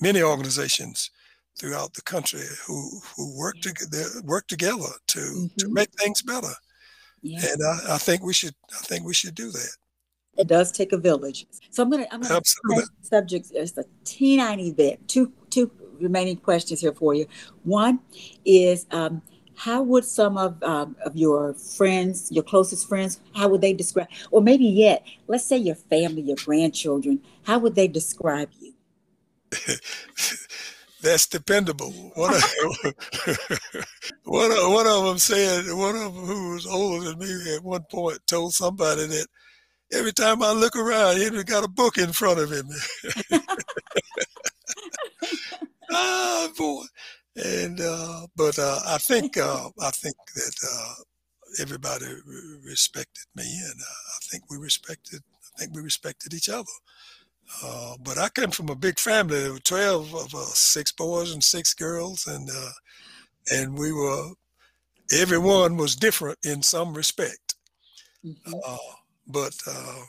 many 0.00 0.22
organizations 0.22 1.10
throughout 1.56 1.94
the 1.94 2.02
country 2.02 2.46
who 2.66 3.00
who 3.14 3.38
work 3.38 3.60
together 3.60 4.04
work 4.24 4.48
together 4.48 4.92
to 5.08 5.20
mm-hmm. 5.20 5.46
to 5.58 5.68
make 5.68 5.90
things 5.92 6.22
better 6.22 6.54
yeah. 7.22 7.40
and 7.42 7.62
I, 7.62 7.94
I 7.94 7.98
think 7.98 8.22
we 8.22 8.32
should 8.32 8.54
i 8.72 8.82
think 8.84 9.04
we 9.04 9.14
should 9.14 9.34
do 9.34 9.50
that 9.50 9.76
it 10.36 10.46
does 10.46 10.72
take 10.72 10.92
a 10.92 10.96
village. 10.96 11.46
So 11.70 11.82
I'm 11.82 11.90
gonna 11.90 12.06
I'm 12.10 12.20
gonna 12.22 12.36
Absolutely. 12.36 12.84
subject 13.02 13.52
just 13.52 13.76
a 13.78 13.84
teeny 14.04 14.72
bit. 14.72 15.06
Two 15.08 15.32
two 15.50 15.70
remaining 16.00 16.36
questions 16.36 16.80
here 16.80 16.92
for 16.92 17.14
you. 17.14 17.26
One 17.64 18.00
is 18.44 18.86
um, 18.90 19.22
how 19.54 19.82
would 19.82 20.04
some 20.04 20.38
of 20.38 20.62
um, 20.62 20.96
of 21.04 21.16
your 21.16 21.54
friends, 21.54 22.32
your 22.32 22.44
closest 22.44 22.88
friends, 22.88 23.20
how 23.34 23.48
would 23.48 23.60
they 23.60 23.74
describe, 23.74 24.08
or 24.30 24.40
maybe 24.40 24.64
yet, 24.64 25.04
let's 25.26 25.44
say 25.44 25.58
your 25.58 25.74
family, 25.74 26.22
your 26.22 26.36
grandchildren, 26.36 27.20
how 27.44 27.58
would 27.58 27.74
they 27.74 27.88
describe 27.88 28.48
you? 28.60 28.72
That's 31.02 31.26
dependable. 31.26 31.90
One 32.14 32.34
of, 32.34 32.42
one, 34.24 34.52
of, 34.52 34.72
one 34.72 34.86
of 34.86 35.04
them 35.04 35.18
said, 35.18 35.64
one 35.72 35.96
of 35.96 36.14
them 36.14 36.24
who 36.24 36.54
was 36.54 36.66
older 36.66 37.10
than 37.10 37.18
me 37.18 37.54
at 37.56 37.64
one 37.64 37.82
point 37.90 38.20
told 38.28 38.54
somebody 38.54 39.06
that 39.06 39.26
every 39.92 40.12
time 40.12 40.42
I 40.42 40.52
look 40.52 40.76
around, 40.76 41.20
Henry 41.20 41.42
got 41.42 41.64
a 41.64 41.68
book 41.68 41.98
in 41.98 42.12
front 42.12 42.38
of 42.38 42.52
him. 42.52 42.68
ah, 45.90 46.48
boy. 46.56 46.84
And 47.34 47.80
uh, 47.80 48.26
but 48.36 48.58
uh, 48.58 48.80
I 48.86 48.98
think 48.98 49.38
uh, 49.38 49.70
I 49.80 49.90
think 49.90 50.16
that 50.34 50.54
uh, 50.70 50.94
everybody 51.60 52.06
respected 52.62 53.24
me, 53.34 53.44
and 53.44 53.80
uh, 53.80 53.84
I 53.84 54.18
think 54.30 54.44
we 54.50 54.58
respected 54.58 55.22
I 55.56 55.60
think 55.60 55.74
we 55.74 55.82
respected 55.82 56.34
each 56.34 56.48
other. 56.48 56.64
Uh, 57.64 57.94
but 58.02 58.18
I 58.18 58.28
came 58.28 58.50
from 58.50 58.68
a 58.68 58.74
big 58.74 58.98
family. 58.98 59.40
There 59.40 59.52
were 59.52 59.58
twelve 59.58 60.14
of 60.14 60.34
us, 60.34 60.58
six 60.58 60.92
boys 60.92 61.32
and 61.32 61.42
six 61.42 61.74
girls, 61.74 62.26
and 62.26 62.48
and 63.50 63.78
we 63.78 63.92
were 63.92 64.30
everyone 65.12 65.76
was 65.76 65.96
different 65.96 66.38
in 66.44 66.62
some 66.62 66.94
respect. 66.94 67.54
Mm-hmm 68.24 68.58
but 69.26 69.54
uh, 69.68 70.02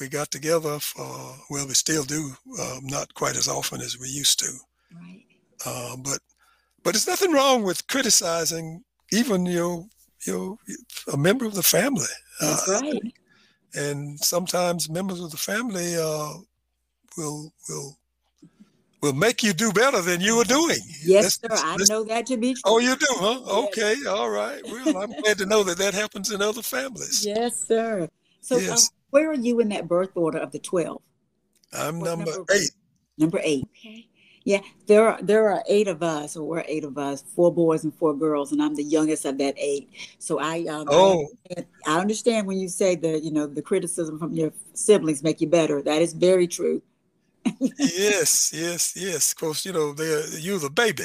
we 0.00 0.08
got 0.08 0.30
together 0.30 0.78
for 0.78 1.36
well, 1.50 1.66
we 1.66 1.74
still 1.74 2.04
do, 2.04 2.32
uh, 2.58 2.78
not 2.82 3.14
quite 3.14 3.36
as 3.36 3.48
often 3.48 3.80
as 3.80 3.98
we 3.98 4.08
used 4.08 4.38
to. 4.40 4.52
Right. 4.94 5.22
Uh, 5.64 5.96
but 5.96 6.18
but 6.82 6.92
there's 6.92 7.06
nothing 7.06 7.32
wrong 7.32 7.62
with 7.64 7.86
criticizing 7.86 8.84
even 9.12 9.46
your 9.46 9.86
your 10.26 10.56
a 11.12 11.16
member 11.16 11.44
of 11.44 11.54
the 11.54 11.62
family. 11.62 12.06
That's 12.40 12.68
uh, 12.68 12.80
right. 12.82 13.14
And 13.74 14.18
sometimes 14.18 14.88
members 14.88 15.20
of 15.20 15.30
the 15.30 15.36
family 15.36 15.96
uh, 15.96 16.34
will 17.16 17.52
will 17.68 17.98
will 19.02 19.12
make 19.12 19.42
you 19.42 19.52
do 19.52 19.72
better 19.72 20.00
than 20.00 20.20
you 20.20 20.36
were 20.36 20.44
doing. 20.44 20.78
Yes, 21.04 21.38
sir. 21.40 21.48
I 21.50 21.76
know 21.88 22.02
that 22.04 22.26
to 22.26 22.36
be 22.36 22.54
true. 22.54 22.62
Oh, 22.64 22.78
you 22.78 22.96
do, 22.96 23.06
huh? 23.10 23.40
Yes. 23.40 23.50
Okay, 23.64 23.96
all 24.08 24.30
right. 24.30 24.60
Well, 24.64 24.96
I'm 24.98 25.12
glad 25.22 25.38
to 25.38 25.46
know 25.46 25.62
that 25.64 25.78
that 25.78 25.94
happens 25.94 26.32
in 26.32 26.42
other 26.42 26.62
families. 26.62 27.24
Yes, 27.24 27.66
sir. 27.66 28.08
So, 28.40 28.56
um, 28.56 28.62
yes. 28.62 28.88
Um, 28.88 28.94
where 29.10 29.30
are 29.30 29.34
you 29.34 29.60
in 29.60 29.68
that 29.68 29.86
birth 29.86 30.16
order 30.16 30.38
of 30.38 30.50
the 30.50 30.58
twelve? 30.58 31.02
I'm 31.72 31.98
number, 32.00 32.30
number, 32.32 32.52
eight. 32.52 32.70
Number 33.18 33.40
eight. 33.42 33.68
Okay. 33.76 34.07
Yeah, 34.48 34.60
there 34.86 35.06
are 35.06 35.18
there 35.20 35.50
are 35.50 35.62
eight 35.68 35.88
of 35.88 36.02
us, 36.02 36.36
or 36.36 36.48
we're 36.48 36.64
eight 36.66 36.84
of 36.84 36.96
us, 36.96 37.22
four 37.36 37.52
boys 37.52 37.84
and 37.84 37.94
four 37.94 38.14
girls, 38.14 38.52
and 38.52 38.62
I'm 38.62 38.74
the 38.74 38.82
youngest 38.82 39.26
of 39.26 39.36
that 39.38 39.54
eight. 39.58 39.90
So 40.18 40.38
I 40.38 40.64
um, 40.66 40.86
oh 40.88 41.28
I, 41.56 41.66
I 41.86 42.00
understand 42.00 42.46
when 42.46 42.58
you 42.58 42.68
say 42.68 42.94
that 42.96 43.22
you 43.22 43.30
know 43.30 43.46
the 43.46 43.62
criticism 43.62 44.18
from 44.18 44.32
your 44.32 44.52
siblings 44.72 45.22
make 45.22 45.40
you 45.40 45.48
better. 45.48 45.82
That 45.82 46.00
is 46.00 46.14
very 46.14 46.48
true 46.48 46.80
yes, 47.60 48.52
yes, 48.54 48.94
yes. 48.96 49.32
Of 49.32 49.38
course, 49.38 49.64
you 49.64 49.72
know 49.72 49.92
they're 49.92 50.26
you're 50.38 50.58
the 50.58 50.70
baby. 50.70 51.04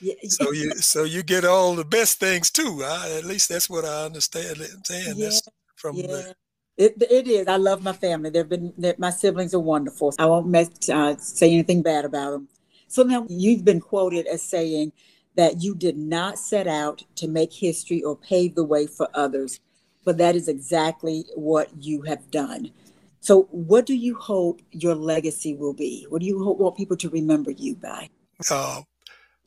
Yeah. 0.00 0.14
So 0.28 0.52
you 0.52 0.70
so 0.76 1.04
you 1.04 1.22
get 1.22 1.44
all 1.44 1.74
the 1.74 1.84
best 1.84 2.20
things 2.20 2.50
too. 2.50 2.82
I, 2.84 3.16
at 3.18 3.24
least 3.24 3.48
that's 3.48 3.68
what 3.68 3.84
I 3.84 4.04
understand. 4.04 4.56
Saying 4.84 5.16
yeah. 5.16 5.24
that's 5.24 5.42
from 5.76 5.96
yeah. 5.96 6.06
the 6.06 6.34
it, 6.76 6.94
it 7.10 7.28
is. 7.28 7.46
I 7.46 7.56
love 7.56 7.82
my 7.82 7.92
family. 7.92 8.30
They've 8.30 8.48
been 8.48 8.72
my 8.98 9.10
siblings 9.10 9.54
are 9.54 9.60
wonderful. 9.60 10.14
I 10.18 10.26
won't 10.26 10.46
mess, 10.46 10.70
uh, 10.88 11.16
say 11.16 11.52
anything 11.52 11.82
bad 11.82 12.04
about 12.04 12.30
them. 12.30 12.48
So 12.90 13.04
now 13.04 13.24
you've 13.28 13.64
been 13.64 13.80
quoted 13.80 14.26
as 14.26 14.42
saying 14.42 14.92
that 15.36 15.62
you 15.62 15.76
did 15.76 15.96
not 15.96 16.40
set 16.40 16.66
out 16.66 17.04
to 17.14 17.28
make 17.28 17.52
history 17.52 18.02
or 18.02 18.16
pave 18.16 18.56
the 18.56 18.64
way 18.64 18.88
for 18.88 19.08
others, 19.14 19.60
but 20.04 20.18
that 20.18 20.34
is 20.34 20.48
exactly 20.48 21.24
what 21.36 21.68
you 21.80 22.02
have 22.02 22.28
done. 22.32 22.72
So, 23.20 23.42
what 23.52 23.86
do 23.86 23.94
you 23.94 24.16
hope 24.16 24.60
your 24.72 24.96
legacy 24.96 25.54
will 25.54 25.72
be? 25.72 26.04
What 26.08 26.20
do 26.20 26.26
you 26.26 26.42
hope, 26.42 26.58
want 26.58 26.76
people 26.76 26.96
to 26.96 27.08
remember 27.10 27.52
you 27.52 27.76
by? 27.76 28.08
Uh, 28.50 28.82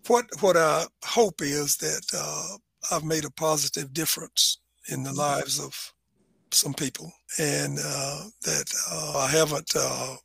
what 0.07 0.25
what 0.39 0.55
I 0.55 0.85
hope 1.03 1.41
is 1.41 1.75
that 1.77 2.05
uh, 2.15 2.95
I've 2.95 3.03
made 3.03 3.25
a 3.25 3.31
positive 3.31 3.93
difference 3.93 4.59
in 4.87 5.03
the 5.03 5.09
mm-hmm. 5.09 5.19
lives 5.19 5.59
of 5.59 5.93
some 6.51 6.73
people, 6.73 7.11
and 7.39 7.77
uh, 7.77 8.23
that 8.43 8.73
uh, 8.89 9.17
I 9.17 9.27
haven't 9.27 9.73
uh, 9.75 10.15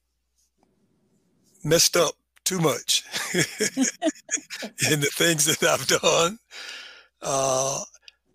messed 1.65 1.97
up 1.97 2.15
too 2.49 2.59
much 2.61 3.05
in 3.35 5.01
the 5.01 5.11
things 5.13 5.45
that 5.45 5.63
I've 5.63 5.87
done. 5.87 6.39
Uh, 7.21 7.83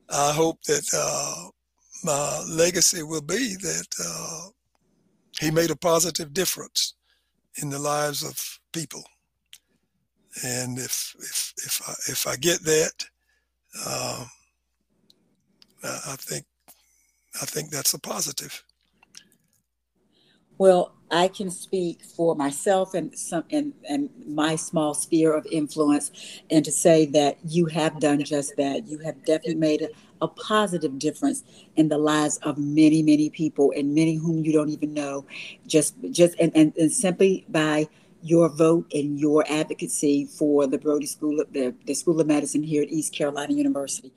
I 0.07 0.31
hope 0.33 0.61
that 0.63 1.51
my 2.03 2.45
legacy 2.47 3.01
will 3.01 3.23
be 3.23 3.55
that 3.55 4.53
he 5.39 5.49
made 5.49 5.71
a 5.71 5.75
positive 5.75 6.31
difference 6.31 6.93
in 7.61 7.71
the 7.71 7.79
lives 7.79 8.23
of 8.23 8.59
people. 8.71 9.03
And 10.43 10.77
if 10.77 11.15
if 11.19 11.53
if 11.57 11.81
I, 11.87 11.93
if 12.11 12.27
I 12.27 12.35
get 12.35 12.63
that, 12.63 13.05
um, 13.87 14.29
I 15.83 16.15
think 16.19 16.45
I 17.41 17.45
think 17.45 17.71
that's 17.71 17.93
a 17.95 17.99
positive. 17.99 18.63
Well, 20.59 20.95
I 21.13 21.27
can 21.27 21.51
speak 21.51 22.03
for 22.03 22.35
myself 22.35 22.95
and 22.95 23.15
some 23.17 23.43
and, 23.51 23.71
and 23.87 24.09
my 24.25 24.55
small 24.55 24.95
sphere 24.95 25.33
of 25.33 25.45
influence 25.45 26.11
and 26.49 26.65
to 26.65 26.71
say 26.71 27.05
that 27.07 27.37
you 27.45 27.67
have 27.67 27.99
done 27.99 28.23
just 28.23 28.57
that. 28.57 28.87
You 28.87 28.97
have 28.99 29.23
definitely 29.23 29.55
made 29.55 29.83
a, 29.83 29.89
a 30.23 30.27
positive 30.27 30.97
difference 30.97 31.43
in 31.75 31.87
the 31.87 31.99
lives 31.99 32.37
of 32.37 32.57
many, 32.57 33.03
many 33.03 33.29
people 33.29 33.71
and 33.77 33.93
many 33.93 34.15
whom 34.15 34.43
you 34.43 34.51
don't 34.51 34.69
even 34.69 34.91
know. 34.95 35.27
Just 35.67 35.95
just 36.09 36.35
and, 36.39 36.51
and, 36.55 36.75
and 36.77 36.91
simply 36.91 37.45
by 37.47 37.87
your 38.23 38.49
vote 38.49 38.91
and 38.91 39.19
your 39.19 39.45
advocacy 39.47 40.25
for 40.25 40.65
the 40.65 40.79
Brody 40.79 41.05
School 41.05 41.41
of 41.41 41.53
the, 41.53 41.75
the 41.85 41.93
School 41.93 42.19
of 42.21 42.25
Medicine 42.25 42.63
here 42.63 42.81
at 42.81 42.89
East 42.89 43.13
Carolina 43.13 43.53
University 43.53 44.11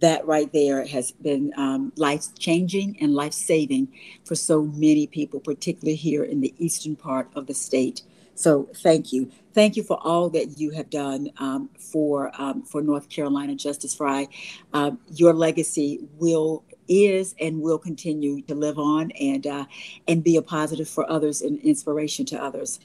that 0.00 0.26
right 0.26 0.52
there 0.52 0.84
has 0.86 1.10
been 1.12 1.52
um, 1.56 1.92
life 1.96 2.34
changing 2.38 2.96
and 3.00 3.14
life 3.14 3.32
saving 3.32 3.88
for 4.24 4.34
so 4.34 4.62
many 4.62 5.06
people, 5.06 5.40
particularly 5.40 5.96
here 5.96 6.24
in 6.24 6.40
the 6.40 6.54
eastern 6.58 6.96
part 6.96 7.28
of 7.34 7.46
the 7.46 7.54
state. 7.54 8.02
So 8.34 8.68
thank 8.76 9.14
you, 9.14 9.30
thank 9.54 9.76
you 9.76 9.82
for 9.82 9.98
all 10.02 10.28
that 10.30 10.58
you 10.58 10.70
have 10.72 10.90
done 10.90 11.30
um, 11.38 11.70
for 11.78 12.30
um, 12.38 12.62
for 12.62 12.82
North 12.82 13.08
Carolina 13.08 13.54
Justice 13.54 13.94
Frye. 13.94 14.28
Um, 14.74 14.98
your 15.14 15.32
legacy 15.32 16.00
will 16.18 16.62
is 16.88 17.34
and 17.40 17.62
will 17.62 17.78
continue 17.78 18.42
to 18.42 18.54
live 18.54 18.78
on 18.78 19.10
and 19.12 19.46
uh, 19.46 19.64
and 20.06 20.22
be 20.22 20.36
a 20.36 20.42
positive 20.42 20.88
for 20.88 21.10
others 21.10 21.40
and 21.40 21.58
inspiration 21.60 22.26
to 22.26 22.42
others. 22.42 22.78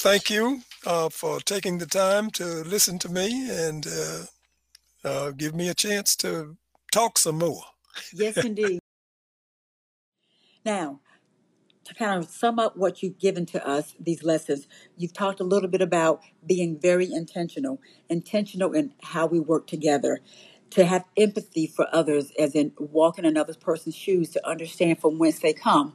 Thank 0.00 0.28
you 0.28 0.60
uh, 0.86 1.08
for 1.08 1.40
taking 1.40 1.78
the 1.78 1.86
time 1.86 2.30
to 2.32 2.44
listen 2.44 2.98
to 2.98 3.08
me 3.08 3.48
and. 3.50 3.86
Uh 5.04 5.30
give 5.30 5.54
me 5.54 5.68
a 5.68 5.74
chance 5.74 6.16
to 6.16 6.56
talk 6.92 7.18
some 7.18 7.38
more. 7.38 7.62
yes, 8.12 8.36
indeed. 8.44 8.80
Now, 10.64 11.00
to 11.84 11.94
kind 11.94 12.22
of 12.22 12.28
sum 12.28 12.58
up 12.58 12.76
what 12.76 13.02
you've 13.02 13.18
given 13.18 13.46
to 13.46 13.66
us, 13.66 13.94
these 13.98 14.22
lessons, 14.22 14.68
you've 14.96 15.14
talked 15.14 15.40
a 15.40 15.44
little 15.44 15.70
bit 15.70 15.80
about 15.80 16.20
being 16.46 16.78
very 16.78 17.10
intentional, 17.10 17.80
intentional 18.10 18.72
in 18.72 18.92
how 19.02 19.26
we 19.26 19.40
work 19.40 19.66
together. 19.66 20.20
to 20.70 20.84
have 20.84 21.04
empathy 21.16 21.66
for 21.66 21.86
others, 21.94 22.30
as 22.38 22.54
in 22.54 22.72
walking 22.78 23.24
another 23.24 23.54
person's 23.54 23.94
shoes 23.96 24.30
to 24.30 24.48
understand 24.48 25.00
from 25.00 25.18
whence 25.18 25.38
they 25.40 25.54
come, 25.54 25.94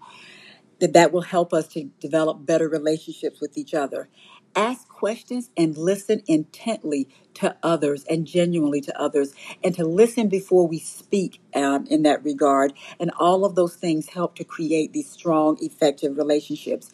that 0.80 0.93
that 0.93 1.12
will 1.12 1.22
help 1.22 1.54
us 1.54 1.68
to 1.68 1.86
develop 1.99 2.45
better 2.45 2.68
relationships 2.68 3.39
with 3.39 3.58
each 3.58 3.74
other. 3.74 4.10
Ask 4.56 4.88
questions 4.88 5.49
and 5.58 5.76
listen 5.76 6.22
intently 6.28 7.10
to 7.36 7.58
others 7.64 8.06
and 8.08 8.28
genuinely 8.28 8.82
to 8.82 9.01
others, 9.01 9.34
and 9.64 9.74
to 9.76 9.84
listen 9.84 10.28
before 10.30 10.68
we 10.68 10.78
speak 10.78 11.41
um, 11.56 11.88
in 11.88 12.04
that 12.04 12.24
regard. 12.24 12.74
And 12.99 13.12
all 13.20 13.45
of 13.45 13.56
those 13.56 13.76
things 13.76 14.10
help 14.10 14.36
to 14.36 14.43
create 14.43 14.93
these 14.93 15.10
strong, 15.10 15.58
effective 15.60 16.18
relationships. 16.18 16.91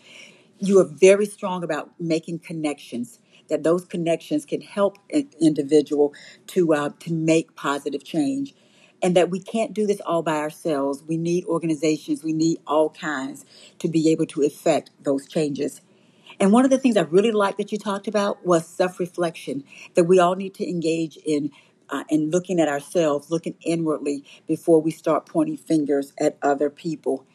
You 0.60 0.80
are 0.80 0.86
very 0.86 1.26
strong 1.26 1.64
about 1.64 1.91
making 1.99 2.39
connections 2.39 3.20
that 3.49 3.64
those 3.64 3.84
connections 3.84 4.45
can 4.45 4.62
help 4.62 4.97
an 5.12 5.30
individual 5.41 6.14
to 6.47 6.74
uh, 6.74 6.91
to 6.99 7.14
make 7.14 7.55
positive 7.55 8.03
change 8.05 8.53
and 9.01 9.16
that 9.16 9.30
we 9.30 9.39
can't 9.39 9.74
do 9.74 9.88
this 9.88 10.01
all 10.05 10.22
by 10.22 10.38
ourselves 10.38 11.03
we 11.07 11.18
need 11.18 11.45
organizations 11.45 12.24
we 12.24 12.34
need 12.34 12.60
all 12.68 12.89
kinds 12.91 13.45
to 13.80 13.88
be 13.88 14.12
able 14.12 14.26
to 14.28 14.43
effect 14.43 14.91
those 15.01 15.28
changes 15.28 15.82
and 16.39 16.51
one 16.51 16.65
of 16.65 16.71
the 16.71 16.77
things 16.77 16.97
i 16.97 17.01
really 17.01 17.31
liked 17.31 17.57
that 17.57 17.71
you 17.71 17.77
talked 17.77 18.07
about 18.07 18.45
was 18.45 18.65
self-reflection 18.67 19.63
that 19.95 20.05
we 20.05 20.19
all 20.19 20.35
need 20.35 20.53
to 20.53 20.67
engage 20.67 21.17
in 21.25 21.51
uh, 21.89 22.03
in 22.09 22.29
looking 22.29 22.59
at 22.59 22.67
ourselves 22.67 23.31
looking 23.31 23.55
inwardly 23.61 24.23
before 24.47 24.81
we 24.81 24.91
start 24.91 25.25
pointing 25.25 25.57
fingers 25.57 26.13
at 26.19 26.37
other 26.41 26.69
people 26.69 27.25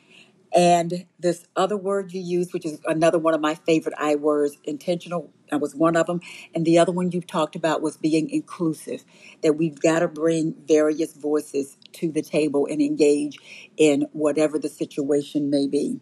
and 0.54 1.06
this 1.18 1.46
other 1.56 1.76
word 1.76 2.12
you 2.12 2.20
used, 2.20 2.52
which 2.52 2.64
is 2.64 2.78
another 2.86 3.18
one 3.18 3.34
of 3.34 3.40
my 3.40 3.56
favorite 3.56 3.94
I 3.98 4.14
words, 4.14 4.56
intentional, 4.64 5.30
that 5.50 5.60
was 5.60 5.74
one 5.74 5.96
of 5.96 6.06
them. 6.06 6.20
And 6.54 6.64
the 6.64 6.78
other 6.78 6.92
one 6.92 7.10
you 7.10 7.20
talked 7.20 7.56
about 7.56 7.82
was 7.82 7.96
being 7.96 8.30
inclusive, 8.30 9.04
that 9.42 9.54
we've 9.54 9.80
got 9.80 10.00
to 10.00 10.08
bring 10.08 10.54
various 10.66 11.12
voices 11.14 11.76
to 11.94 12.12
the 12.12 12.22
table 12.22 12.66
and 12.70 12.80
engage 12.80 13.38
in 13.76 14.06
whatever 14.12 14.58
the 14.58 14.68
situation 14.68 15.50
may 15.50 15.66
be. 15.66 16.00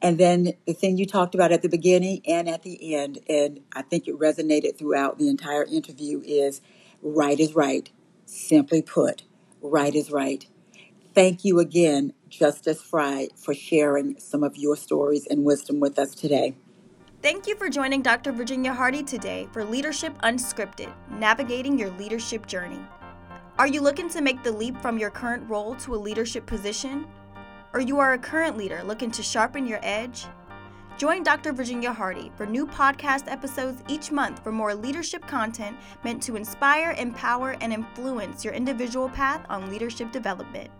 And 0.00 0.18
then 0.18 0.52
the 0.66 0.74
thing 0.74 0.96
you 0.96 1.06
talked 1.06 1.34
about 1.34 1.50
at 1.50 1.62
the 1.62 1.68
beginning 1.68 2.22
and 2.26 2.48
at 2.48 2.62
the 2.62 2.94
end, 2.94 3.18
and 3.28 3.60
I 3.74 3.82
think 3.82 4.06
it 4.06 4.18
resonated 4.18 4.78
throughout 4.78 5.18
the 5.18 5.28
entire 5.28 5.64
interview, 5.64 6.22
is 6.24 6.60
right 7.02 7.38
is 7.38 7.54
right. 7.54 7.90
Simply 8.24 8.82
put, 8.82 9.22
right 9.60 9.94
is 9.94 10.10
right. 10.10 10.46
Thank 11.14 11.44
you 11.44 11.58
again, 11.58 12.12
Justice 12.28 12.80
Frye, 12.80 13.28
for 13.34 13.54
sharing 13.54 14.20
some 14.20 14.44
of 14.44 14.56
your 14.56 14.76
stories 14.76 15.26
and 15.26 15.44
wisdom 15.44 15.80
with 15.80 15.98
us 15.98 16.14
today. 16.14 16.54
Thank 17.20 17.48
you 17.48 17.56
for 17.56 17.68
joining 17.68 18.02
Dr. 18.02 18.30
Virginia 18.30 18.72
Hardy 18.72 19.02
today 19.02 19.48
for 19.52 19.64
Leadership 19.64 20.16
Unscripted 20.22 20.92
Navigating 21.10 21.76
Your 21.76 21.90
Leadership 21.90 22.46
Journey. 22.46 22.78
Are 23.58 23.66
you 23.66 23.80
looking 23.80 24.08
to 24.10 24.20
make 24.20 24.44
the 24.44 24.52
leap 24.52 24.80
from 24.80 24.98
your 24.98 25.10
current 25.10 25.50
role 25.50 25.74
to 25.76 25.96
a 25.96 25.98
leadership 25.98 26.46
position? 26.46 27.08
Or 27.74 27.80
you 27.80 27.98
are 27.98 28.14
a 28.14 28.18
current 28.18 28.56
leader 28.56 28.82
looking 28.82 29.10
to 29.10 29.22
sharpen 29.22 29.66
your 29.66 29.80
edge? 29.82 30.26
Join 30.96 31.22
Dr. 31.22 31.52
Virginia 31.52 31.92
Hardy 31.92 32.32
for 32.34 32.46
new 32.46 32.66
podcast 32.66 33.30
episodes 33.30 33.82
each 33.88 34.10
month 34.10 34.42
for 34.42 34.50
more 34.50 34.74
leadership 34.74 35.26
content 35.26 35.76
meant 36.02 36.22
to 36.24 36.34
inspire, 36.34 36.92
empower, 36.98 37.56
and 37.60 37.72
influence 37.72 38.44
your 38.44 38.54
individual 38.54 39.08
path 39.08 39.44
on 39.48 39.70
leadership 39.70 40.10
development. 40.10 40.70